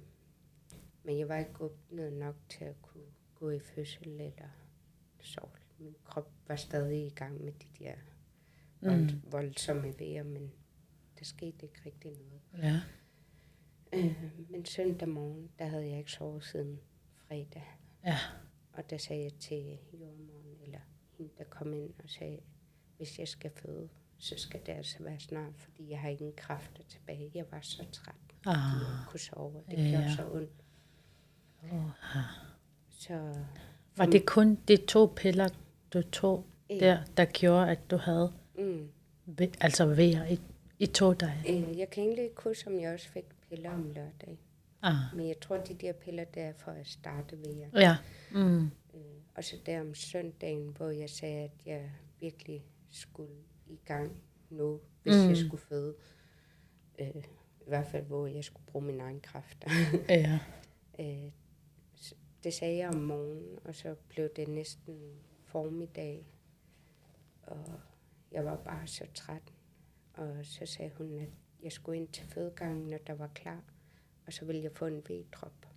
men 1.04 1.20
jeg 1.20 1.30
var 1.30 1.38
ikke 1.38 1.62
åbnet 1.62 2.14
nok 2.14 2.36
til 2.50 2.66
at 2.66 2.82
kunne 2.82 3.12
gå 3.36 3.50
i 3.50 3.60
fødsel 3.60 4.08
eller 4.22 4.48
sove. 5.22 5.50
Min 5.80 5.96
krop 6.04 6.32
var 6.48 6.56
stadig 6.56 7.06
i 7.06 7.10
gang 7.10 7.44
med 7.44 7.54
de 7.54 7.68
der 7.84 7.96
Mm. 8.82 9.10
voldsomme 9.32 10.00
vejer, 10.00 10.24
men 10.24 10.52
der 11.20 11.26
skete 11.26 11.66
ikke 11.66 11.82
rigtig 11.86 12.12
noget. 12.12 12.42
Ja. 12.64 12.82
Øh, 13.94 14.16
men 14.50 14.66
søndag 14.66 15.10
morgen, 15.10 15.52
der 15.60 15.66
havde 15.66 15.90
jeg 15.90 15.98
ikke 15.98 16.12
sovet 16.12 16.44
siden 16.44 16.80
fredag. 17.16 17.64
Ja. 18.06 18.18
Og 18.74 18.90
der 18.90 18.98
sagde 18.98 19.24
jeg 19.24 19.34
til 19.34 19.80
jordmoren, 19.94 20.58
eller 20.62 20.80
hende, 21.18 21.32
der 21.38 21.44
kom 21.44 21.74
ind 21.74 21.94
og 22.04 22.10
sagde, 22.10 22.40
hvis 22.98 23.20
jeg 23.20 23.28
skal 23.28 23.52
føde, 23.52 23.90
så 24.24 24.34
skal 24.38 24.60
det 24.66 24.72
altså 24.72 25.04
være 25.04 25.20
snart, 25.20 25.54
fordi 25.58 25.90
jeg 25.90 26.00
har 26.00 26.10
ingen 26.10 26.34
kræfter 26.38 26.84
tilbage. 26.90 27.32
Jeg 27.34 27.46
var 27.52 27.60
så 27.62 27.86
træt, 27.92 28.16
Ah. 28.46 28.56
jeg 28.56 28.82
ikke 28.82 29.10
kunne 29.10 29.20
sove. 29.20 29.58
og 29.58 29.64
Det 29.72 29.78
Ja. 29.78 29.90
gjorde 29.90 30.16
så 30.16 30.26
ondt. 30.32 30.52
Oh. 31.72 31.90
Så 32.90 33.34
Var 33.98 34.06
det 34.06 34.26
kun 34.26 34.56
de 34.68 34.78
to 34.78 35.14
piller, 35.16 35.50
du 35.94 36.02
tog 36.02 36.46
Ja. 36.70 36.76
der, 36.80 37.04
der 37.18 37.26
gjorde, 37.26 37.70
at 37.72 37.92
du 37.92 37.98
havde 37.98 38.34
mm, 38.58 38.90
ve- 39.26 39.58
altså 39.62 39.86
vejer 39.86 40.26
i, 40.26 40.40
i 40.80 40.86
to 40.86 41.14
dage? 41.14 41.40
øh, 41.72 41.78
jeg 41.80 41.90
kan 41.90 42.04
egentlig 42.04 42.24
ikke 42.24 42.42
huske, 42.44 42.68
om 42.68 42.80
jeg 42.80 42.94
også 42.94 43.10
fik 43.10 43.26
piller 43.50 43.72
om 43.74 43.84
lørdag. 43.88 44.40
Ah. 44.82 44.94
Men 45.16 45.28
jeg 45.28 45.40
tror, 45.40 45.58
de 45.58 45.74
der 45.74 45.94
piller, 45.94 46.24
der 46.24 46.42
er 46.44 46.54
for 46.58 46.72
at 46.72 46.88
starte 46.88 47.38
ved 47.38 47.56
jer. 47.56 47.70
Ja. 47.82 47.98
Mm. 48.32 48.64
Øh, 48.94 49.02
og 49.36 49.44
så 49.44 49.56
der 49.66 49.82
om 49.82 49.96
søndagen, 49.96 50.68
hvor 50.78 50.90
jeg 50.90 51.10
sagde, 51.10 51.44
at 51.44 51.52
jeg 51.66 51.92
virkelig 52.20 52.66
skulle 52.90 53.34
i 53.74 53.80
gang 53.86 54.24
nu, 54.50 54.82
hvis 55.04 55.16
mm. 55.16 55.30
jeg 55.30 55.38
skulle 55.38 55.64
føde. 55.64 55.96
Øh, 57.00 57.24
I 57.62 57.68
hvert 57.68 57.88
fald, 57.88 58.06
hvor 58.06 58.28
jeg 58.28 58.44
skulle 58.44 58.66
bruge 58.66 58.86
mine 58.86 59.04
egne 59.04 59.20
kræfter. 59.20 59.70
Ja. 60.10 60.40
øh, 61.00 61.32
det 62.44 62.54
sagde 62.54 62.78
jeg 62.78 62.90
om 62.90 62.96
morgenen, 62.96 63.60
og 63.66 63.76
så 63.76 63.96
blev 64.10 64.30
det 64.36 64.48
næsten 64.48 65.22
formiddag. 65.44 66.26
Og 67.42 67.80
jeg 68.32 68.46
var 68.46 68.56
bare 68.56 68.88
så 68.88 69.06
træt. 69.14 69.54
Og 70.14 70.46
så 70.46 70.66
sagde 70.66 70.92
hun, 70.98 71.20
at 71.20 71.30
jeg 71.64 71.72
skulle 71.72 71.98
ind 71.98 72.08
til 72.08 72.26
fødegangen, 72.26 72.88
når 72.88 72.98
der 72.98 73.14
var 73.14 73.28
klar. 73.28 73.64
Og 74.26 74.34
så 74.34 74.46
ville 74.46 74.64
jeg 74.64 74.72
få 74.72 74.86
en 74.86 75.04
V-drop, 75.10 75.68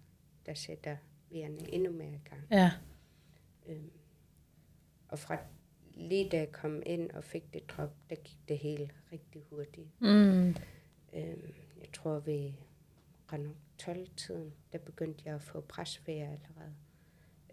der 0.46 0.54
sætter 0.54 0.96
vejerne 1.30 1.72
endnu 1.74 1.92
mere 1.92 2.14
i 2.14 2.28
gang. 2.28 2.46
Ja. 2.50 2.72
Øhm, 3.66 3.90
og 5.08 5.18
fra 5.18 5.38
lige 5.96 6.28
da 6.28 6.36
jeg 6.36 6.52
kom 6.52 6.82
ind 6.86 7.10
og 7.10 7.24
fik 7.24 7.54
det 7.54 7.70
drop, 7.70 7.90
der 8.10 8.16
gik 8.16 8.38
det 8.48 8.58
helt 8.58 8.94
rigtig 9.12 9.42
hurtigt. 9.50 10.00
Mm. 10.00 10.48
Øhm, 11.12 11.54
jeg 11.80 11.92
tror 11.92 12.18
ved 12.18 12.52
Renault 13.32 13.56
12-tiden, 13.82 14.52
der 14.72 14.78
begyndte 14.78 15.22
jeg 15.24 15.34
at 15.34 15.42
få 15.42 15.60
presvejr 15.60 16.24
allerede. 16.24 16.74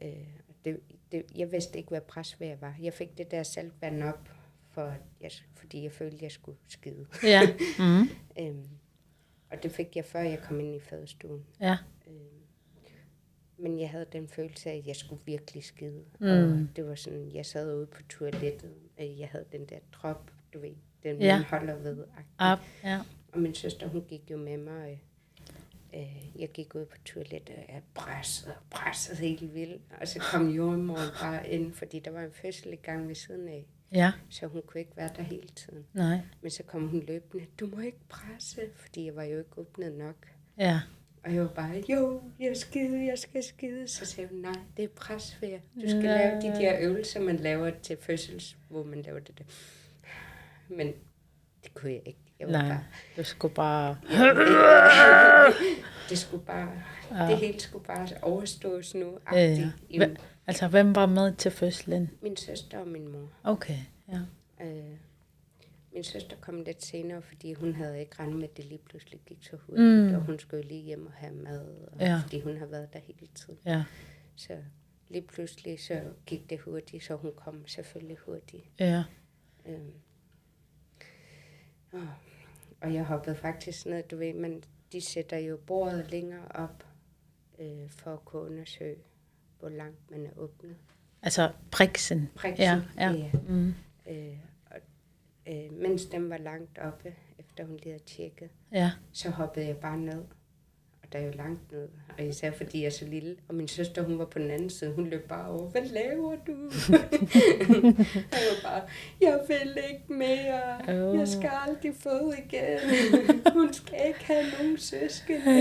Øh, 0.02 0.28
det, 0.66 0.80
det, 1.12 1.26
jeg 1.36 1.52
vidste 1.52 1.78
ikke, 1.78 1.89
hvad 1.89 2.02
presvejr 2.02 2.56
var. 2.56 2.76
Jeg 2.82 2.94
fik 2.94 3.18
det 3.18 3.32
der 3.32 3.44
saltvand 3.44 4.04
op, 4.04 4.30
for, 4.70 4.96
jeg, 5.22 5.32
fordi 5.56 5.84
jeg 5.84 5.91
følte, 5.91 6.18
jeg 6.22 6.32
skulle 6.32 6.58
skide. 6.68 7.06
Ja. 7.24 7.41
Mm. 7.80 8.10
øhm, 8.39 8.68
og 9.52 9.64
det 9.64 9.72
fik 9.72 9.96
jeg, 9.96 10.06
før 10.06 10.20
jeg 10.20 10.39
kom 10.39 10.60
ind 10.60 10.76
i 10.76 10.80
fødestuen. 10.80 11.46
Ja. 11.60 11.78
Øh, 13.64 13.70
men 13.70 13.80
jeg 13.80 13.89
havde 13.89 14.05
den 14.11 14.28
følelse 14.28 14.70
af, 14.72 14.76
at 14.78 14.88
jeg 14.88 14.95
skulle 14.95 15.22
virkelig 15.26 15.64
skide. 15.64 16.03
Mm. 16.20 16.28
Og 16.28 16.68
det 16.76 16.86
var 16.88 16.95
sådan, 16.95 17.32
jeg 17.34 17.45
sad 17.45 17.76
ude 17.78 17.86
på 17.86 18.01
toilettet, 18.09 18.74
og 18.97 19.20
jeg 19.20 19.28
havde 19.32 19.45
den 19.51 19.66
der 19.66 19.80
drop, 19.91 20.32
du 20.53 20.59
ved, 20.59 20.76
den 21.03 21.22
Ja. 21.22 21.36
man 21.38 21.45
holder 21.45 21.76
ved. 21.76 22.03
Op. 22.38 22.59
Ja. 22.84 22.99
Og 23.32 23.39
min 23.39 23.53
søster, 23.55 23.88
hun 23.88 24.01
gik 24.01 24.32
jo 24.32 24.38
med 24.38 24.57
mig, 24.57 25.03
og 25.93 25.99
øh, 25.99 26.41
jeg 26.41 26.49
gik 26.49 26.76
ud 26.76 26.86
på 26.86 26.97
toilettet, 27.05 27.55
og 27.55 27.74
jeg 27.74 27.82
pressede 27.93 28.51
og 28.55 28.61
pressede 28.70 29.18
helt 29.18 29.53
vildt. 29.53 29.82
Og 30.01 30.07
så 30.07 30.20
kom 30.20 30.49
jordmoren 30.49 31.09
bare 31.22 31.49
ind, 31.49 31.74
fordi 31.74 31.99
der 31.99 32.11
var 32.11 32.22
en 32.22 32.32
fødsel 32.32 32.74
i 32.74 32.76
gang 32.76 33.07
ved 33.07 33.16
siden 33.16 33.47
af, 33.47 33.66
Ja. 33.91 34.11
så 34.30 34.47
hun 34.47 34.61
kunne 34.68 34.82
ikke 34.82 34.97
være 34.97 35.09
der 35.18 35.22
hele 35.24 35.47
tiden. 35.47 35.86
Nej. 35.93 36.18
Men 36.41 36.51
så 36.51 36.64
kom 36.64 36.88
hun 36.88 37.03
løbende, 37.07 37.45
du 37.59 37.68
må 37.68 37.80
ikke 37.80 37.99
presse, 38.09 38.61
fordi 38.76 39.05
jeg 39.05 39.16
var 39.16 39.24
jo 39.24 39.38
ikke 39.38 39.57
åbnet 39.57 39.93
nok. 39.93 40.28
Ja. 40.57 40.80
Og 41.24 41.34
jeg 41.34 41.42
var 41.42 41.48
bare, 41.48 41.84
jo, 41.90 42.22
jeg 42.40 42.58
skide, 42.58 43.06
jeg 43.06 43.18
skal 43.18 43.44
skide. 43.44 43.88
Så 43.88 44.06
sagde 44.06 44.30
hun, 44.30 44.40
nej, 44.40 44.54
det 44.78 44.84
er 44.84 44.88
presfærd. 44.96 45.60
Du 45.76 45.82
skal 45.90 46.04
Ja. 46.04 46.18
lave 46.18 46.42
de 46.42 46.48
der 46.62 46.76
øvelser, 46.80 47.20
man 47.20 47.38
laver 47.38 47.72
til 47.82 47.98
fødsels, 48.02 48.58
hvor 48.70 48.84
man 48.84 49.02
laver 49.02 49.20
det 49.20 49.38
der. 49.38 49.44
Men 50.76 50.88
det 51.64 51.74
kunne 51.74 51.92
jeg 51.92 52.02
ikke. 52.06 52.20
Jeg 52.40 52.48
var 52.48 52.52
Nej. 52.54 52.68
bare, 52.68 52.84
Du 53.18 53.24
skulle 53.24 53.54
bare... 53.54 53.98
det 56.10 56.18
skulle 56.18 56.46
bare, 56.46 56.72
Ja. 57.12 57.28
det 57.32 57.38
hele 57.38 57.60
skulle 57.60 57.86
bare 57.86 58.08
overstås 58.22 58.96
nu. 58.96 59.18
Ja, 59.32 59.58
ja. 59.92 60.10
Altså, 60.48 60.68
hvem 60.68 60.96
var 60.96 61.06
med 61.06 61.34
til 61.36 61.52
fødslen? 61.52 62.10
Min 62.22 62.38
søster 62.38 62.78
og 62.78 62.88
min 62.88 63.12
mor. 63.12 63.30
Okay. 63.44 63.78
Ja. 64.10 64.20
Øh, 64.66 64.84
min 65.94 66.04
søster 66.04 66.38
kom 66.38 66.62
lidt 66.62 66.84
senere, 66.86 67.22
fordi 67.22 67.54
hun 67.54 67.74
havde 67.74 68.00
ikke 68.00 68.16
regnet 68.20 68.36
med, 68.36 68.50
at 68.50 68.58
det 68.58 68.66
lige 68.66 68.82
pludselig 68.86 69.20
gik 69.26 69.44
så 69.44 69.58
hurtigt. 69.58 70.10
Mm. 70.10 70.16
Og 70.16 70.22
hun 70.22 70.39
skulle 70.39 70.64
lige 70.64 70.82
hjem 70.82 71.06
og 71.06 71.12
have 71.14 71.34
mad, 71.34 71.66
og, 71.91 72.00
Ja. 72.00 72.20
fordi 72.24 72.39
hun 72.41 72.58
har 72.58 72.66
været 72.66 72.94
der 72.94 73.00
hele 73.00 73.28
tiden. 73.36 73.60
Ja. 73.66 73.84
Så 74.36 74.58
lige 75.10 75.22
pludselig 75.28 75.80
så 75.80 76.02
gik 76.26 76.50
det 76.50 76.60
hurtigt, 76.60 77.04
så 77.04 77.16
hun 77.16 77.32
kom 77.36 77.68
selvfølgelig 77.68 78.18
hurtigt. 78.18 78.64
Ja. 78.80 79.04
Øhm. 79.66 79.91
Og, 81.91 82.08
og 82.82 82.94
jeg 82.94 83.06
hoppede 83.06 83.36
faktisk 83.36 83.86
ned, 83.86 84.04
du 84.04 84.18
ved, 84.18 84.34
men 84.34 84.64
de 84.91 85.02
sætter 85.02 85.38
jo 85.38 85.58
bordet 85.58 86.12
længere 86.12 86.48
op 86.50 86.88
øh, 87.60 87.89
for 87.89 88.14
at 88.14 88.26
kunne 88.26 88.41
undersøge, 88.41 88.96
hvor 89.60 89.70
langt 89.70 90.12
man 90.12 90.26
er 90.26 90.32
åbnet. 90.38 90.76
Altså, 91.22 91.52
priksen. 91.72 92.30
Priksen, 92.36 92.64
Ja. 92.66 92.82
Ja. 92.98 93.12
ja. 93.12 93.30
Mm. 93.48 93.74
Øh, 94.10 94.38
øh, 95.50 95.74
mens 95.82 96.06
den 96.06 96.30
var 96.30 96.38
langt 96.38 96.80
oppe, 96.80 97.14
efter 97.39 97.66
hun 97.66 97.78
lige 97.78 97.91
havde 97.91 98.04
tjekket, 98.04 98.50
Ja. 98.74 98.91
så 99.12 99.30
hoppede 99.30 99.68
jeg 99.68 99.78
bare 99.78 99.98
ned. 99.98 100.24
Og 101.04 101.14
der 101.14 101.20
er 101.20 101.26
jo 101.26 101.32
langt 101.32 101.72
ned, 101.72 101.88
og 102.18 102.26
især 102.26 102.52
fordi 102.52 102.80
jeg 102.80 102.86
er 102.86 102.89
så 102.91 103.06
lille. 103.06 103.36
Og 103.48 103.56
min 103.56 103.68
søster, 103.68 104.04
hun 104.04 104.20
var 104.20 104.26
på 104.26 104.39
den 104.39 104.52
anden 104.52 104.70
side, 104.70 104.94
hun 104.94 105.08
løb 105.08 105.28
bare 105.28 105.50
over, 105.52 105.70
hvad 105.70 105.82
laver 105.82 106.36
du? 106.48 106.54
og 106.54 106.70
jeg 108.34 108.44
var 108.52 108.62
bare, 108.64 108.82
jeg 109.22 109.41
vil 109.48 109.78
ikke 109.94 110.14
mere, 110.14 111.10
Åh. 111.12 111.18
jeg 111.20 111.28
skal 111.28 111.50
aldrig 111.68 111.96
føde 111.96 112.34
igen. 112.46 112.80
hun 113.54 113.74
skal 113.74 114.00
ikke 114.08 114.26
have 114.26 114.44
nogen 114.60 114.78
søskende. 114.78 115.41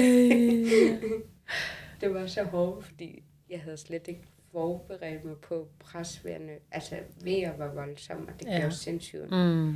det 2.01 2.14
var 2.14 2.26
så 2.26 2.43
hårdt, 2.43 2.85
fordi 2.85 3.22
jeg 3.51 3.61
havde 3.61 3.76
slet 3.76 4.09
ikke 4.09 4.22
forberedt 4.53 5.24
mig 5.24 5.36
på 5.36 5.68
presværende. 5.78 6.59
Altså, 6.70 6.98
vejr 7.24 7.57
var 7.57 7.74
voldsomt, 7.74 8.30
og 8.30 8.40
det 8.40 8.46
Ja. 8.48 8.59
gjorde 8.61 8.74
sindssygt. 8.74 9.30
Mm. 9.30 9.68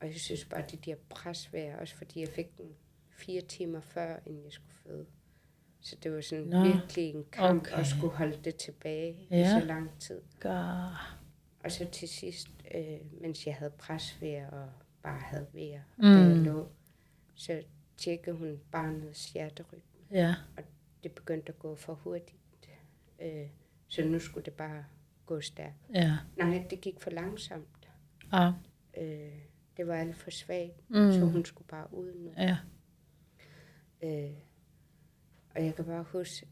Og 0.00 0.06
jeg 0.06 0.14
synes 0.14 0.44
bare, 0.44 0.64
de 0.70 0.76
der 0.76 0.94
presvær, 1.08 1.76
også 1.76 1.96
fordi 1.96 2.20
jeg 2.20 2.28
fik 2.28 2.58
den 2.58 2.74
fire 3.10 3.40
timer 3.40 3.80
før, 3.80 4.16
inden 4.26 4.44
jeg 4.44 4.52
skulle 4.52 4.72
føde. 4.86 5.06
Så 5.80 5.96
det 6.02 6.12
var 6.14 6.20
sådan 6.20 6.44
Nå, 6.44 6.64
virkelig 6.64 7.10
en 7.14 7.24
kamp 7.32 7.60
okay. 7.62 7.78
at 7.80 7.86
skulle 7.86 8.12
holde 8.16 8.38
det 8.44 8.56
tilbage 8.56 9.26
Ja. 9.30 9.56
i 9.56 9.60
så 9.60 9.66
lang 9.66 9.90
tid. 9.98 10.20
God. 10.40 10.92
Og 11.64 11.72
så 11.72 11.86
til 11.92 12.08
sidst, 12.08 12.48
øh, 12.74 13.20
mens 13.20 13.46
jeg 13.46 13.54
havde 13.54 13.70
presvær 13.78 14.46
og 14.50 14.68
bare 15.02 15.20
havde 15.20 15.46
vejr, 15.52 15.82
Mm. 15.96 16.04
mm. 16.06 16.28
jeg 16.28 16.36
lå, 16.36 16.68
så 17.34 17.62
tjekkede 17.96 18.36
hun 18.36 18.60
barnets 18.72 19.32
hjerterytme. 19.32 19.80
Ja. 20.10 20.34
Det 21.02 21.12
begyndte 21.12 21.52
at 21.52 21.58
gå 21.58 21.74
for 21.74 21.94
hurtigt. 21.94 22.36
Øh, 23.22 23.46
så 23.90 24.04
nu 24.04 24.18
skulle 24.18 24.44
det 24.44 24.52
bare 24.52 24.84
gå 25.26 25.40
stærkt. 25.40 25.76
Ja. 25.94 26.16
Nej, 26.36 26.66
det 26.70 26.80
gik 26.80 27.00
for 27.00 27.10
langsomt. 27.10 27.88
Ja. 28.32 28.52
Øh, 28.98 29.32
det 29.76 29.86
var 29.86 29.94
alt 29.94 30.16
for 30.16 30.30
svagt, 30.30 30.90
Mm. 30.90 31.12
så 31.12 31.20
hun 31.24 31.44
skulle 31.44 31.68
bare 31.68 31.94
ud 31.94 32.14
nu. 32.14 32.32
Ja. 32.36 32.56
Øh, 34.02 34.32
og 35.54 35.64
jeg 35.64 35.74
kan 35.74 35.84
bare 35.84 36.02
huske, 36.02 36.46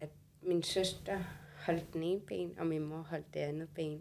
at 0.00 0.08
min 0.42 0.62
søster 0.62 1.22
holdt 1.66 1.92
den 1.92 2.02
ene 2.02 2.20
ben, 2.20 2.58
og 2.58 2.66
min 2.66 2.82
mor 2.86 3.02
holdt 3.02 3.34
det 3.34 3.40
andet 3.40 3.68
ben. 3.74 4.00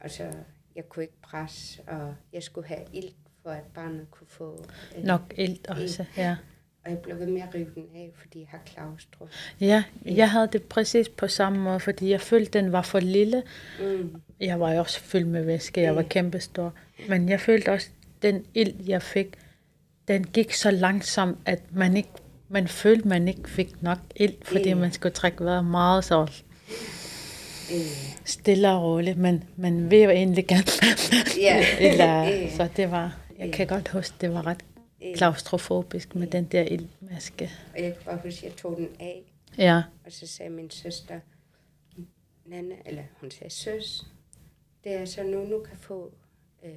Og 0.00 0.10
så, 0.10 0.32
jeg 0.74 0.88
kunne 0.88 1.02
ikke 1.02 1.20
presse, 1.22 1.82
og 1.82 2.14
jeg 2.32 2.42
skulle 2.42 2.68
have 2.68 2.84
ild, 2.92 3.14
for 3.42 3.50
at 3.50 3.64
barnet 3.74 4.10
kunne 4.10 4.26
få... 4.26 4.64
Øh, 4.96 5.04
Nok 5.04 5.34
ilt 5.36 5.66
også. 5.66 6.04
Ja. 6.16 6.36
Og 6.84 6.90
jeg 6.90 6.98
blev 6.98 7.18
ved 7.18 7.26
med 7.26 7.42
at 7.42 7.54
rive 7.54 7.66
den 7.74 7.84
af, 7.94 8.10
fordi 8.22 8.38
jeg 8.38 8.46
har 8.50 8.60
klaustro. 8.66 9.28
Ja, 9.60 9.82
jeg 10.04 10.30
havde 10.30 10.48
det 10.52 10.62
præcis 10.62 11.08
på 11.08 11.28
samme 11.28 11.58
måde, 11.58 11.80
fordi 11.80 12.10
jeg 12.10 12.20
følte, 12.20 12.58
den 12.58 12.72
var 12.72 12.82
for 12.82 13.00
lille. 13.00 13.42
Mm. 13.80 14.10
Jeg 14.40 14.60
var 14.60 14.72
jo 14.72 14.78
også 14.78 15.00
fyldt 15.00 15.28
med 15.28 15.44
væske, 15.44 15.80
jeg 15.80 15.96
var 15.96 16.02
Mm. 16.02 16.08
kæmpestor. 16.08 16.72
Men 17.08 17.28
jeg 17.28 17.40
følte 17.40 17.68
også, 17.72 17.88
den 18.22 18.44
ild, 18.54 18.74
jeg 18.86 19.02
fik, 19.02 19.26
den 20.08 20.24
gik 20.24 20.52
så 20.52 20.70
langsomt, 20.70 21.38
at 21.46 21.62
man 21.72 21.96
ikke 21.96 22.08
man 22.50 22.68
følte, 22.68 23.08
man 23.08 23.28
ikke 23.28 23.50
fik 23.50 23.82
nok 23.82 23.98
ild, 24.16 24.34
fordi 24.42 24.74
Mm. 24.74 24.80
man 24.80 24.92
skulle 24.92 25.12
trække 25.14 25.44
vejret 25.44 25.64
meget 25.64 26.04
så 26.04 26.26
Øh, 27.72 28.14
stille 28.24 28.70
og 28.70 28.82
roligt, 28.82 29.18
men 29.18 29.44
man 29.56 29.90
vil 29.90 29.98
jo 29.98 30.10
egentlig 30.10 30.46
gerne. 30.46 30.64
Ja. 31.40 31.64
Eller, 31.90 32.48
så 32.56 32.68
det 32.76 32.90
var, 32.90 33.16
jeg 33.38 33.52
kan 33.52 33.66
godt 33.66 33.88
huske, 33.88 34.14
det 34.20 34.32
var 34.34 34.46
ret 34.46 34.60
klaustrofobisk 35.16 36.14
med 36.14 36.26
den 36.26 36.44
der 36.44 36.62
ildmaske. 36.62 37.50
og 37.74 37.82
jeg 37.82 37.94
kan 37.94 38.02
bare 38.04 38.16
huske, 38.24 38.38
at 38.38 38.42
jeg 38.42 38.56
tog 38.56 38.76
den 38.76 38.88
af, 39.00 39.32
Ja, 39.58 39.82
og 40.04 40.12
så 40.12 40.26
sagde 40.26 40.50
min 40.50 40.70
søster, 40.70 41.20
Nana, 42.46 42.74
eller 42.86 43.02
hun 43.20 43.30
sagde, 43.30 43.50
søs, 43.54 44.06
det 44.84 44.92
er 44.94 45.04
så 45.04 45.22
nu, 45.22 45.44
nu 45.44 45.60
kan 45.62 45.76
få 45.76 46.12
øh, 46.64 46.70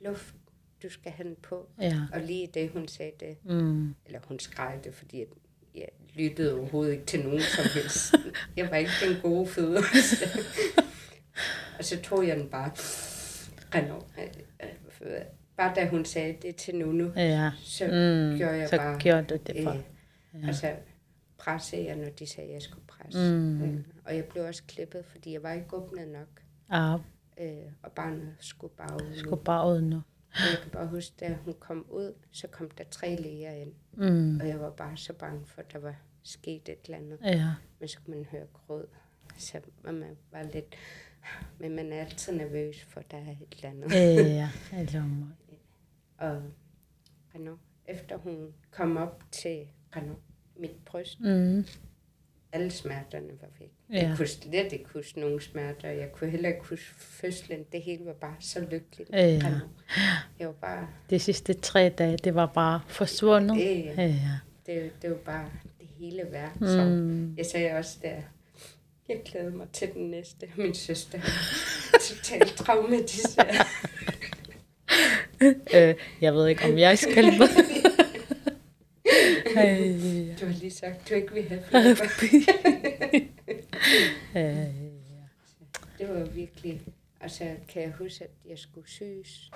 luft. 0.00 0.34
du 0.82 0.88
skal 0.90 1.12
have 1.12 1.28
den 1.28 1.36
på. 1.42 1.68
Ja. 1.80 2.00
Og 2.12 2.20
lige 2.20 2.46
det, 2.54 2.70
hun 2.70 2.88
sagde 2.88 3.12
det, 3.20 3.36
Mm. 3.44 3.94
eller 4.06 4.20
hun 4.24 4.38
skreg 4.38 4.80
det, 4.84 4.94
fordi 4.94 5.18
jeg, 5.18 5.26
jeg 5.74 5.88
lyttede 6.14 6.58
overhovedet 6.58 6.92
ikke 6.92 7.04
til 7.06 7.20
nogen 7.24 7.40
som 7.40 7.64
helst. 7.74 8.14
Jeg 8.56 8.70
var 8.70 8.76
ikke 8.76 8.90
den 9.08 9.20
gode 9.22 9.46
føde. 9.46 9.78
og 11.78 11.84
så 11.84 12.00
tog 12.02 12.28
jeg 12.28 12.36
den 12.36 12.48
bare. 12.50 12.70
Renault. 13.74 14.04
Bare 15.56 15.72
da 15.74 15.88
hun 15.88 16.04
sagde 16.04 16.36
det 16.42 16.56
til 16.56 16.74
Nunu, 16.76 17.12
Ja. 17.16 17.50
så 17.58 17.84
Mm. 17.84 18.36
gjorde 18.38 18.56
jeg 18.58 18.68
Så 18.68 18.76
bare... 18.76 18.98
gjorde 18.98 19.22
du 19.22 19.36
det 19.46 19.62
for. 19.64 19.70
Øh, 19.70 20.46
Altså, 20.46 20.76
presse 21.38 21.76
jeg, 21.76 21.96
når 21.96 22.08
de 22.10 22.26
sagde, 22.26 22.48
at 22.48 22.54
jeg 22.54 22.62
skulle 22.62 22.86
presse. 22.86 23.32
Mm. 23.32 23.62
Øh, 23.62 23.80
og 24.04 24.16
jeg 24.16 24.24
blev 24.24 24.44
også 24.44 24.62
klippet, 24.68 25.04
fordi 25.04 25.32
jeg 25.32 25.42
var 25.42 25.52
ikke 25.52 25.76
åbnet 25.76 26.08
nok. 26.08 26.42
Ja, 26.72 26.96
Øh, 27.40 27.72
og 27.82 27.92
barnet 27.92 28.34
skulle 28.40 28.72
bare 28.76 28.94
ud. 28.94 29.16
skulle 29.16 29.44
bare 29.44 29.68
ud 29.74 29.80
nu. 29.80 29.96
Og 29.96 30.40
jeg 30.50 30.58
kan 30.62 30.70
bare 30.70 30.86
huske, 30.86 31.14
da 31.20 31.36
hun 31.44 31.54
kom 31.60 31.86
ud, 31.90 32.12
så 32.32 32.46
kom 32.46 32.70
der 32.70 32.84
tre 32.90 33.16
læger 33.16 33.52
ind. 33.52 33.72
Mm. 33.92 34.40
Og 34.40 34.48
jeg 34.48 34.60
var 34.60 34.70
bare 34.70 34.96
så 34.96 35.12
bange 35.12 35.46
for, 35.46 35.60
at 35.60 35.72
der 35.72 35.78
var 35.78 35.94
sket 36.22 36.68
et 36.68 36.78
eller 36.84 36.98
andet. 36.98 37.18
Ja. 37.24 37.50
Men 37.80 37.88
så 37.88 37.98
kunne 38.04 38.16
man 38.16 38.26
høre 38.30 38.46
gråd. 38.52 38.86
Så 39.38 39.60
man 39.84 40.04
var 40.32 40.42
lidt... 40.52 40.74
Men 41.58 41.76
man 41.76 41.92
er 41.92 42.00
altid 42.00 42.32
nervøs 42.32 42.84
for, 42.84 43.00
at 43.00 43.10
der 43.10 43.16
er 43.16 43.30
et 43.30 43.54
eller 43.56 43.70
andet. 43.70 43.92
Ja, 44.34 44.48
eller 44.72 45.02
Og 46.18 46.42
Renaud, 47.34 47.56
efter 47.86 48.16
hun 48.16 48.52
kom 48.70 48.96
op 48.96 49.22
til 49.32 49.66
Renaud, 49.96 50.16
mit 50.56 50.76
bryst, 50.84 51.20
Mm. 51.20 51.64
alle 52.52 52.70
smerterne 52.70 53.28
var 53.40 53.48
væk. 53.58 53.72
Ja. 53.92 54.08
Jeg 54.08 54.16
kunne 54.16 54.26
slet 54.28 54.72
ikke 54.72 54.84
huske 54.94 55.20
nogen 55.20 55.40
smerter. 55.40 55.88
Jeg 55.90 56.12
kunne 56.12 56.30
heller 56.30 56.48
ikke 56.48 56.64
huske 56.64 56.94
fødslen. 56.94 57.64
Det 57.72 57.82
hele 57.82 58.04
var 58.04 58.12
bare 58.12 58.36
så 58.40 58.60
lykkeligt. 58.60 59.10
Ja. 59.12 59.16
Renaud. 59.44 59.68
Jeg 60.38 60.46
var 60.46 60.52
bare... 60.54 60.88
De 61.10 61.18
sidste 61.18 61.54
tre 61.54 61.88
dage, 61.88 62.16
det 62.16 62.34
var 62.34 62.46
bare 62.46 62.80
forsvundet. 62.88 63.56
Ja. 63.56 63.94
Ja. 64.02 64.38
Det, 64.66 65.02
det 65.02 65.10
var 65.10 65.16
bare 65.16 65.50
det 65.80 65.88
hele. 65.98 66.26
Så 66.60 66.84
Mm. 66.84 67.36
jeg 67.36 67.46
sagde 67.46 67.70
også 67.72 67.98
der, 68.02 68.22
jeg 69.08 69.20
glæder 69.24 69.50
mig 69.50 69.68
til 69.72 69.92
den 69.94 70.10
næste. 70.10 70.50
Min 70.56 70.74
søster 70.74 71.18
er 71.18 71.98
totalt 72.08 72.54
traumatiseret. 72.56 73.66
Øh, 75.76 75.94
jeg 76.20 76.34
ved 76.34 76.46
ikke, 76.48 76.64
om 76.64 76.78
jeg 76.78 76.98
skal 76.98 77.24
med. 77.24 77.48
Ej, 79.56 80.36
Du 80.40 80.46
har 80.46 80.52
lige 80.60 80.70
sagt, 80.70 81.08
du 81.08 81.14
ikke 81.14 81.34
vil 81.34 81.42
have 81.48 81.62
øh, 81.90 81.96
Det 85.98 86.08
var 86.08 86.24
virkelig... 86.24 86.82
Altså, 87.20 87.56
kan 87.68 87.82
jeg 87.82 87.90
huske, 87.92 88.24
at 88.24 88.30
jeg 88.48 88.58
skulle 88.58 88.88
syes? 88.88 89.50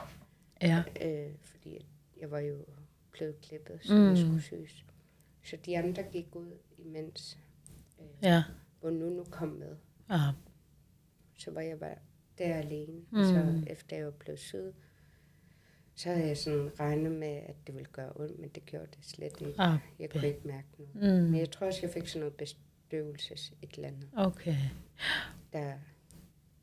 ja. 0.62 0.82
Øh, 1.03 1.26
fordi 1.45 1.86
jeg 2.20 2.30
var 2.30 2.39
jo 2.39 2.57
blevet 3.12 3.41
klippet, 3.41 3.78
så 3.82 3.95
Mm. 3.95 4.09
jeg 4.09 4.18
skulle 4.18 4.43
syes. 4.43 4.84
Så 5.45 5.57
de 5.66 5.78
andre 5.78 6.03
gik 6.12 6.26
ud 6.36 6.53
imens, 6.78 7.39
øh, 8.01 8.07
Ja. 8.22 8.43
hvor 8.80 8.91
nu 8.91 9.11
nu 9.11 9.24
kom 9.30 9.49
med. 9.49 9.76
Ah, 10.09 10.32
Så 11.39 11.51
var 11.51 11.61
jeg 11.61 11.78
bare 11.78 11.95
der 12.39 12.55
alene. 12.55 13.01
Mm. 13.11 13.24
Så 13.24 13.62
efter 13.66 13.97
jeg 13.97 14.05
var 14.05 14.11
blevet 14.11 14.41
syet, 14.41 14.74
så 15.99 16.09
havde 16.12 16.26
jeg 16.28 16.36
sådan 16.36 16.70
regnet 16.80 17.12
med, 17.12 17.28
at 17.46 17.55
det 17.66 17.74
ville 17.74 17.88
gøre 17.92 18.12
ondt, 18.16 18.38
men 18.38 18.49
det 18.49 18.66
gjorde 18.66 18.86
det 18.86 18.99
slet 19.03 19.32
ikke. 19.40 19.55
ah, 19.61 19.78
Jeg 19.99 20.11
kunne 20.11 20.28
ikke 20.28 20.40
mærke 20.44 20.66
noget. 20.78 21.22
mm. 21.22 21.30
Men 21.30 21.40
jeg 21.40 21.51
tror 21.51 21.66
også, 21.66 21.78
jeg 21.82 21.90
fik 21.90 22.07
sådan 22.09 22.20
noget 22.20 22.34
bestøvelses 22.34 23.53
et 23.62 23.70
eller 23.74 23.88
andet. 23.88 24.09
Okay. 24.16 24.57
Der, 25.53 25.72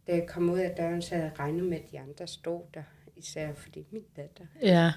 da 0.07 0.15
jeg 0.15 0.27
kom 0.27 0.49
ud 0.49 0.59
af 0.59 0.75
døren, 0.77 1.01
så 1.01 1.15
havde 1.15 1.27
jeg 1.29 1.39
regnet 1.39 1.63
med, 1.65 1.77
at 1.77 1.91
de 1.91 1.99
andre 1.99 2.27
stod 2.27 2.61
der. 2.73 2.83
Især 3.15 3.53
fordi 3.53 3.85
min 3.91 4.03
datter 4.15 4.45
Ja. 4.61 4.91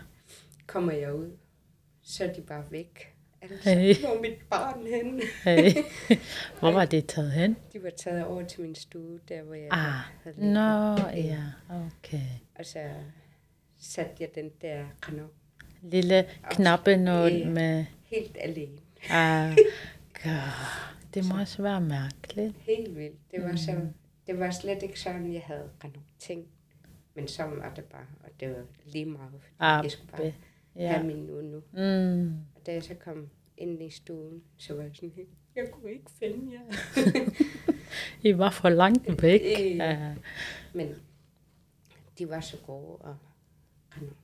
kommer 0.66 0.92
jeg 0.92 1.14
ud, 1.14 1.30
så 2.02 2.24
er 2.24 2.32
de 2.32 2.40
bare 2.40 2.64
væk. 2.70 3.14
Altså, 3.42 3.70
Hey. 3.70 3.94
hvor 4.00 4.08
er 4.16 4.20
mit 4.20 4.38
barn 4.50 4.86
henne? 4.86 5.22
Hey. 5.44 5.70
Hvor 6.60 6.70
var 6.72 6.84
det 6.84 7.06
taget 7.06 7.32
hen? 7.32 7.56
De 7.72 7.82
var 7.82 7.90
taget 7.90 8.24
over 8.24 8.44
til 8.46 8.60
min 8.60 8.74
stue, 8.74 9.20
der 9.28 9.42
hvor 9.42 9.54
jeg 9.54 9.68
Ah, 9.70 9.78
havde 10.22 10.36
ligget. 10.36 10.52
Nå, 10.54 10.96
ja, 11.16 11.42
okay. 11.70 12.26
Og 12.58 12.64
så 12.66 12.78
satte 13.78 14.12
jeg 14.20 14.28
den 14.34 14.50
der 14.62 14.84
kanon 15.02 15.30
Lille 15.82 16.24
knappenål 16.50 17.32
Ja. 17.32 17.48
med... 17.48 17.84
helt 18.02 18.36
alene. 18.40 18.78
Ah, 19.10 19.56
God. 20.24 20.32
Det 21.14 21.24
må 21.28 21.40
også 21.40 21.62
være 21.62 21.80
mærkeligt. 21.80 22.54
Helt 22.58 22.96
vildt. 22.96 23.16
Det 23.30 23.42
var, 23.42 23.56
så, 23.56 23.80
det 24.26 24.38
var 24.38 24.50
slet 24.50 24.82
ikke 24.82 25.00
sådan, 25.00 25.32
jeg 25.32 25.42
havde 25.42 25.70
kanon 25.80 26.04
tænkt. 26.18 26.48
Men 27.14 27.28
sådan 27.28 27.56
var 27.56 27.74
det 27.74 27.84
bare, 27.84 28.06
og 28.24 28.30
det 28.40 28.48
var 28.50 28.62
lige 28.86 29.04
meget, 29.06 29.30
Ah, 29.58 29.84
jeg 29.84 29.90
skulle 29.92 30.10
bare 30.10 30.22
ja. 30.22 30.32
Ja. 30.76 30.92
have 30.92 31.06
min 31.06 31.16
nu 31.16 31.40
nu. 31.40 31.62
Mm. 31.72 32.28
Og 32.56 32.66
da 32.66 32.72
jeg 32.72 32.82
så 32.82 32.94
kom 32.94 33.28
ind 33.56 33.82
i 33.82 33.90
stuen, 33.90 34.42
så 34.56 34.74
var 34.74 34.82
jeg 34.82 34.90
sådan 34.94 35.12
helt, 35.16 35.28
jeg 35.56 35.64
kunne 35.72 35.92
ikke 35.92 36.10
finde 36.18 36.52
jer. 36.52 36.74
I 38.28 38.38
var 38.38 38.50
for 38.50 38.68
langt 38.68 39.22
væk. 39.22 39.40
Øh. 39.60 39.76
Ja. 39.76 40.14
Men 40.74 40.94
de 42.18 42.28
var 42.28 42.40
så 42.40 42.56
gode, 42.66 42.96
og 42.96 43.16
kanon. 43.98 44.14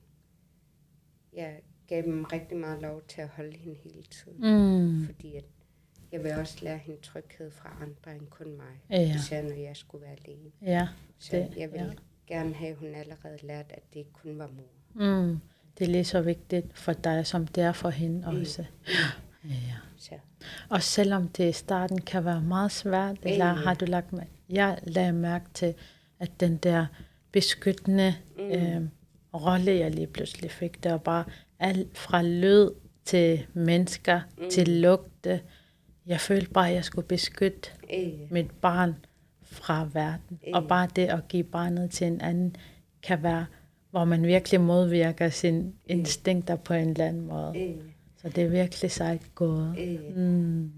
Jeg 1.33 1.59
gav 1.87 2.01
dem 2.03 2.23
rigtig 2.23 2.57
meget 2.57 2.81
lov 2.81 3.01
til 3.07 3.21
at 3.21 3.27
holde 3.27 3.57
hende 3.57 3.77
hele 3.83 4.03
tiden. 4.03 4.37
Mm. 4.39 5.05
Fordi 5.05 5.35
at 5.35 5.43
jeg 6.11 6.23
vil 6.23 6.31
også 6.31 6.57
lære 6.61 6.77
hende 6.77 7.01
tryghed 7.01 7.51
fra 7.51 7.77
andre 7.81 8.15
end 8.15 8.27
kun 8.27 8.57
mig. 8.57 8.81
Ja. 8.89 9.15
Især 9.15 9.41
når 9.41 9.53
jeg 9.55 9.75
skulle 9.77 10.01
være 10.05 10.15
alene. 10.25 10.51
Ja. 10.61 10.87
Så 11.19 11.35
Det- 11.37 11.53
jeg 11.57 11.71
vil 11.71 11.79
ja. 11.79 11.85
ja. 11.85 11.91
gerne 12.27 12.53
have, 12.53 12.71
at 12.71 12.77
hun 12.77 12.95
allerede 12.95 13.37
lært, 13.43 13.65
at 13.69 13.83
det 13.93 13.99
ikke 13.99 14.13
kun 14.13 14.37
var 14.39 14.47
mor. 14.47 15.05
Mm. 15.21 15.39
Det 15.77 15.87
er 15.87 15.91
lige 15.91 16.05
så 16.05 16.21
vigtigt 16.21 16.77
for 16.77 16.93
dig, 16.93 17.25
som 17.27 17.47
det 17.47 17.63
er 17.63 17.71
for 17.71 17.89
hende 17.89 18.27
også. 18.27 18.65
Ja. 19.45 19.75
Så 19.97 20.15
Og 20.69 20.83
selvom 20.83 21.27
det 21.27 21.49
i 21.49 21.51
starten 21.51 22.01
kan 22.01 22.25
være 22.25 22.41
meget 22.41 22.71
svært, 22.71 23.17
eller 23.23 23.53
Mm. 23.55 23.59
har 23.61 23.73
du 23.73 23.85
lagt 23.85 24.13
mærke, 24.13 24.31
jeg 24.49 24.79
lagde 24.83 25.13
mærke 25.13 25.45
til, 25.53 25.73
at 26.19 26.39
den 26.39 26.57
der 26.57 26.85
beskyttende 27.31 28.15
mm. 28.37 28.43
øh, 28.43 28.81
rolle, 29.37 29.71
jeg 29.71 29.91
lige 29.91 30.07
pludselig 30.07 30.51
fik, 30.51 30.83
det 30.83 30.91
var 30.91 30.97
bare 30.97 31.23
alt 31.59 31.97
fra 31.97 32.21
lyd 32.21 32.69
til 33.05 33.45
mennesker, 33.53 34.21
mm. 34.37 34.49
til 34.49 34.69
lugte. 34.69 35.41
Jeg 36.05 36.19
følte 36.19 36.49
bare, 36.51 36.69
at 36.69 36.75
jeg 36.75 36.83
skulle 36.85 37.07
beskytte 37.07 37.69
øh, 37.93 38.31
mit 38.31 38.51
barn 38.51 38.95
fra 39.41 39.89
verden. 39.93 40.39
Og 40.53 40.61
Mm. 40.61 40.67
bare 40.67 40.87
det 40.95 41.05
at 41.07 41.27
give 41.27 41.43
barnet 41.43 41.91
til 41.91 42.07
en 42.07 42.21
anden, 42.21 42.55
kan 43.03 43.23
være, 43.23 43.45
hvor 43.91 44.05
man 44.05 44.23
virkelig 44.23 44.61
modvirker 44.61 45.29
sine 45.29 45.73
instinkter 45.85 46.55
på 46.55 46.73
en 46.73 46.89
eller 46.89 47.05
anden 47.07 47.27
måde. 47.27 47.53
øh, 47.59 47.75
Så 48.17 48.29
det 48.29 48.43
er 48.43 48.49
virkelig 48.49 48.91
sejt 48.91 49.35
gået. 49.35 49.75
øh. 49.79 50.17
Mm. 50.17 50.71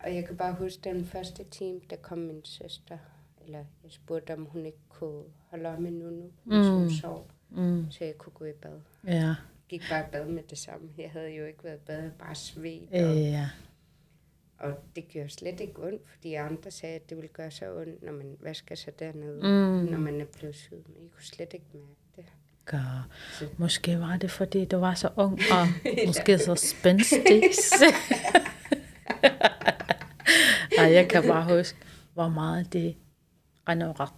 Og 0.00 0.14
jeg 0.14 0.24
kan 0.26 0.36
bare 0.36 0.54
huske 0.54 0.80
den 0.84 1.04
første 1.04 1.44
time, 1.50 1.80
der 1.90 1.96
kom 1.96 2.18
min 2.18 2.40
søster. 2.44 2.98
Eller 3.46 3.58
jeg 3.58 3.90
spurgte, 3.90 4.32
om 4.34 4.44
hun 4.44 4.66
ikke 4.66 4.78
kunne 4.88 5.22
holde 5.50 5.68
om 5.68 5.82
med 5.82 5.90
Nunu, 5.90 6.22
hvis 6.44 6.66
hun 6.68 6.82
Mm. 6.82 6.90
sov. 6.90 7.26
Mm. 7.54 7.86
Så 7.90 8.04
jeg 8.04 8.18
kunne 8.18 8.32
gå 8.32 8.44
i 8.44 8.52
bad. 8.52 8.80
Ja. 9.06 9.34
Gik 9.68 9.82
bare 9.90 10.00
i 10.00 10.10
bad 10.12 10.26
med 10.26 10.42
det 10.50 10.58
samme. 10.58 10.88
Jeg 10.98 11.10
havde 11.10 11.30
jo 11.30 11.44
ikke 11.46 11.64
været 11.64 11.76
i 11.76 11.80
bad, 11.86 12.10
bare 12.18 12.34
svedt. 12.34 12.90
Og, 12.92 13.16
ja. 13.16 13.48
og 14.58 14.72
det 14.96 15.08
gjorde 15.08 15.28
slet 15.28 15.60
ikke 15.60 15.82
ondt, 15.86 16.02
fordi 16.08 16.34
andre 16.34 16.70
sagde, 16.70 16.94
at 16.94 17.08
det 17.10 17.16
ville 17.16 17.28
gøre 17.32 17.50
så 17.50 17.76
ondt, 17.76 18.02
når 18.02 18.12
man 18.12 18.36
vasker 18.40 18.74
sig 18.74 18.98
dernede, 18.98 19.36
Mm. 19.42 19.90
når 19.92 19.98
man 19.98 20.20
er 20.20 20.24
blevet 20.38 20.54
syet. 20.54 20.82
Men 20.88 21.02
jeg 21.02 21.10
kunne 21.10 21.24
slet 21.24 21.52
ikke 21.54 21.66
mærke 21.74 21.86
det. 22.16 22.24
Godt. 22.66 22.82
Så- 23.38 23.48
Måske 23.58 24.00
var 24.00 24.16
det, 24.16 24.30
fordi 24.30 24.64
du 24.64 24.76
var 24.76 24.94
så 24.94 25.08
ung 25.16 25.32
og 25.32 25.66
måske 26.06 26.38
så 26.38 26.54
spændstig. 26.54 27.42
Ej, 30.78 30.92
jeg 30.92 31.08
kan 31.08 31.22
bare 31.22 31.56
huske, 31.58 31.78
hvor 32.14 32.28
meget 32.28 32.72
det 32.72 32.96
render. 33.68 34.12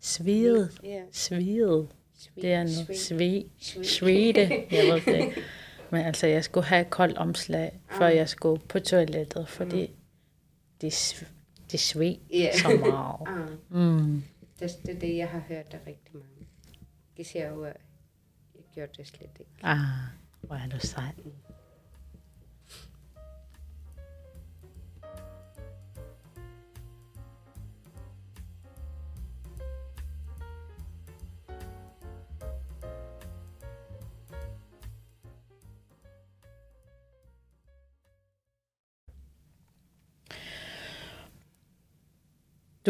Sviget. 0.00 0.80
Ja, 0.82 1.02
Sviget. 1.12 1.48
sved, 1.48 1.86
Det 2.34 2.52
er 2.52 2.66
sved. 2.66 3.44
Sved. 3.58 3.84
Svede. 3.84 4.40
Jeg 4.70 4.84
ved 4.94 5.00
det. 5.14 5.32
Men 5.92 6.00
altså, 6.06 6.26
jeg 6.26 6.44
skulle 6.44 6.66
have 6.66 6.80
et 6.80 6.90
koldt 6.90 7.18
omslag, 7.18 7.80
før 7.90 8.08
jeg 8.08 8.28
skulle 8.28 8.62
på 8.68 8.80
toilettet, 8.80 9.48
fordi 9.48 9.90
det, 10.80 10.92
sv- 10.92 11.26
det 11.72 11.80
sved 11.80 12.16
Ja. 12.32 12.58
så 12.58 12.68
meget. 12.68 13.16
Ah, 13.40 13.50
Mm. 13.70 14.22
det, 14.60 14.70
det 14.86 14.96
er 14.96 14.98
det, 15.00 15.16
jeg 15.16 15.28
har 15.28 15.42
hørt 15.48 15.66
af 15.74 15.78
rigtig 15.86 16.14
mange. 16.14 16.46
De 17.16 17.24
siger 17.24 17.48
jo, 17.48 17.64
at 17.64 17.76
jeg 18.54 18.64
gjorde 18.74 18.92
det 18.96 19.06
slet 19.08 19.30
ikke. 19.40 19.50
Ah, 19.62 19.78
hvor 20.40 20.56
er 20.56 20.66
du 20.68 20.78
sej. 20.80 21.04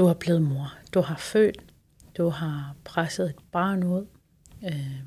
Du 0.00 0.06
er 0.06 0.14
blevet 0.14 0.42
mor. 0.42 0.74
Du 0.94 1.00
har 1.00 1.16
født. 1.16 1.74
Du 2.16 2.28
har 2.28 2.76
presset 2.84 3.30
et 3.30 3.36
barn 3.52 3.82
ud. 3.84 4.06
Øh, 4.64 5.00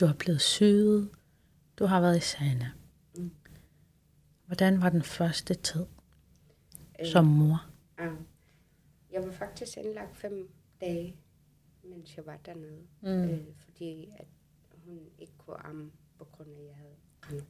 Du 0.00 0.06
har 0.06 0.14
blevet 0.14 0.40
syet. 0.40 1.10
Du 1.78 1.84
har 1.86 2.00
været 2.00 2.16
i 2.16 2.20
Sana. 2.20 2.70
Mm. 3.16 3.30
Hvordan 4.46 4.82
var 4.82 4.88
den 4.88 5.02
første 5.02 5.54
tid 5.54 5.86
Øh, 7.00 7.06
som 7.06 7.24
mor? 7.24 7.66
ja. 7.98 8.10
Jeg 9.12 9.24
var 9.24 9.32
faktisk 9.32 9.76
indlagt 9.78 10.16
fem 10.16 10.50
dage, 10.80 11.16
mens 11.84 12.16
jeg 12.16 12.26
var 12.26 12.36
dernede. 12.36 12.82
Mm. 13.00 13.08
Øh, 13.08 13.54
fordi 13.58 14.08
at 14.16 14.26
hun 14.86 14.98
ikke 15.18 15.32
kunne 15.38 15.66
amme, 15.66 15.90
på 16.18 16.24
grund 16.24 16.50
af, 16.50 16.60
at 16.60 16.66
jeg 16.66 16.74
havde 16.76 17.44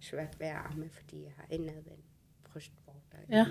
svært 0.00 0.40
ved 0.40 0.46
at 0.46 0.56
amme, 0.56 0.88
fordi 0.88 1.22
jeg 1.22 1.32
har 1.36 1.46
indadvendt 1.50 2.04
brystvorter. 2.44 3.18
Ja. 3.28 3.46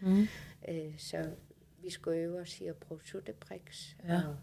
Mm. 0.00 0.26
Øh, 0.68 0.98
så 0.98 1.34
vi 1.82 1.90
skulle 1.90 2.18
øve 2.18 2.40
os 2.40 2.60
i 2.60 2.66
at 2.66 2.76
bruge 2.76 3.00
suttebriks 3.04 3.96
Ja. 4.08 4.14
og 4.28 4.36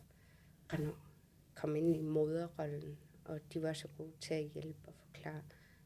rende, 0.73 0.91
komme 1.55 1.77
ind 1.79 1.95
i 1.95 2.01
moderrollen. 2.01 2.97
Og 3.25 3.39
de 3.53 3.61
var 3.61 3.73
så 3.73 3.87
gode 3.97 4.11
til 4.21 4.33
at 4.33 4.43
hjælpe 4.53 4.77
og 4.87 4.93
forklare. 5.05 5.41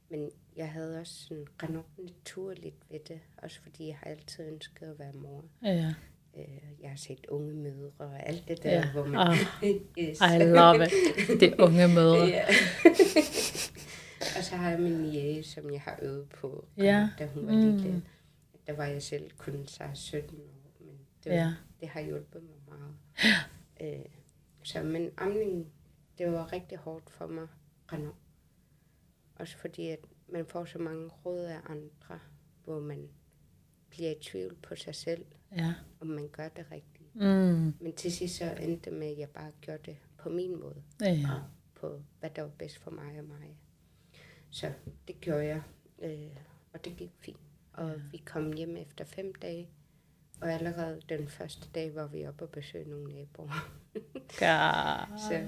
Men 0.09 0.29
jeg 0.55 0.71
havde 0.71 0.99
også 0.99 1.13
sådan 1.13 1.45
rende 1.63 1.83
naturligt 1.97 2.75
ved 2.89 2.99
det, 3.07 3.19
også 3.37 3.59
fordi 3.61 3.87
jeg 3.87 3.95
har 3.97 4.05
altid 4.11 4.45
ønsket 4.47 4.85
at 4.85 4.99
være 4.99 5.13
mor. 5.13 5.43
Ja. 5.63 5.93
Øh, 6.37 6.47
jeg 6.81 6.89
har 6.89 6.97
set 6.97 7.25
unge 7.25 7.53
mødre 7.53 7.91
og 8.05 8.27
alt 8.27 8.47
det 8.47 8.63
der, 8.63 8.71
Ja. 8.71 8.91
hvor 8.91 9.05
man... 9.05 9.19
Ah, 9.19 9.37
yes. 9.99 10.19
I 10.21 10.37
love 10.43 10.83
it. 10.85 10.91
Det 11.39 11.55
unge 11.59 11.87
mødre. 11.87 12.25
Ja. 12.27 12.45
og 14.37 14.43
så 14.43 14.55
har 14.55 14.69
jeg 14.69 14.79
min 14.79 15.05
jæge, 15.05 15.43
som 15.43 15.69
jeg 15.73 15.81
har 15.81 15.99
øvet 16.01 16.29
på, 16.29 16.65
Ja. 16.77 17.09
da 17.19 17.25
hun 17.25 17.47
var 17.47 17.53
Mm. 17.53 17.77
lille. 17.77 18.03
Der 18.67 18.73
var 18.73 18.85
jeg 18.85 19.03
selv 19.03 19.31
kun 19.37 19.67
så 19.67 19.83
17 19.93 20.37
år, 20.39 20.58
Ja. 21.33 21.53
det 21.79 21.87
har 21.87 22.01
hjulpet 22.01 22.43
mig 22.43 22.55
meget. 22.67 22.95
øh, 23.81 24.05
så, 24.63 24.83
men 24.83 25.11
amningen, 25.17 25.71
det 26.17 26.31
var 26.31 26.53
rigtig 26.53 26.77
hårdt 26.77 27.09
for 27.09 27.27
mig, 27.27 27.47
Renaud. 27.93 28.13
Også 29.35 29.57
fordi, 29.57 29.87
at 29.87 29.99
man 30.29 30.45
får 30.45 30.65
så 30.65 30.79
mange 30.79 31.09
råd 31.25 31.39
af 31.45 31.59
andre, 31.65 32.19
hvor 32.63 32.79
man 32.79 33.09
bliver 33.89 34.11
i 34.11 34.15
tvivl 34.21 34.55
på 34.55 34.75
sig 34.75 34.95
selv, 34.95 35.25
Ja. 35.57 35.73
om 35.99 36.07
man 36.07 36.27
gør 36.31 36.49
det 36.49 36.65
rigtigt. 36.71 37.15
Mm. 37.15 37.73
Men 37.81 37.93
til 37.95 38.11
sidst 38.11 38.35
så 38.35 38.53
endte 38.61 38.89
det 38.89 38.99
med, 38.99 39.07
at 39.07 39.17
jeg 39.17 39.29
bare 39.29 39.51
gjorde 39.61 39.81
det 39.85 39.97
på 40.17 40.29
min 40.29 40.59
måde 40.59 40.83
Ja. 41.01 41.27
og 41.35 41.41
på, 41.75 42.01
hvad 42.19 42.29
der 42.29 42.41
var 42.41 42.49
bedst 42.59 42.77
for 42.77 42.91
mig 42.91 43.19
og 43.19 43.25
mig. 43.25 43.57
Så 44.49 44.73
det 45.07 45.21
gjorde 45.21 45.45
jeg, 45.45 45.61
øh, 46.01 46.35
og 46.73 46.85
det 46.85 46.97
gik 46.97 47.11
fint. 47.19 47.39
Og 47.73 47.89
ja. 47.89 47.95
vi 48.11 48.17
kom 48.17 48.51
hjem 48.53 48.77
efter 48.77 49.05
fem 49.05 49.33
dage, 49.35 49.69
og 50.41 50.51
allerede 50.53 51.01
den 51.09 51.27
første 51.27 51.67
dag 51.75 51.95
var 51.95 52.07
vi 52.07 52.27
oppe 52.27 52.43
og 52.45 52.49
besøge 52.49 52.89
nogle 52.89 53.13
naboer. 53.13 53.69
Ja. 54.41 54.71
Så 55.29 55.47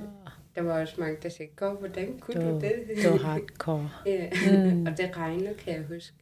der 0.55 0.61
var 0.61 0.81
også 0.81 0.95
mange, 1.01 1.17
der 1.23 1.29
sagde, 1.29 1.51
gå, 1.55 1.73
hvordan 1.73 2.19
kunne 2.19 2.45
Du, 2.45 2.49
du, 2.51 2.59
det? 2.59 2.73
du 3.03 3.09
er 3.09 3.17
hardcore. 3.23 3.89
ja. 4.05 4.29
Mm. 4.73 4.85
og 4.85 4.97
det 4.97 5.17
regnede, 5.17 5.53
kan 5.55 5.73
jeg 5.73 5.83
huske. 5.83 6.17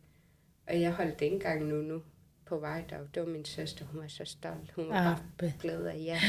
Og 0.68 0.82
jeg 0.82 0.92
holdt 0.94 1.22
ikke 1.22 1.34
engang 1.36 1.66
nu, 1.66 1.76
nu 1.82 2.02
på 2.46 2.60
vej 2.60 2.86
der. 2.90 2.98
Det 3.14 3.22
var 3.24 3.30
min 3.30 3.46
søster, 3.46 3.86
hun 3.86 4.02
var 4.02 4.08
så 4.08 4.26
stolt. 4.26 4.72
Hun 4.76 4.90
var 4.90 4.94
bare 5.04 5.18
Abbe. 5.34 5.54
glad 5.60 5.86
af 5.86 5.98
ja. 5.98 6.20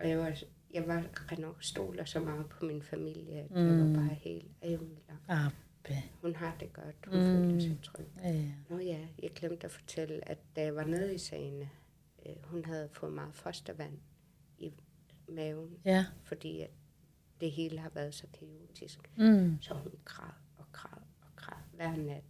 Og 0.00 0.08
jeg 0.08 0.18
var, 0.18 0.32
jeg 0.74 0.86
var 0.86 1.04
Renaud 1.32 1.54
stoler 1.60 2.04
så 2.04 2.20
meget 2.20 2.46
på 2.46 2.64
min 2.64 2.82
familie, 2.82 3.32
at 3.38 3.50
jeg 3.54 3.62
Mm. 3.64 3.94
var 3.94 4.00
bare 4.00 4.14
helt 4.20 4.46
ævlig. 4.62 5.02
Hun 6.20 6.34
har 6.36 6.56
det 6.60 6.72
godt. 6.72 6.96
Hun 7.06 7.18
Mm. 7.20 7.26
føler 7.26 7.60
sig 7.60 7.78
tryg. 7.82 8.06
Ja. 8.22 8.44
Nå 8.70 8.78
ja, 8.78 9.06
jeg 9.22 9.30
glemte 9.34 9.64
at 9.64 9.70
fortælle, 9.70 10.28
at 10.28 10.38
da 10.56 10.62
jeg 10.62 10.74
var 10.76 10.84
nede 10.84 11.14
i 11.14 11.18
sagen, 11.18 11.62
øh, 12.26 12.32
hun 12.44 12.64
havde 12.64 12.88
fået 12.92 13.12
meget 13.12 13.34
fostervand 13.34 13.98
i 14.58 14.72
maven, 15.28 15.78
Ja. 15.84 16.06
fordi 16.24 16.60
at 16.60 16.70
det 17.40 17.50
hele 17.50 17.78
har 17.78 17.88
været 17.94 18.14
så 18.14 18.26
kaotisk. 18.38 19.10
Mm. 19.16 19.58
Så 19.60 19.74
hun 19.74 19.92
græd 20.04 20.30
og 20.56 20.64
græd 20.72 21.02
og 21.20 21.28
græd 21.36 21.56
hver 21.74 21.96
nat. 21.96 22.24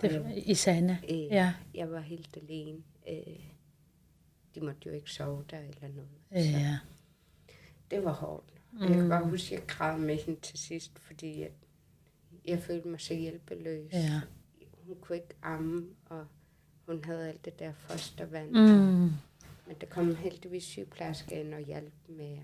Det 0.00 0.24
var 0.24 0.30
i 0.36 0.54
Sanne. 0.54 1.00
Øh, 1.10 1.18
Ja. 1.18 1.54
Jeg 1.74 1.90
var 1.90 2.00
helt 2.00 2.36
alene. 2.36 2.82
Øh, 3.08 3.44
de 4.54 4.60
måtte 4.60 4.80
jo 4.86 4.90
ikke 4.90 5.10
sove 5.10 5.44
der 5.50 5.58
eller 5.58 5.88
noget. 5.88 6.10
Så 6.32 6.38
Ja. 6.58 6.78
det 7.90 8.04
var 8.04 8.12
hårdt. 8.12 8.52
Mm. 8.72 8.80
Jeg 8.80 8.88
kan 8.88 9.08
bare 9.08 9.24
huske, 9.28 9.54
at 9.54 9.60
jeg 9.60 9.68
græd 9.68 9.98
med 9.98 10.16
hende 10.16 10.40
til 10.40 10.58
sidst, 10.58 10.98
fordi 10.98 11.40
jeg, 11.40 11.50
jeg 12.46 12.62
følte 12.62 12.88
mig 12.88 13.00
så 13.00 13.14
hjælpeløs. 13.14 13.92
Ja. 13.92 14.20
Hun 14.86 14.96
kunne 15.00 15.16
ikke 15.16 15.34
amme, 15.42 15.86
og 16.06 16.26
hun 16.86 17.04
havde 17.04 17.28
alt 17.28 17.44
det 17.44 17.58
der 17.58 17.72
fostervand. 17.72 18.50
Mm. 18.50 19.10
Men 19.66 19.76
der 19.80 19.86
kom 19.86 20.16
heldigvis 20.16 20.64
sygeplejerske 20.64 21.40
ind 21.40 21.54
og 21.54 21.60
hjalp 21.60 21.92
med 22.08 22.38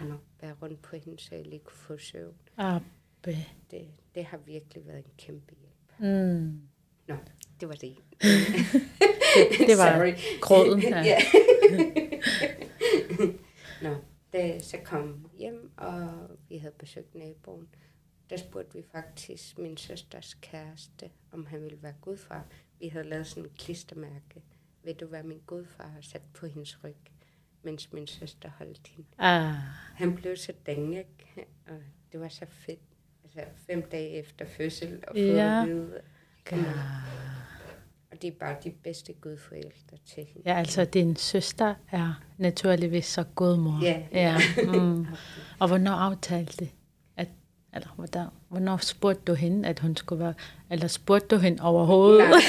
at 0.00 0.06
være 0.40 0.54
rundt 0.62 0.82
på 0.82 0.96
hende, 0.96 1.22
så 1.22 1.34
jeg 1.34 1.46
lige 1.46 1.60
kunne 1.64 1.78
få 1.78 1.98
søvn. 1.98 2.34
Abbe. 2.56 3.36
Det, 3.70 3.88
det 4.14 4.24
har 4.24 4.38
virkelig 4.38 4.86
været 4.86 5.04
en 5.04 5.10
kæmpe 5.18 5.54
hjælp. 5.54 6.12
Mm. 6.12 6.60
Nå, 7.08 7.14
det 7.60 7.68
var 7.68 7.74
det. 7.74 7.96
Det, 8.22 9.66
det 9.68 9.78
var 9.78 10.14
gråden. 10.40 10.82
Ja. 10.82 11.18
Nå, 13.88 13.94
da 14.32 14.60
så 14.60 14.76
kom 14.84 15.30
hjem, 15.38 15.70
og 15.76 16.10
vi 16.48 16.58
havde 16.58 16.74
besøgt 16.78 17.14
naboen. 17.14 17.68
Der 18.30 18.36
spurgte 18.36 18.74
vi 18.78 18.84
faktisk 18.92 19.58
min 19.58 19.76
søsters 19.76 20.34
kæreste, 20.40 21.10
om 21.32 21.46
han 21.46 21.62
ville 21.62 21.78
være 21.82 21.94
gudfar. 22.00 22.44
Vi 22.80 22.88
havde 22.88 23.08
lavet 23.08 23.26
sådan 23.26 23.44
en 23.44 23.50
klistermærke. 23.58 24.42
Ved 24.84 24.94
du, 24.94 25.06
hvad 25.06 25.22
min 25.22 25.40
gudfar 25.46 25.86
har 25.86 26.00
sat 26.00 26.22
på 26.34 26.46
hendes 26.46 26.84
ryg, 26.84 26.96
mens 27.62 27.92
min 27.92 28.06
søster 28.06 28.50
holdt 28.58 28.86
hende? 28.88 29.08
Ah. 29.18 29.54
Han 29.94 30.14
blev 30.14 30.36
så 30.36 30.52
dænge, 30.66 31.04
og 31.68 31.74
det 32.12 32.20
var 32.20 32.28
så 32.28 32.46
fedt. 32.50 32.80
Altså 33.24 33.40
fem 33.66 33.82
dage 33.90 34.10
efter 34.10 34.46
fødsel, 34.56 34.94
og 35.08 35.14
få 35.14 35.18
Ja. 35.18 35.62
at 35.62 35.68
vide, 35.68 36.00
Ja. 36.52 36.64
og 38.10 38.22
det 38.22 38.28
er 38.28 38.38
bare 38.40 38.56
de 38.64 38.70
bedste 38.70 39.12
gudforældre 39.12 39.96
til 40.04 40.24
hende. 40.24 40.42
Ja, 40.50 40.58
altså 40.58 40.84
din 40.84 41.16
søster 41.16 41.74
er 41.90 42.22
naturligvis 42.38 43.06
så 43.06 43.24
god 43.34 43.56
mor. 43.58 43.78
Ja. 43.84 44.06
ja. 44.12 44.38
Mm. 44.66 45.06
Og 45.60 45.68
hvornår 45.68 45.92
aftalte 45.92 46.56
det? 46.64 46.70
Eller 47.76 47.88
hvornår, 47.96 48.32
hvornår 48.48 48.76
spurgte 48.76 49.22
du 49.26 49.34
hende, 49.34 49.68
at 49.68 49.78
hun 49.78 49.96
skulle 49.96 50.24
være... 50.24 50.34
Eller 50.70 50.86
spurgte 50.86 51.36
du 51.36 51.40
hende 51.40 51.62
overhovedet? 51.62 52.28
Nej. 52.28 52.40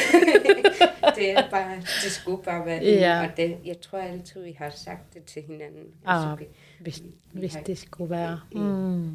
det 1.16 1.32
er 1.32 1.50
bare, 1.50 1.76
det 1.76 2.12
skulle 2.12 2.44
bare 2.44 2.66
være 2.66 2.80
det. 2.80 2.96
Ja. 2.96 3.26
Og 3.26 3.38
det, 3.38 3.58
jeg 3.66 3.80
tror 3.82 4.00
altid, 4.00 4.44
vi 4.44 4.56
har 4.58 4.70
sagt 4.70 5.14
det 5.14 5.24
til 5.24 5.42
hinanden. 5.48 5.84
Ah, 6.06 6.32
Altså, 6.32 6.46
vi, 6.46 6.46
Hvis, 6.84 7.04
vi 7.34 7.40
hvis 7.40 7.54
har- 7.56 7.62
det 7.64 7.78
skulle 7.78 8.10
være. 8.10 8.40
Ja. 8.56 8.60
Mm. 8.60 9.06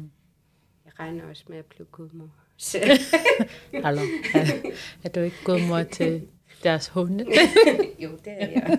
jeg 0.85 0.93
regner 0.99 1.23
også 1.29 1.43
med 1.49 1.57
at 1.57 1.65
blive 1.65 1.85
gudmor. 1.91 2.29
Så, 2.57 2.77
Hallo. 3.83 4.01
Er, 4.33 4.71
er 5.03 5.09
du 5.09 5.19
ikke 5.19 5.37
god 5.43 5.67
mor 5.67 5.83
til 5.83 6.21
deres 6.63 6.87
hunde? 6.87 7.25
jo, 8.03 8.09
det 8.25 8.33
er 8.39 8.47
jeg. 8.47 8.77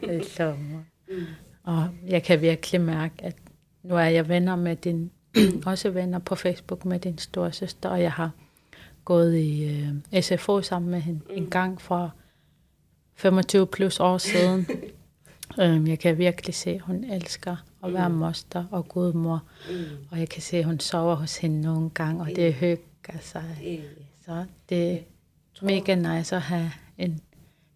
Det 0.00 0.40
er. 0.40 0.54
Mm. 1.08 1.24
Og 1.62 1.88
jeg 2.06 2.22
kan 2.22 2.40
virkelig 2.40 2.80
mærke, 2.80 3.14
at 3.24 3.36
nu 3.82 3.94
er 3.96 4.00
jeg 4.00 4.28
venner 4.28 4.56
med 4.56 4.76
din, 4.76 5.10
også 5.66 5.90
venner 5.90 6.18
på 6.18 6.34
Facebook 6.34 6.84
med 6.84 6.98
din 7.00 7.18
store 7.18 7.52
søster, 7.52 7.88
og 7.88 8.02
jeg 8.02 8.12
har 8.12 8.30
gået 9.04 9.36
i 9.38 9.64
øh, 10.14 10.22
SFO 10.22 10.62
sammen 10.62 10.90
med 10.90 11.00
hende 11.00 11.20
mm. 11.28 11.34
en 11.36 11.50
gang 11.50 11.80
for 11.80 12.14
25 13.14 13.66
plus 13.66 14.00
år 14.00 14.18
siden. 14.18 14.66
øhm, 15.60 15.86
jeg 15.86 15.98
kan 15.98 16.18
virkelig 16.18 16.54
se, 16.54 16.70
at 16.70 16.80
hun 16.80 17.04
elsker 17.04 17.56
at 17.84 17.92
være 17.94 18.10
moster 18.10 18.64
og 18.70 18.88
gudmor, 18.88 19.42
Mm. 19.70 19.76
og 20.10 20.18
jeg 20.18 20.28
kan 20.28 20.42
se, 20.42 20.56
at 20.56 20.64
hun 20.64 20.80
sover 20.80 21.14
hos 21.14 21.36
hende 21.36 21.60
nogle 21.60 21.90
gange, 21.90 22.20
og 22.20 22.28
det 22.36 22.54
hygger 22.54 23.18
sig. 23.20 23.44
Øh, 23.66 23.78
Så 24.24 24.44
det 24.68 24.92
er 24.92 24.98
mega 25.62 25.94
nice 25.94 26.36
at 26.36 26.42
have 26.42 26.70
en, 26.98 27.20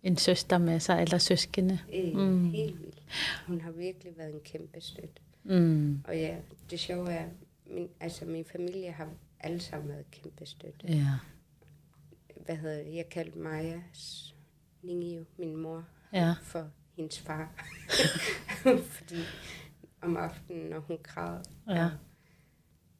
en 0.02 0.16
søster 0.16 0.58
med 0.58 0.80
sig, 0.80 1.02
eller 1.02 1.18
søskende. 1.18 1.78
Mm. 2.14 2.50
Helt 2.50 2.80
vildt. 2.80 3.02
Hun 3.46 3.60
har 3.60 3.70
virkelig 3.70 4.12
været 4.18 4.34
en 4.34 4.40
kæmpe 4.44 4.80
støtte. 4.80 5.08
Mm. 5.44 6.00
Og 6.08 6.16
ja, 6.16 6.34
det 6.70 6.80
sjove 6.80 7.10
er, 7.12 7.24
min, 7.72 7.90
altså 8.00 8.24
min 8.24 8.44
familie 8.44 8.90
har 8.92 9.10
alle 9.40 9.60
sammen 9.60 9.88
været 9.88 10.10
kæmpe 10.10 10.46
støtte. 10.46 10.86
Ja. 10.88 11.18
Hvad 12.44 12.56
hedder 12.56 12.82
det? 12.82 12.94
Jeg 12.94 13.08
kaldte 13.08 13.38
Majas 13.38 14.34
Ningio, 14.82 15.24
min 15.38 15.56
mor, 15.56 15.84
Ja. 16.12 16.34
for 16.42 16.70
hendes 16.96 17.20
far. 17.20 17.52
Fordi 18.94 19.16
om 20.02 20.16
aftenen, 20.16 20.70
når 20.70 20.80
hun 20.80 20.98
græd, 21.02 21.40
Ja. 21.68 21.90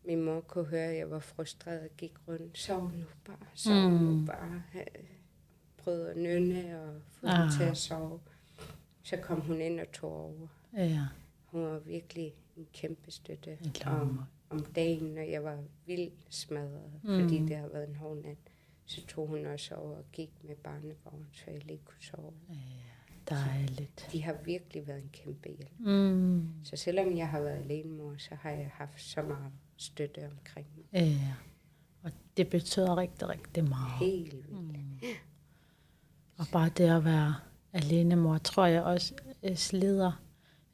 min 0.05 0.23
mor 0.23 0.41
kunne 0.41 0.65
høre, 0.65 0.85
at 0.87 0.97
jeg 0.99 1.11
var 1.11 1.19
frustreret 1.19 1.81
og 1.81 1.97
gik 1.97 2.29
rundt. 2.29 2.59
Sov 2.59 2.83
nu 2.83 3.05
bare, 3.25 3.37
sov 3.55 3.91
mm. 3.91 3.97
Nu 3.97 4.27
bare. 4.27 4.63
Prøvede 5.77 6.11
at 6.11 6.17
nynne 6.17 6.81
og 6.83 7.03
få 7.11 7.27
ah. 7.27 7.39
Hende 7.39 7.57
til 7.57 7.65
at 7.65 7.77
sove. 7.77 8.21
Så 9.03 9.17
kom 9.17 9.41
hun 9.41 9.61
ind 9.61 9.81
og 9.81 9.93
tog 9.93 10.13
over. 10.13 10.47
Ja. 10.77 11.07
Hun 11.47 11.63
var 11.65 11.79
virkelig 11.79 12.35
en 12.57 12.67
kæmpe 12.73 13.11
støtte 13.11 13.59
En 13.65 13.73
om, 14.53 14.65
dagen, 14.65 15.05
når 15.05 15.23
jeg 15.23 15.45
var 15.45 15.59
vildt 15.87 16.27
smadret, 16.31 16.93
mm. 17.03 17.21
Fordi 17.21 17.39
det 17.39 17.57
har 17.57 17.69
været 17.69 17.89
en 17.89 17.97
hård 17.97 18.17
nat. 18.17 18.39
Så 18.85 19.07
tog 19.07 19.27
hun 19.27 19.47
også 19.47 19.75
over 19.75 19.97
og 19.97 20.05
gik 20.13 20.31
med 20.43 20.57
barnevogn, 20.57 21.27
så 21.33 21.45
jeg 21.47 21.65
lige 21.65 21.81
kunne 21.85 22.03
sove. 22.03 22.33
Dejligt. 23.31 24.09
De 24.13 24.23
har 24.23 24.37
virkelig 24.45 24.87
været 24.87 25.03
en 25.03 25.11
kæmpe 25.13 25.49
hjælp. 25.49 25.79
Mm. 25.79 26.49
Så 26.65 26.77
selvom 26.77 27.17
jeg 27.17 27.29
har 27.29 27.41
været 27.41 27.57
alenemor, 27.57 28.15
så 28.19 28.35
har 28.35 28.51
jeg 28.51 28.71
haft 28.75 29.03
så 29.03 29.23
meget 29.23 29.53
støtte 29.77 30.31
omkring 30.31 30.67
mig. 30.77 31.03
Ja. 31.03 31.35
Og 32.03 32.11
det 32.37 32.49
betyder 32.49 32.97
rigtig, 32.97 33.29
rigtig 33.29 33.65
meget. 33.65 33.99
Helt 33.99 34.33
vildt. 34.33 34.51
Mm. 34.51 35.09
Og 36.37 36.47
bare 36.53 36.71
det 36.77 36.97
at 36.97 37.05
være 37.05 37.35
alene 37.73 38.17
mor, 38.17 38.39
tror 38.39 38.67
jeg 38.67 38.83
også 38.83 39.15
øh, 39.43 39.57
slider 39.57 40.23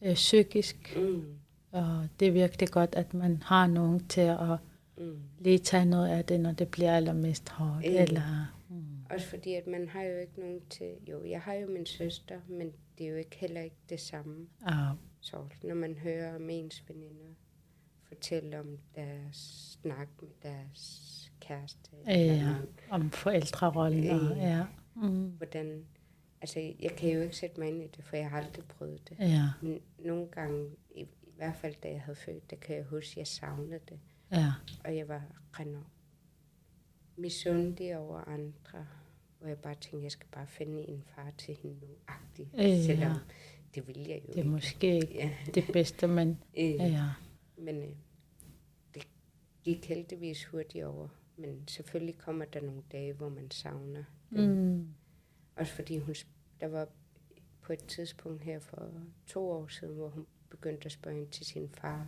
øh, 0.03 0.15
psykisk. 0.15 0.97
Mm. 0.97 1.38
Og 1.71 2.09
det 2.21 2.29
er 2.29 2.33
virkelig 2.33 2.69
godt, 2.69 2.95
at 2.95 3.15
man 3.15 3.43
har 3.43 3.67
nogen 3.67 4.07
til 4.09 4.21
at 4.21 4.59
Mm. 5.01 5.19
lige 5.39 5.59
tage 5.59 5.85
noget 5.85 6.09
af 6.09 6.25
det, 6.25 6.41
når 6.41 6.53
det 6.53 6.69
bliver 6.69 6.97
allermest 6.97 7.49
hårdt. 7.49 7.85
Ja. 7.85 8.03
Eller, 8.03 8.53
mm. 8.69 8.85
Også 9.11 9.27
fordi, 9.27 9.55
at 9.55 9.67
man 9.67 9.89
har 9.89 10.03
jo 10.03 10.19
ikke 10.19 10.41
nogen 10.41 10.61
til... 10.71 10.91
Jo, 11.09 11.25
jeg 11.25 11.41
har 11.41 11.53
jo 11.55 11.69
min 11.69 11.87
søster, 11.87 12.41
men 12.49 12.73
det 12.99 13.07
er 13.07 13.11
jo 13.11 13.17
ikke 13.17 13.37
heller 13.37 13.61
ikke 13.61 13.77
det 13.89 14.01
samme. 14.01 14.47
og, 14.63 14.73
Så 15.21 15.37
når 15.63 15.75
man 15.75 15.95
hører 15.95 16.37
om 16.37 16.51
ens 16.51 16.85
veninder 16.89 17.35
fortælle 18.03 18.61
om 18.61 18.79
deres 18.95 19.37
snak 19.83 20.09
med 20.21 20.29
deres 20.43 21.33
kæreste, 21.41 21.91
eller 22.07 22.35
ja, 22.35 22.45
mand, 22.45 22.69
om 22.91 23.11
forældrerollen. 23.11 24.05
Øh. 24.05 24.39
ja. 24.39 24.65
Mm. 24.95 25.29
hvordan... 25.37 25.85
Altså, 26.41 26.61
jeg 26.81 26.91
kan 26.97 27.11
jo 27.11 27.21
ikke 27.21 27.37
sætte 27.37 27.61
mig 27.61 27.69
ind 27.69 27.83
i 27.83 27.87
det, 27.97 28.05
for 28.05 28.17
jeg 28.17 28.31
har 28.31 28.39
aldrig 28.39 28.65
prøvet 28.65 29.09
det. 29.09 29.17
ja, 29.21 29.43
Men 29.63 29.81
nogle 29.99 30.27
gange, 30.27 30.71
hvert 31.39 31.57
fald 31.57 31.75
da 31.83 31.89
jeg 31.89 32.01
havde 32.03 32.17
født, 32.17 32.51
det 32.51 32.61
kan 32.61 32.77
jeg 32.77 32.85
huske, 32.85 33.19
jeg 33.21 33.27
savnede 33.27 33.81
det. 33.89 34.01
ja, 34.33 34.53
Og 34.85 34.97
jeg 34.97 35.09
var 35.09 35.23
render 35.53 35.83
misundelig 37.17 37.97
over 37.99 38.19
andre, 38.21 38.87
hvor 39.39 39.49
jeg 39.49 39.59
bare 39.59 39.75
tænkte, 39.75 40.03
jeg 40.03 40.13
skal 40.13 40.27
bare 40.33 40.47
finde 40.47 40.83
en 40.89 41.03
far 41.07 41.31
til 41.39 41.55
hende 41.63 41.77
nu, 41.81 41.87
agtig. 42.09 42.51
Ja. 42.55 42.83
Selvom 42.87 43.13
det 43.75 43.87
ville 43.89 44.09
jeg 44.09 44.17
jo 44.23 44.27
det 44.27 44.35
er 44.35 44.37
ikke. 44.39 44.49
måske 44.51 44.95
ikke 44.95 45.15
Ja. 45.15 45.31
det 45.55 45.65
bedste, 45.73 46.07
men 46.07 46.39
Øh, 46.59 46.75
ja, 46.75 47.05
Men 47.57 47.83
øh, 47.83 47.89
det 48.95 49.09
gik 49.65 49.85
heldigvis 49.89 50.45
hurtigt 50.45 50.85
over. 50.85 51.09
Men 51.37 51.69
selvfølgelig 51.69 52.19
kommer 52.19 52.45
der 52.45 52.61
nogle 52.61 52.83
dage, 52.93 53.13
hvor 53.13 53.29
man 53.29 53.51
savner 53.51 54.05
dem. 54.31 54.45
mm. 54.51 54.89
Også 55.57 55.73
fordi 55.73 55.99
hun, 55.99 56.15
der 56.61 56.67
var 56.67 56.89
på 57.61 57.73
et 57.73 57.85
tidspunkt 57.85 58.43
her 58.43 58.59
for 58.61 58.93
to 59.27 59.51
år 59.51 59.67
siden, 59.69 59.95
hvor 59.95 60.09
hun 60.09 60.27
begyndte 60.51 60.87
at 60.87 60.93
spørge 60.93 61.17
ind 61.19 61.29
til 61.29 61.47
sin 61.47 61.69
far. 61.75 62.07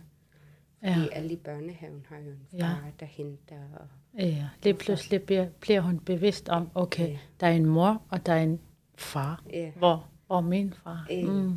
Fordi 0.79 0.99
ja, 0.99 1.07
alle 1.11 1.33
i 1.33 1.35
børnehaven 1.37 2.05
har 2.09 2.17
jo 2.17 2.29
en 2.31 2.47
Ja. 2.53 2.59
far, 2.67 2.91
der 2.99 3.05
henter. 3.05 3.55
Og, 3.79 3.87
ja. 4.19 4.49
Lige 4.63 4.73
pludselig 4.73 5.23
bliver, 5.23 5.49
bliver 5.49 5.81
hun 5.81 5.99
bevidst 5.99 6.49
om, 6.49 6.69
okay, 6.75 7.07
Ja. 7.09 7.17
der 7.39 7.47
er 7.47 7.51
en 7.51 7.65
mor, 7.65 8.01
og 8.09 8.25
der 8.25 8.33
er 8.33 8.43
en 8.43 8.59
far. 8.95 9.43
ja, 9.53 9.71
Hvor, 9.77 10.09
hvor 10.27 10.37
er 10.37 10.41
min 10.41 10.73
far? 10.73 11.05
Ja. 11.09 11.25
Mm. 11.25 11.55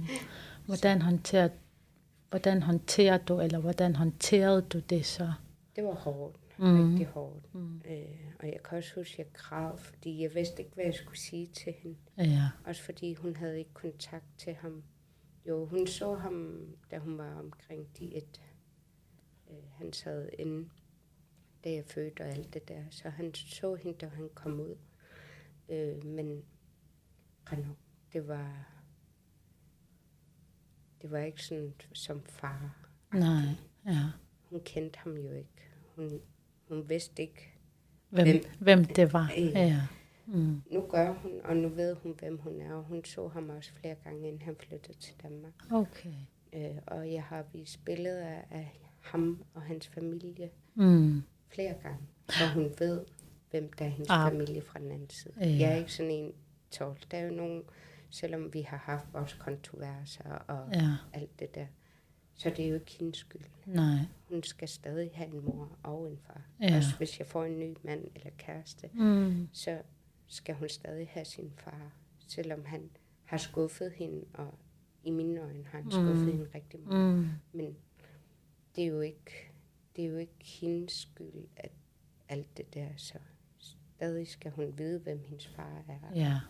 Hvordan 0.66 1.02
håndterer 1.02 1.48
hvordan 2.30 2.62
håndterer 2.62 3.18
du, 3.18 3.40
eller 3.40 3.58
hvordan 3.58 3.96
håndterede 3.96 4.62
du 4.62 4.78
det 4.78 5.06
så? 5.06 5.32
det 5.76 5.84
var 5.84 5.94
hårdt. 5.94 6.36
Mm. 6.58 6.90
Rigtig 6.90 7.06
hårdt. 7.06 7.54
Mm. 7.54 7.80
Øh, 7.90 7.96
og 8.40 8.46
jeg 8.46 8.60
kan 8.68 8.78
også 8.78 8.90
huske, 8.96 9.12
at 9.12 9.18
jeg 9.18 9.26
græd, 9.32 9.78
fordi 9.78 10.22
jeg 10.22 10.34
vidste 10.34 10.62
ikke, 10.62 10.74
hvad 10.74 10.84
jeg 10.84 10.94
skulle 10.94 11.18
sige 11.18 11.46
til 11.46 11.74
hende. 11.82 11.96
Ja, 12.18 12.42
Også 12.64 12.82
fordi 12.82 13.14
hun 13.14 13.36
havde 13.36 13.58
ikke 13.58 13.74
kontakt 13.74 14.24
til 14.38 14.54
ham. 14.54 14.82
Jo, 15.48 15.64
hun 15.66 15.86
så 15.86 16.14
ham, 16.14 16.66
da 16.90 16.98
hun 16.98 17.18
var 17.18 17.34
omkring 17.34 17.88
de 17.98 18.14
et. 18.16 18.40
Øh, 19.50 19.56
han 19.76 19.92
sad 19.92 20.28
inde, 20.38 20.68
da 21.64 21.70
jeg 21.72 21.84
fødte 21.84 22.20
og 22.20 22.26
alt 22.28 22.54
det 22.54 22.68
der. 22.68 22.84
Så 22.90 23.08
han 23.10 23.34
så 23.34 23.74
hende, 23.74 23.98
da 23.98 24.06
han 24.06 24.28
kom 24.34 24.60
ud. 24.60 24.76
Øh, 25.68 26.04
men 26.04 26.44
Renaud, 27.52 27.74
det 28.12 28.28
var... 28.28 28.70
Det 31.02 31.10
var 31.10 31.18
ikke 31.18 31.42
sådan 31.44 31.74
som 31.92 32.22
far. 32.24 32.88
nej, 33.12 33.44
ja. 33.86 34.00
Hun 34.50 34.60
kendte 34.64 34.98
ham 34.98 35.16
jo 35.16 35.30
ikke. 35.32 35.70
Hun, 35.96 36.20
hun 36.68 36.88
vidste 36.88 37.22
ikke. 37.22 37.52
Hvem, 38.08 38.26
Hvem- 38.26 38.44
hvem 38.60 38.84
det 38.84 39.12
var. 39.12 39.30
Ja. 39.36 39.42
Ja. 39.66 39.86
Mm. 40.26 40.62
Nu 40.70 40.80
gør 40.88 41.12
hun, 41.12 41.32
og 41.44 41.56
nu 41.56 41.68
ved 41.68 41.94
hun, 41.94 42.14
hvem 42.18 42.38
hun 42.38 42.60
er. 42.60 42.74
Og 42.74 42.82
hun 42.84 43.04
så 43.04 43.28
ham 43.28 43.50
også 43.50 43.72
flere 43.72 43.94
gange, 44.04 44.28
inden 44.28 44.42
han 44.42 44.56
flyttede 44.56 44.98
til 44.98 45.14
Danmark. 45.22 45.52
Okay. 45.70 46.14
Øh, 46.52 46.76
og 46.86 47.12
jeg 47.12 47.22
har 47.22 47.44
vist 47.52 47.84
billeder 47.84 48.26
af 48.50 48.80
ham 49.00 49.44
og 49.54 49.62
hans 49.62 49.86
familie 49.88 50.50
Mm. 50.74 51.22
flere 51.48 51.74
gange, 51.82 51.98
så 52.28 52.46
hun 52.54 52.70
ved, 52.78 53.04
hvem 53.50 53.72
der 53.72 53.84
er 53.84 53.88
hendes 53.88 54.10
Ah. 54.10 54.30
familie 54.32 54.62
fra 54.62 54.78
den 54.78 54.90
anden 54.90 55.10
side. 55.10 55.34
Ja. 55.40 55.46
Jeg 55.60 55.72
er 55.72 55.76
ikke 55.76 55.92
sådan 55.92 56.10
en 56.12 56.32
tål. 56.70 56.98
Der 57.10 57.18
er 57.18 57.24
jo 57.26 57.34
nogen, 57.34 57.62
selvom 58.10 58.54
vi 58.54 58.60
har 58.62 58.76
haft 58.76 59.04
vores 59.12 59.32
kontroverser 59.32 60.30
og. 60.30 60.68
Ja, 60.72 60.88
alt 61.12 61.40
det 61.40 61.54
der, 61.54 61.66
så 62.34 62.50
det 62.50 62.64
er 62.64 62.68
jo 62.68 62.74
ikke 62.74 62.96
hendes 62.98 63.16
skyld. 63.16 63.42
nej. 63.66 63.98
Hun 64.28 64.42
skal 64.42 64.68
stadig 64.68 65.10
have 65.14 65.34
en 65.34 65.44
mor 65.44 65.78
og 65.82 66.08
en 66.10 66.18
far. 66.26 66.40
Ja. 66.60 66.76
Også 66.76 66.96
hvis 66.96 67.18
jeg 67.18 67.26
får 67.26 67.44
en 67.44 67.58
ny 67.58 67.76
mand 67.84 68.04
eller 68.14 68.30
kæreste, 68.38 68.90
Mm. 68.92 69.48
så 69.52 69.78
skal 70.34 70.54
hun 70.54 70.68
stadig 70.68 71.08
have 71.08 71.24
sin 71.24 71.52
far, 71.56 71.92
selvom 72.28 72.64
han 72.64 72.90
har 73.24 73.36
skuffet 73.36 73.92
hende, 73.92 74.24
og 74.34 74.54
i 75.04 75.10
mine 75.10 75.40
øjne 75.40 75.64
har 75.64 75.78
han 75.82 75.90
skuffet 75.90 76.16
Mm. 76.16 76.26
hende 76.30 76.46
rigtig 76.54 76.80
meget. 76.80 77.14
Mm. 77.18 77.28
Men 77.52 77.76
det 78.76 78.84
er 78.84 78.88
jo 78.88 79.00
ikke, 79.00 79.50
det 79.96 80.04
er 80.04 80.08
jo 80.08 80.16
ikke 80.16 80.34
hendes 80.60 80.92
skyld, 80.92 81.44
at 81.56 81.70
alt 82.28 82.56
det 82.56 82.74
der, 82.74 82.88
så 82.96 83.18
stadig 83.58 84.28
skal 84.28 84.50
hun 84.50 84.78
vide, 84.78 84.98
hvem 84.98 85.22
hendes 85.26 85.46
far 85.46 85.82
er. 85.88 86.14
Ja. 86.14 86.40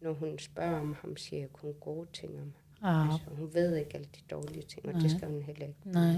Når 0.00 0.12
hun 0.12 0.38
spørger 0.38 0.80
om 0.80 0.94
ham, 1.00 1.16
siger 1.16 1.40
jeg 1.40 1.52
kun 1.52 1.74
gode 1.80 2.08
ting 2.12 2.32
om 2.40 2.52
ham. 2.80 2.94
Ah, 3.06 3.12
Altså, 3.12 3.30
hun 3.30 3.54
ved 3.54 3.76
ikke 3.76 3.94
alle 3.94 4.08
de 4.16 4.20
dårlige 4.30 4.62
ting, 4.62 4.86
og 4.86 4.92
Nej. 4.92 5.02
det 5.02 5.10
skal 5.10 5.28
hun 5.28 5.42
heller 5.42 5.66
ikke. 5.66 5.80
nej. 5.84 6.14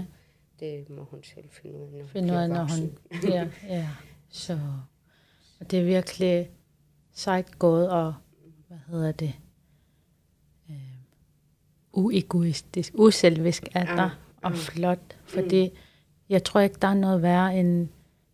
Det 0.59 0.89
må 0.89 1.03
hun 1.03 1.23
selv 1.23 1.49
finde 1.49 1.75
ud 1.79 1.83
af, 1.83 1.91
når 1.91 1.99
hun 1.99 2.07
Finde 2.07 2.27
bliver 2.27 2.47
når 2.47 2.59
voksen. 2.59 2.81
hun 3.11 3.19
bliver, 3.21 3.49
ja. 3.63 3.89
Så 4.29 4.59
og 5.59 5.71
det 5.71 5.79
er 5.79 5.83
virkelig 5.83 6.51
sejt 7.13 7.59
gået 7.59 7.89
og, 7.89 8.13
hvad 8.67 8.77
hedder 8.87 9.11
det, 9.11 9.33
øh, 10.69 10.75
uegoistisk, 11.93 12.93
uselvisk 12.95 13.63
af 13.75 13.85
dig, 13.85 13.99
Ah, 13.99 14.11
og 14.41 14.51
mm. 14.51 14.57
flot, 14.57 14.99
fordi 15.25 15.69
jeg 16.29 16.43
tror 16.43 16.59
ikke, 16.61 16.75
der 16.81 16.87
er 16.87 16.93
noget 16.93 17.21
værre 17.21 17.59
end 17.59 17.87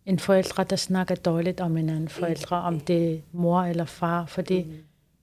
en 0.06 0.18
forældre, 0.18 0.64
der 0.64 0.76
snakker 0.76 1.14
dårligt 1.14 1.60
om 1.60 1.76
en 1.76 1.88
anden 1.88 2.08
forældre, 2.08 2.56
om 2.62 2.80
det 2.80 3.14
er 3.14 3.20
mor 3.32 3.62
eller 3.62 3.84
far, 3.84 4.26
fordi 4.26 4.62
Mm. 4.62 4.72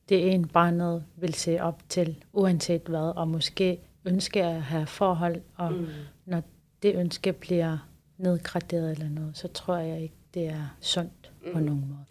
det 0.09 0.27
er 0.27 0.31
en 0.31 0.47
barnet 0.47 1.03
vil 1.15 1.33
se 1.33 1.59
op 1.61 1.81
til, 1.89 2.23
uanset 2.33 2.81
hvad, 2.81 3.13
og 3.17 3.27
måske 3.27 3.79
ønske 4.05 4.43
at 4.43 4.61
have 4.61 4.85
forhold, 4.85 5.41
og 5.55 5.71
Mm. 5.73 5.87
når 6.25 6.41
det 6.83 6.95
ønske 6.95 7.33
bliver 7.33 7.77
nedgraderet 8.17 8.91
eller 8.91 9.09
noget, 9.09 9.37
så 9.37 9.47
tror 9.47 9.77
jeg 9.77 10.01
ikke, 10.01 10.15
det 10.33 10.47
er 10.47 10.75
sundt 10.81 11.11
på 11.53 11.59
Mm. 11.59 11.65
nogen 11.65 11.87
måde. 11.89 12.05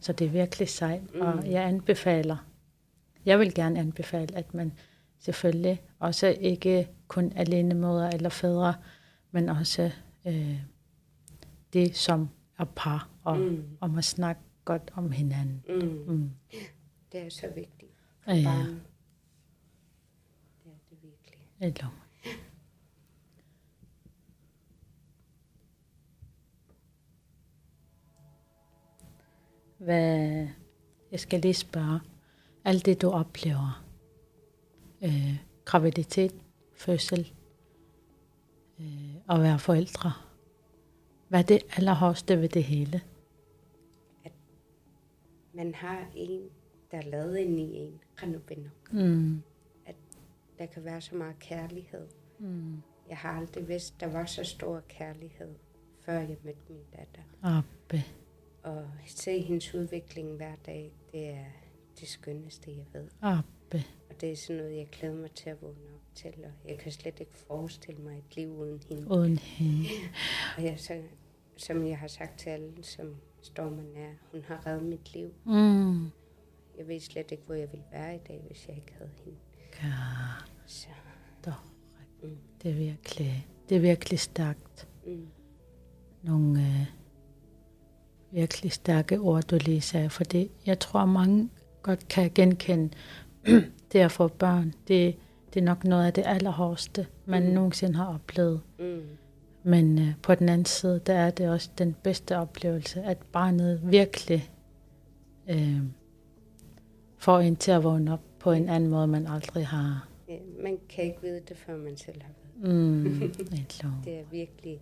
Så 0.00 0.12
det 0.12 0.26
er 0.26 0.30
virkelig 0.30 0.68
sejt, 0.68 1.14
Mm. 1.14 1.20
og 1.20 1.50
jeg 1.50 1.64
anbefaler, 1.64 2.36
jeg 3.26 3.38
vil 3.38 3.54
gerne 3.54 3.78
anbefale, 3.80 4.36
at 4.36 4.54
man 4.54 4.72
selvfølgelig 5.18 5.82
også 5.98 6.26
ikke 6.40 6.88
kun 7.08 7.32
alene 7.36 7.74
mødre 7.74 8.14
eller 8.14 8.28
fædre, 8.28 8.74
men 9.30 9.48
også 9.48 9.90
øh, 10.26 10.60
det, 11.72 11.96
som 11.96 12.28
er 12.58 12.64
par, 12.76 13.08
og 13.24 13.38
Mm. 13.38 13.64
om 13.80 13.98
at 13.98 14.04
snakke 14.04 14.40
godt 14.64 14.90
om 14.94 15.10
hinanden. 15.12 15.64
Mm. 15.68 16.14
Mm. 16.14 16.30
Det 17.12 17.20
er 17.20 17.30
så 17.30 17.46
vigtigt 17.54 17.92
for 18.24 18.32
Ja. 18.32 18.44
barnet. 18.44 18.80
Det 20.64 20.72
er 20.72 20.76
det 20.90 20.98
virkelig. 21.02 21.46
Eller, 21.60 21.94
Hvad, 29.80 30.46
jeg 31.10 31.20
skal 31.20 31.40
lige 31.40 31.54
spørge, 31.54 32.00
alt 32.64 32.86
det 32.86 33.02
du 33.02 33.10
oplever, 33.10 33.84
øh, 35.02 35.36
graviditet, 35.64 36.34
fødsel, 36.74 37.32
øh, 38.80 39.14
og 39.28 39.42
være 39.42 39.58
forældre, 39.58 40.12
hvad 41.28 41.40
er 41.40 41.44
det 41.44 41.62
allerhårdeste 41.76 42.40
ved 42.40 42.48
det 42.48 42.64
hele? 42.64 43.00
Man 45.52 45.74
har 45.74 46.10
en, 46.14 46.40
der 46.90 46.98
er 46.98 47.02
lavet 47.02 47.36
ind 47.36 47.60
i 47.60 47.76
en, 47.76 48.00
renovinder. 48.22 48.70
Mm. 48.92 49.42
Der 50.58 50.66
kan 50.66 50.84
være 50.84 51.00
så 51.00 51.14
meget 51.14 51.38
kærlighed. 51.38 52.06
Mm. 52.38 52.82
Jeg 53.08 53.16
har 53.16 53.32
aldrig 53.32 53.68
vidst, 53.68 54.00
der 54.00 54.06
var 54.06 54.24
så 54.24 54.44
stor 54.44 54.82
kærlighed, 54.88 55.54
før 56.00 56.12
jeg 56.12 56.36
mødte 56.44 56.60
min 56.68 56.82
datter. 56.96 57.22
Abbe. 57.42 58.04
Og 58.62 58.86
se 59.06 59.40
hendes 59.40 59.74
udvikling 59.74 60.36
hver 60.36 60.54
dag, 60.66 60.92
det 61.12 61.28
er 61.28 61.44
det 62.00 62.08
skønneste, 62.08 62.70
jeg 62.76 62.84
ved. 62.92 63.08
Abbe. 63.22 63.84
Og 64.10 64.20
det 64.20 64.32
er 64.32 64.36
sådan 64.36 64.62
noget, 64.62 64.76
jeg 64.76 64.88
glæder 64.92 65.14
mig 65.14 65.30
til 65.30 65.50
at 65.50 65.62
vågne 65.62 65.74
op 65.94 66.14
til, 66.14 66.34
og 66.44 66.70
jeg 66.70 66.78
kan 66.78 66.92
slet 66.92 67.20
ikke 67.20 67.32
forestille 67.34 68.02
mig 68.02 68.18
et 68.18 68.36
liv 68.36 68.56
uden 68.58 68.82
hende. 68.88 69.10
Uden 69.10 69.38
hende. 69.38 69.84
Og 70.56 70.64
jeg, 70.64 70.80
så, 70.80 71.02
som 71.56 71.86
jeg 71.86 71.98
har 71.98 72.08
sagt 72.08 72.38
til 72.38 72.50
alle, 72.50 72.84
som 72.84 73.16
står 73.42 73.70
mig 73.70 73.84
nær, 73.84 74.10
hun 74.32 74.42
har 74.42 74.66
reddet 74.66 74.82
mit 74.84 75.14
liv. 75.14 75.34
Mm. 75.44 76.04
Jeg 76.78 76.88
ved 76.88 77.00
slet 77.00 77.30
ikke, 77.30 77.42
hvor 77.46 77.54
jeg 77.54 77.72
ville 77.72 77.84
være 77.92 78.14
i 78.14 78.18
dag, 78.28 78.44
hvis 78.46 78.68
jeg 78.68 78.76
ikke 78.76 78.92
havde 78.98 79.10
hende. 79.24 79.38
Ja, 79.82 79.92
Så, 80.66 80.88
dog. 81.46 81.54
mm, 82.22 82.36
Det 82.62 82.70
er 82.70 82.74
virkelig, 82.74 83.46
det 83.68 83.76
er 83.76 83.80
virkelig 83.80 84.18
stærkt. 84.20 84.88
mm, 85.06 85.26
nogle 86.22 86.60
øh, 86.60 86.86
virkelig 88.32 88.72
stærke 88.72 89.18
ord, 89.18 89.42
du 89.42 89.58
lige 89.64 89.80
sagde, 89.80 90.10
for 90.10 90.24
det, 90.24 90.50
jeg 90.66 90.78
tror, 90.78 91.04
mange 91.04 91.50
godt 91.82 92.08
kan 92.08 92.30
genkende 92.34 92.90
det 93.92 93.98
at 93.98 94.12
få 94.12 94.28
børn. 94.28 94.74
Det, 94.88 95.16
det 95.54 95.60
er 95.60 95.64
nok 95.64 95.84
noget 95.84 96.06
af 96.06 96.12
det 96.12 96.24
allerhårdeste, 96.26 97.06
man 97.26 97.46
mm. 97.46 97.54
nogensinde 97.54 97.96
har 97.96 98.14
oplevet. 98.14 98.60
Mm. 98.78 99.02
Men 99.62 99.98
øh, 99.98 100.14
på 100.22 100.34
den 100.34 100.48
anden 100.48 100.64
side, 100.64 101.00
der 101.06 101.14
er 101.14 101.30
det 101.30 101.50
også 101.50 101.70
den 101.78 101.96
bedste 102.02 102.38
oplevelse, 102.38 103.02
at 103.02 103.18
barnet 103.32 103.80
virkelig 103.84 104.50
øh, 105.50 105.82
får 107.18 107.38
en 107.38 107.56
til 107.56 107.70
at 107.70 107.84
vågne 107.84 108.12
op 108.12 108.20
på 108.38 108.52
en 108.52 108.68
anden 108.68 108.90
måde, 108.90 109.06
man 109.06 109.26
aldrig 109.26 109.66
har. 109.66 110.08
Ja, 110.28 110.36
man 110.62 110.78
kan 110.88 111.04
ikke 111.04 111.22
vide 111.22 111.40
det, 111.48 111.56
før 111.56 111.76
man 111.76 111.96
selv 111.96 112.22
har 112.22 112.30
været. 112.62 112.74
Mm, 112.74 113.04
det 114.04 114.18
er 114.18 114.24
virkelig, 114.30 114.80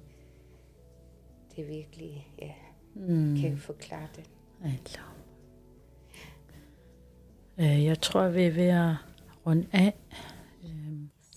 det 1.57 1.64
er 1.64 1.68
virkelig, 1.68 2.28
ja, 2.42 2.53
mm. 2.99 3.36
kan 3.40 3.59
forklare 3.59 4.09
det. 4.16 4.24
Øh, 7.59 7.84
jeg 7.84 8.01
tror, 8.01 8.28
vi 8.28 8.42
er 8.42 8.51
ved 8.51 8.68
at 8.68 8.94
runde 9.46 9.66
af. 9.72 9.94
Øh, 10.64 10.92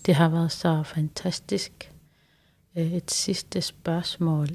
det 0.05 0.15
har 0.15 0.29
været 0.29 0.51
så 0.51 0.83
fantastisk. 0.83 1.91
Øh, 2.75 2.93
et 2.93 3.11
sidste 3.11 3.61
spørgsmål, 3.61 4.47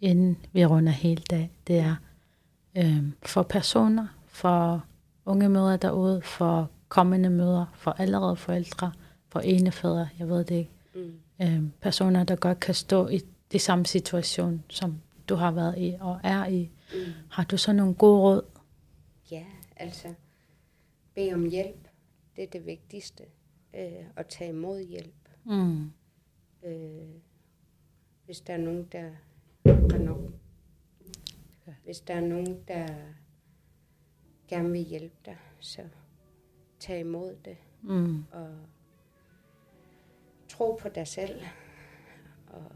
inden 0.00 0.36
vi 0.52 0.66
runder 0.66 0.92
hele 0.92 1.22
dag, 1.30 1.50
det 1.66 1.78
er 1.78 1.96
for 3.22 3.42
personer, 3.42 4.06
for 4.26 4.84
unge 5.24 5.48
mødre 5.48 5.76
derude, 5.76 6.22
for 6.22 6.70
kommende 6.88 7.30
mødre, 7.30 7.66
for 7.74 7.90
allerede 7.90 8.36
forældre, 8.36 8.92
for 9.28 9.40
enefædre, 9.40 10.08
jeg 10.18 10.28
ved 10.28 10.44
det 10.44 10.54
ikke. 10.54 10.70
Mm. 11.38 11.72
personer, 11.80 12.24
der 12.24 12.36
godt 12.36 12.60
kan 12.60 12.74
stå 12.74 13.08
i 13.08 13.20
det 13.52 13.60
samme 13.60 13.86
situation, 13.86 14.62
som 14.68 15.00
du 15.28 15.34
har 15.34 15.50
været 15.50 15.74
i 15.78 15.96
og 16.00 16.20
er 16.22 16.46
i. 16.46 16.70
Mm. 16.94 17.12
Har 17.30 17.44
du 17.44 17.56
så 17.56 17.72
nogle 17.72 17.94
gode 17.94 18.20
råd? 18.20 18.42
Ja, 19.30 19.44
altså 19.76 20.14
bed 21.14 21.34
om 21.34 21.44
hjælp. 21.44 21.88
Det 22.36 22.44
er 22.44 22.48
det 22.48 22.66
vigtigste. 22.66 23.24
Øh, 23.74 24.04
at 24.16 24.26
tage 24.26 24.50
imod 24.50 24.80
hjælp. 24.80 25.28
Mm. 25.44 25.90
Øh, 26.64 27.08
hvis 28.24 28.40
der 28.40 28.54
er 28.54 28.58
nogen, 28.58 28.84
der 28.84 29.10
render 29.66 30.30
Hvis 31.84 32.00
der 32.00 32.14
er 32.14 32.20
nogen, 32.20 32.64
der 32.68 32.86
gerne 34.48 34.70
vil 34.70 34.80
hjælpe 34.80 35.16
dig, 35.24 35.36
så 35.60 35.82
tag 36.78 37.00
imod 37.00 37.36
det. 37.44 37.56
Mm. 37.82 38.24
Og 38.32 38.56
tro 40.48 40.78
på 40.82 40.88
dig 40.88 41.06
selv. 41.06 41.42
Og 42.46 42.70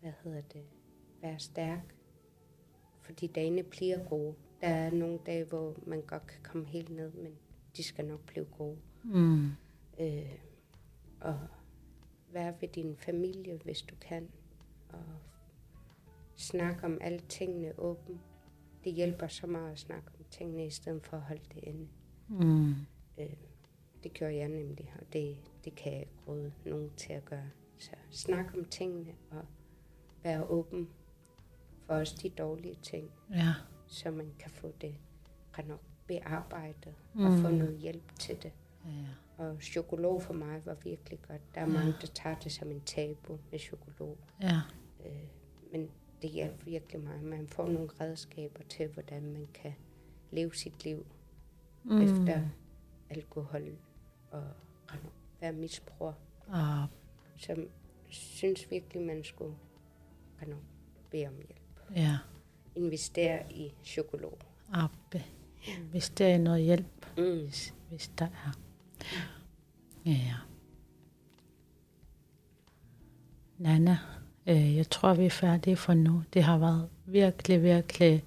hvad 0.00 0.12
hedder 0.24 0.40
det? 0.40 0.64
Vær 1.22 1.36
stærk. 1.38 1.94
Fordi 3.00 3.26
dagene 3.26 3.62
bliver 3.62 4.08
gode. 4.08 4.34
Der 4.60 4.68
er 4.68 4.90
nogle 4.90 5.18
dage, 5.26 5.44
hvor 5.44 5.76
man 5.86 6.00
godt 6.00 6.26
kan 6.26 6.40
komme 6.42 6.66
helt 6.66 6.90
ned, 6.90 7.12
men 7.12 7.32
de 7.76 7.82
skal 7.82 8.04
nok 8.04 8.20
blive 8.26 8.44
gode. 8.44 8.78
Mm. 9.04 9.46
Øh, 10.00 10.38
og 11.20 11.38
være 12.32 12.54
ved 12.60 12.68
din 12.68 12.96
familie, 12.96 13.60
hvis 13.64 13.82
du 13.82 13.94
kan. 14.00 14.28
Og 14.88 15.04
snakke 16.36 16.84
om 16.84 16.98
alle 17.00 17.20
tingene 17.28 17.78
åben. 17.78 18.20
Det 18.84 18.92
hjælper 18.92 19.26
så 19.26 19.46
meget 19.46 19.72
at 19.72 19.78
snakke 19.78 20.08
om 20.18 20.24
tingene, 20.30 20.66
i 20.66 20.70
stedet 20.70 21.06
for 21.06 21.16
at 21.16 21.22
holde 21.22 21.44
det 21.54 21.64
inde. 21.64 21.88
Mm. 22.28 22.70
Øh, 23.18 23.36
det 24.02 24.18
gør 24.18 24.28
jeg 24.28 24.48
nemlig, 24.48 24.94
og 25.00 25.12
det, 25.12 25.36
det 25.64 25.74
kan 25.74 25.92
jeg 25.92 26.00
ikke 26.00 26.12
råde 26.28 26.52
nogen 26.64 26.90
til 26.96 27.12
at 27.12 27.24
gøre. 27.24 27.50
Så 27.78 27.90
snak 28.10 28.54
om 28.56 28.64
tingene 28.64 29.14
og 29.30 29.44
være 30.22 30.44
åben 30.44 30.88
for 31.92 32.00
også 32.00 32.18
de 32.22 32.28
dårlige 32.28 32.78
ting. 32.82 33.10
Ja 33.34 33.54
så 33.92 34.10
man 34.10 34.32
kan 34.38 34.50
få 34.50 34.72
det 34.80 34.94
bearbejdet 36.06 36.94
mm. 37.14 37.24
og 37.24 37.32
få 37.32 37.48
mm. 37.48 37.54
noget 37.54 37.78
hjælp 37.78 38.18
til 38.18 38.42
det. 38.42 38.52
Ja. 38.86 39.44
Og 39.44 39.62
chokolade 39.62 40.20
for 40.20 40.32
mig 40.32 40.66
var 40.66 40.74
virkelig 40.74 41.18
godt. 41.28 41.54
Der 41.54 41.60
er 41.60 41.66
ja. 41.66 41.72
mange, 41.72 41.94
der 42.00 42.06
tager 42.06 42.36
det 42.38 42.52
som 42.52 42.70
en 42.70 42.80
tabu 42.80 43.38
med 43.50 43.58
chokolade. 43.58 44.16
Ja. 44.42 44.60
Øh, 45.06 45.28
men 45.72 45.90
det 46.22 46.30
hjælper 46.30 46.64
virkelig 46.64 47.00
meget. 47.00 47.22
Man 47.22 47.48
får 47.48 47.68
nogle 47.68 47.88
redskaber 48.00 48.62
til, 48.62 48.88
hvordan 48.88 49.32
man 49.32 49.48
kan 49.54 49.74
leve 50.30 50.54
sit 50.54 50.84
liv 50.84 51.06
mm. 51.84 52.02
efter 52.02 52.40
alkohol 53.10 53.76
og 54.30 54.44
være 55.40 55.52
misbruger. 55.52 56.12
Ah. 56.48 56.88
Så 57.36 57.66
synes 58.08 58.70
virkelig, 58.70 59.02
man 59.02 59.24
skulle 59.24 59.54
bede 61.10 61.26
om 61.26 61.34
hjælp. 61.34 61.61
Ja 61.96 62.18
investere 62.76 63.52
i 63.52 63.72
chokolade. 63.84 64.36
Abbe. 64.72 65.24
Investere 65.66 66.34
i 66.34 66.38
noget 66.38 66.62
hjælp, 66.62 67.06
mm. 67.18 67.40
hvis, 67.40 67.74
hvis 67.88 68.10
der 68.18 68.24
er. 68.24 68.52
Ja. 70.06 70.34
Nana, 73.58 73.98
øh, 74.46 74.76
jeg 74.76 74.90
tror, 74.90 75.14
vi 75.14 75.26
er 75.26 75.30
færdige 75.30 75.76
for 75.76 75.94
nu. 75.94 76.22
Det 76.34 76.42
har 76.42 76.58
været 76.58 76.88
virkelig, 77.06 77.62
virkelig 77.62 78.24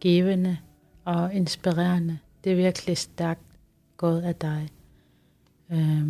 givende 0.00 0.58
og 1.04 1.34
inspirerende. 1.34 2.18
Det 2.44 2.52
er 2.52 2.56
virkelig 2.56 2.98
stærkt 2.98 3.58
gået 3.96 4.22
af 4.22 4.34
dig. 4.34 4.68
Øh, 5.70 6.08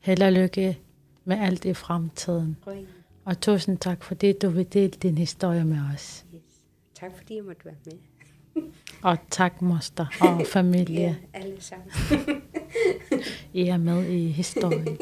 held 0.00 0.22
og 0.22 0.32
lykke 0.32 0.78
med 1.24 1.36
alt 1.38 1.64
i 1.64 1.74
fremtiden. 1.74 2.56
Og 3.24 3.40
tusind 3.40 3.78
tak, 3.78 4.04
fordi 4.04 4.32
du 4.32 4.48
vil 4.50 4.72
dele 4.72 4.90
din 4.90 5.18
historie 5.18 5.64
med 5.64 5.78
os. 5.94 6.24
Tak 6.94 7.10
fordi 7.16 7.36
jeg 7.36 7.44
måtte 7.44 7.64
være 7.64 7.74
med. 7.84 8.62
og 9.10 9.16
tak 9.30 9.62
moster 9.62 10.06
og 10.20 10.46
familie. 10.52 11.00
ja, 11.00 11.14
alle 11.34 11.60
sammen. 11.60 11.88
I 13.52 13.62
er 13.68 13.76
med 13.76 14.06
i 14.06 14.28
historien. 14.28 14.98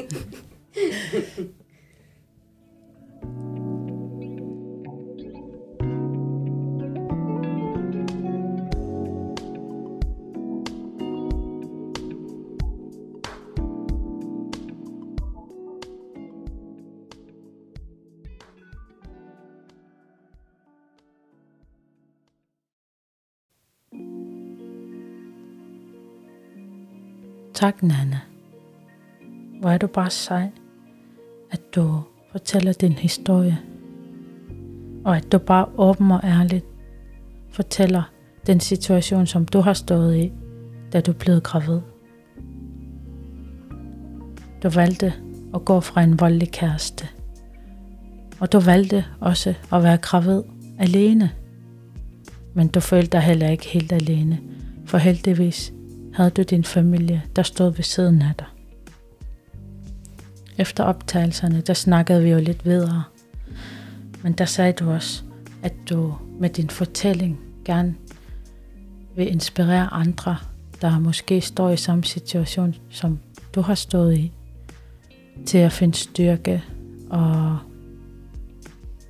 Tak, 27.61 27.82
Nana. 27.82 28.20
Hvor 29.61 29.70
er 29.70 29.78
du 29.78 29.86
bare 29.86 30.11
sej, 30.11 30.50
at 31.50 31.61
du 31.74 32.00
fortæller 32.32 32.72
din 32.72 32.92
historie. 32.92 33.58
Og 35.04 35.16
at 35.16 35.32
du 35.32 35.38
bare 35.38 35.66
åben 35.78 36.11
og 36.11 36.20
ærligt 36.24 36.64
fortæller 37.50 38.02
den 38.46 38.61
situation, 38.61 39.26
som 39.26 39.44
du 39.44 39.61
har 39.61 39.72
stået 39.72 40.16
i, 40.16 40.32
da 40.92 41.00
du 41.00 41.12
blev 41.12 41.40
gravid. 41.40 41.80
Du 44.62 44.68
valgte 44.68 45.12
at 45.54 45.64
gå 45.64 45.80
fra 45.80 46.02
en 46.02 46.20
voldelig 46.20 46.50
kæreste. 46.50 47.08
Og 48.40 48.52
du 48.52 48.61
valgte 48.61 49.04
også 49.20 49.54
at 49.72 49.82
være 49.82 49.96
gravid 49.96 50.42
alene. 50.78 51.30
Men 52.54 52.68
du 52.68 52.80
følte 52.80 53.11
dig 53.11 53.20
heller 53.20 53.48
ikke 53.48 53.68
helt 53.68 53.92
alene, 53.92 54.40
for 54.86 54.98
heldigvis 54.98 55.72
havde 56.21 56.31
du 56.31 56.43
din 56.43 56.64
familie, 56.64 57.23
der 57.37 57.43
stod 57.43 57.75
ved 57.75 57.85
siden 57.85 58.23
af 58.23 58.35
dig. 58.39 58.47
Efter 60.59 60.85
optagelserne, 60.85 61.61
der 61.61 61.75
snakkede 61.75 62.23
vi 62.23 62.31
jo 62.31 62.39
lidt 62.39 62.64
videre. 62.64 63.05
Men 64.23 64.33
der 64.33 64.45
sagde 64.45 64.73
du 64.73 64.91
også, 64.91 65.23
at 65.62 65.73
du 65.91 66.14
med 66.41 66.51
din 66.51 66.71
fortælling 66.71 67.41
gerne 67.64 67.95
vil 69.16 69.33
inspirere 69.33 69.93
andre, 69.93 70.37
der 70.81 70.99
måske 70.99 71.41
står 71.41 71.71
i 71.71 71.77
samme 71.77 72.05
situation, 72.05 72.75
som 72.91 73.18
du 73.55 73.61
har 73.61 73.75
stået 73.75 74.16
i, 74.16 74.33
til 75.47 75.59
at 75.59 75.73
finde 75.73 75.95
styrke 75.95 76.62
og 77.11 77.59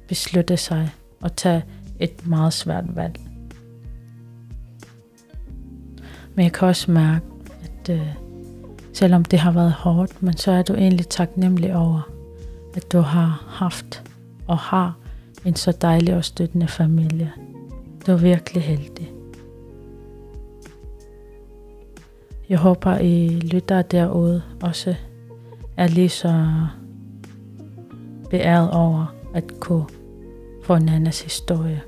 beslutte 0.08 0.56
sig 0.56 0.90
og 1.20 1.36
tage 1.36 1.64
et 2.00 2.26
meget 2.26 2.52
svært 2.52 2.96
valg. 2.96 3.29
Men 6.34 6.44
jeg 6.44 6.52
kan 6.52 6.68
også 6.68 6.90
mærke, 6.90 7.24
at 7.62 7.90
øh, 7.90 8.06
selvom 8.92 9.24
det 9.24 9.38
har 9.38 9.52
været 9.52 9.72
hårdt, 9.72 10.22
men 10.22 10.36
så 10.36 10.52
er 10.52 10.62
du 10.62 10.74
egentlig 10.74 11.08
taknemmelig 11.08 11.76
over, 11.76 12.10
at 12.74 12.92
du 12.92 12.98
har 13.00 13.44
haft 13.48 14.02
og 14.46 14.58
har 14.58 14.96
en 15.44 15.56
så 15.56 15.72
dejlig 15.72 16.16
og 16.16 16.24
støttende 16.24 16.68
familie. 16.68 17.32
Du 18.06 18.12
er 18.12 18.16
virkelig 18.16 18.62
heldig. 18.62 19.12
Jeg 22.48 22.58
håber, 22.58 22.98
I 22.98 23.28
lytter 23.28 23.82
derude 23.82 24.42
også 24.62 24.94
er 25.76 25.86
lige 25.86 26.08
så 26.08 26.46
beæret 28.30 28.70
over 28.70 29.14
at 29.34 29.60
kunne 29.60 29.84
få 30.64 30.74
en 30.74 30.88
andens 30.88 31.22
historie. 31.22 31.82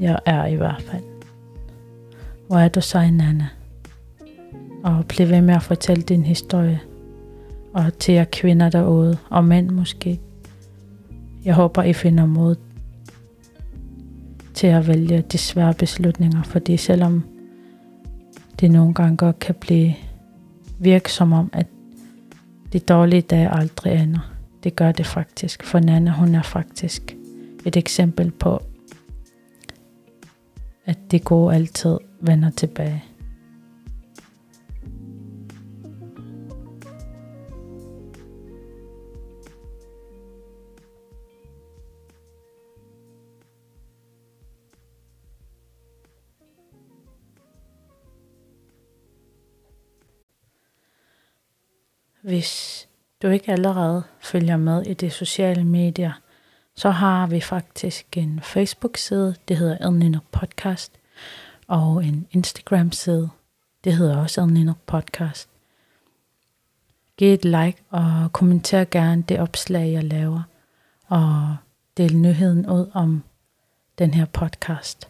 Jeg 0.00 0.18
er 0.24 0.46
i 0.46 0.54
hvert 0.54 0.82
fald. 0.82 1.15
Hvor 2.46 2.56
er 2.56 2.68
du 2.68 2.80
sej, 2.80 3.10
Nana? 3.10 3.48
Og 4.84 5.04
bliv 5.08 5.28
ved 5.28 5.40
med 5.40 5.54
at 5.54 5.62
fortælle 5.62 6.02
din 6.02 6.24
historie. 6.24 6.80
Og 7.74 7.98
til 7.98 8.14
jer 8.14 8.24
kvinder 8.24 8.68
derude, 8.70 9.18
og 9.30 9.44
mænd 9.44 9.70
måske. 9.70 10.20
Jeg 11.44 11.54
håber, 11.54 11.82
I 11.82 11.92
finder 11.92 12.26
mod 12.26 12.56
til 14.54 14.66
at 14.66 14.88
vælge 14.88 15.24
de 15.32 15.38
svære 15.38 15.74
beslutninger, 15.74 16.42
fordi 16.42 16.76
selvom 16.76 17.24
det 18.60 18.70
nogle 18.70 18.94
gange 18.94 19.16
godt 19.16 19.38
kan 19.38 19.54
blive 19.54 19.94
virke 20.78 21.12
som 21.12 21.32
om, 21.32 21.50
at 21.52 21.66
de 22.72 22.78
dårlige 22.78 23.22
dage 23.22 23.48
aldrig 23.48 24.02
ender. 24.02 24.32
Det 24.64 24.76
gør 24.76 24.92
det 24.92 25.06
faktisk, 25.06 25.64
for 25.64 25.80
Nana 25.80 26.10
hun 26.10 26.34
er 26.34 26.42
faktisk 26.42 27.16
et 27.64 27.76
eksempel 27.76 28.30
på, 28.30 28.62
at 30.86 30.98
det 31.10 31.24
gode 31.24 31.54
altid 31.54 31.96
vender 32.20 32.50
tilbage. 32.50 33.04
Hvis 52.26 52.88
du 53.22 53.28
ikke 53.28 53.52
allerede 53.52 54.02
følger 54.20 54.56
med 54.56 54.86
i 54.86 54.94
de 54.94 55.10
sociale 55.10 55.64
medier, 55.64 56.12
så 56.74 56.90
har 56.90 57.26
vi 57.26 57.40
faktisk 57.40 58.16
en 58.16 58.40
Facebook-side, 58.42 59.34
det 59.48 59.56
hedder 59.56 59.76
Adnino 59.80 60.18
Podcast, 60.32 60.95
og 61.66 62.04
en 62.04 62.26
Instagram-side, 62.30 63.30
det 63.84 63.96
hedder 63.96 64.16
også 64.16 64.40
Adnino 64.40 64.72
Podcast. 64.86 65.48
Giv 67.16 67.34
et 67.34 67.44
like 67.44 67.76
og 67.90 68.32
kommenter 68.32 68.84
gerne 68.84 69.22
det 69.22 69.40
opslag, 69.40 69.92
jeg 69.92 70.04
laver, 70.04 70.42
og 71.06 71.56
del 71.96 72.16
nyheden 72.16 72.70
ud 72.70 72.90
om 72.92 73.22
den 73.98 74.14
her 74.14 74.24
podcast. 74.24 75.08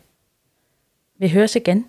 Vi 1.18 1.28
høres 1.28 1.56
igen. 1.56 1.86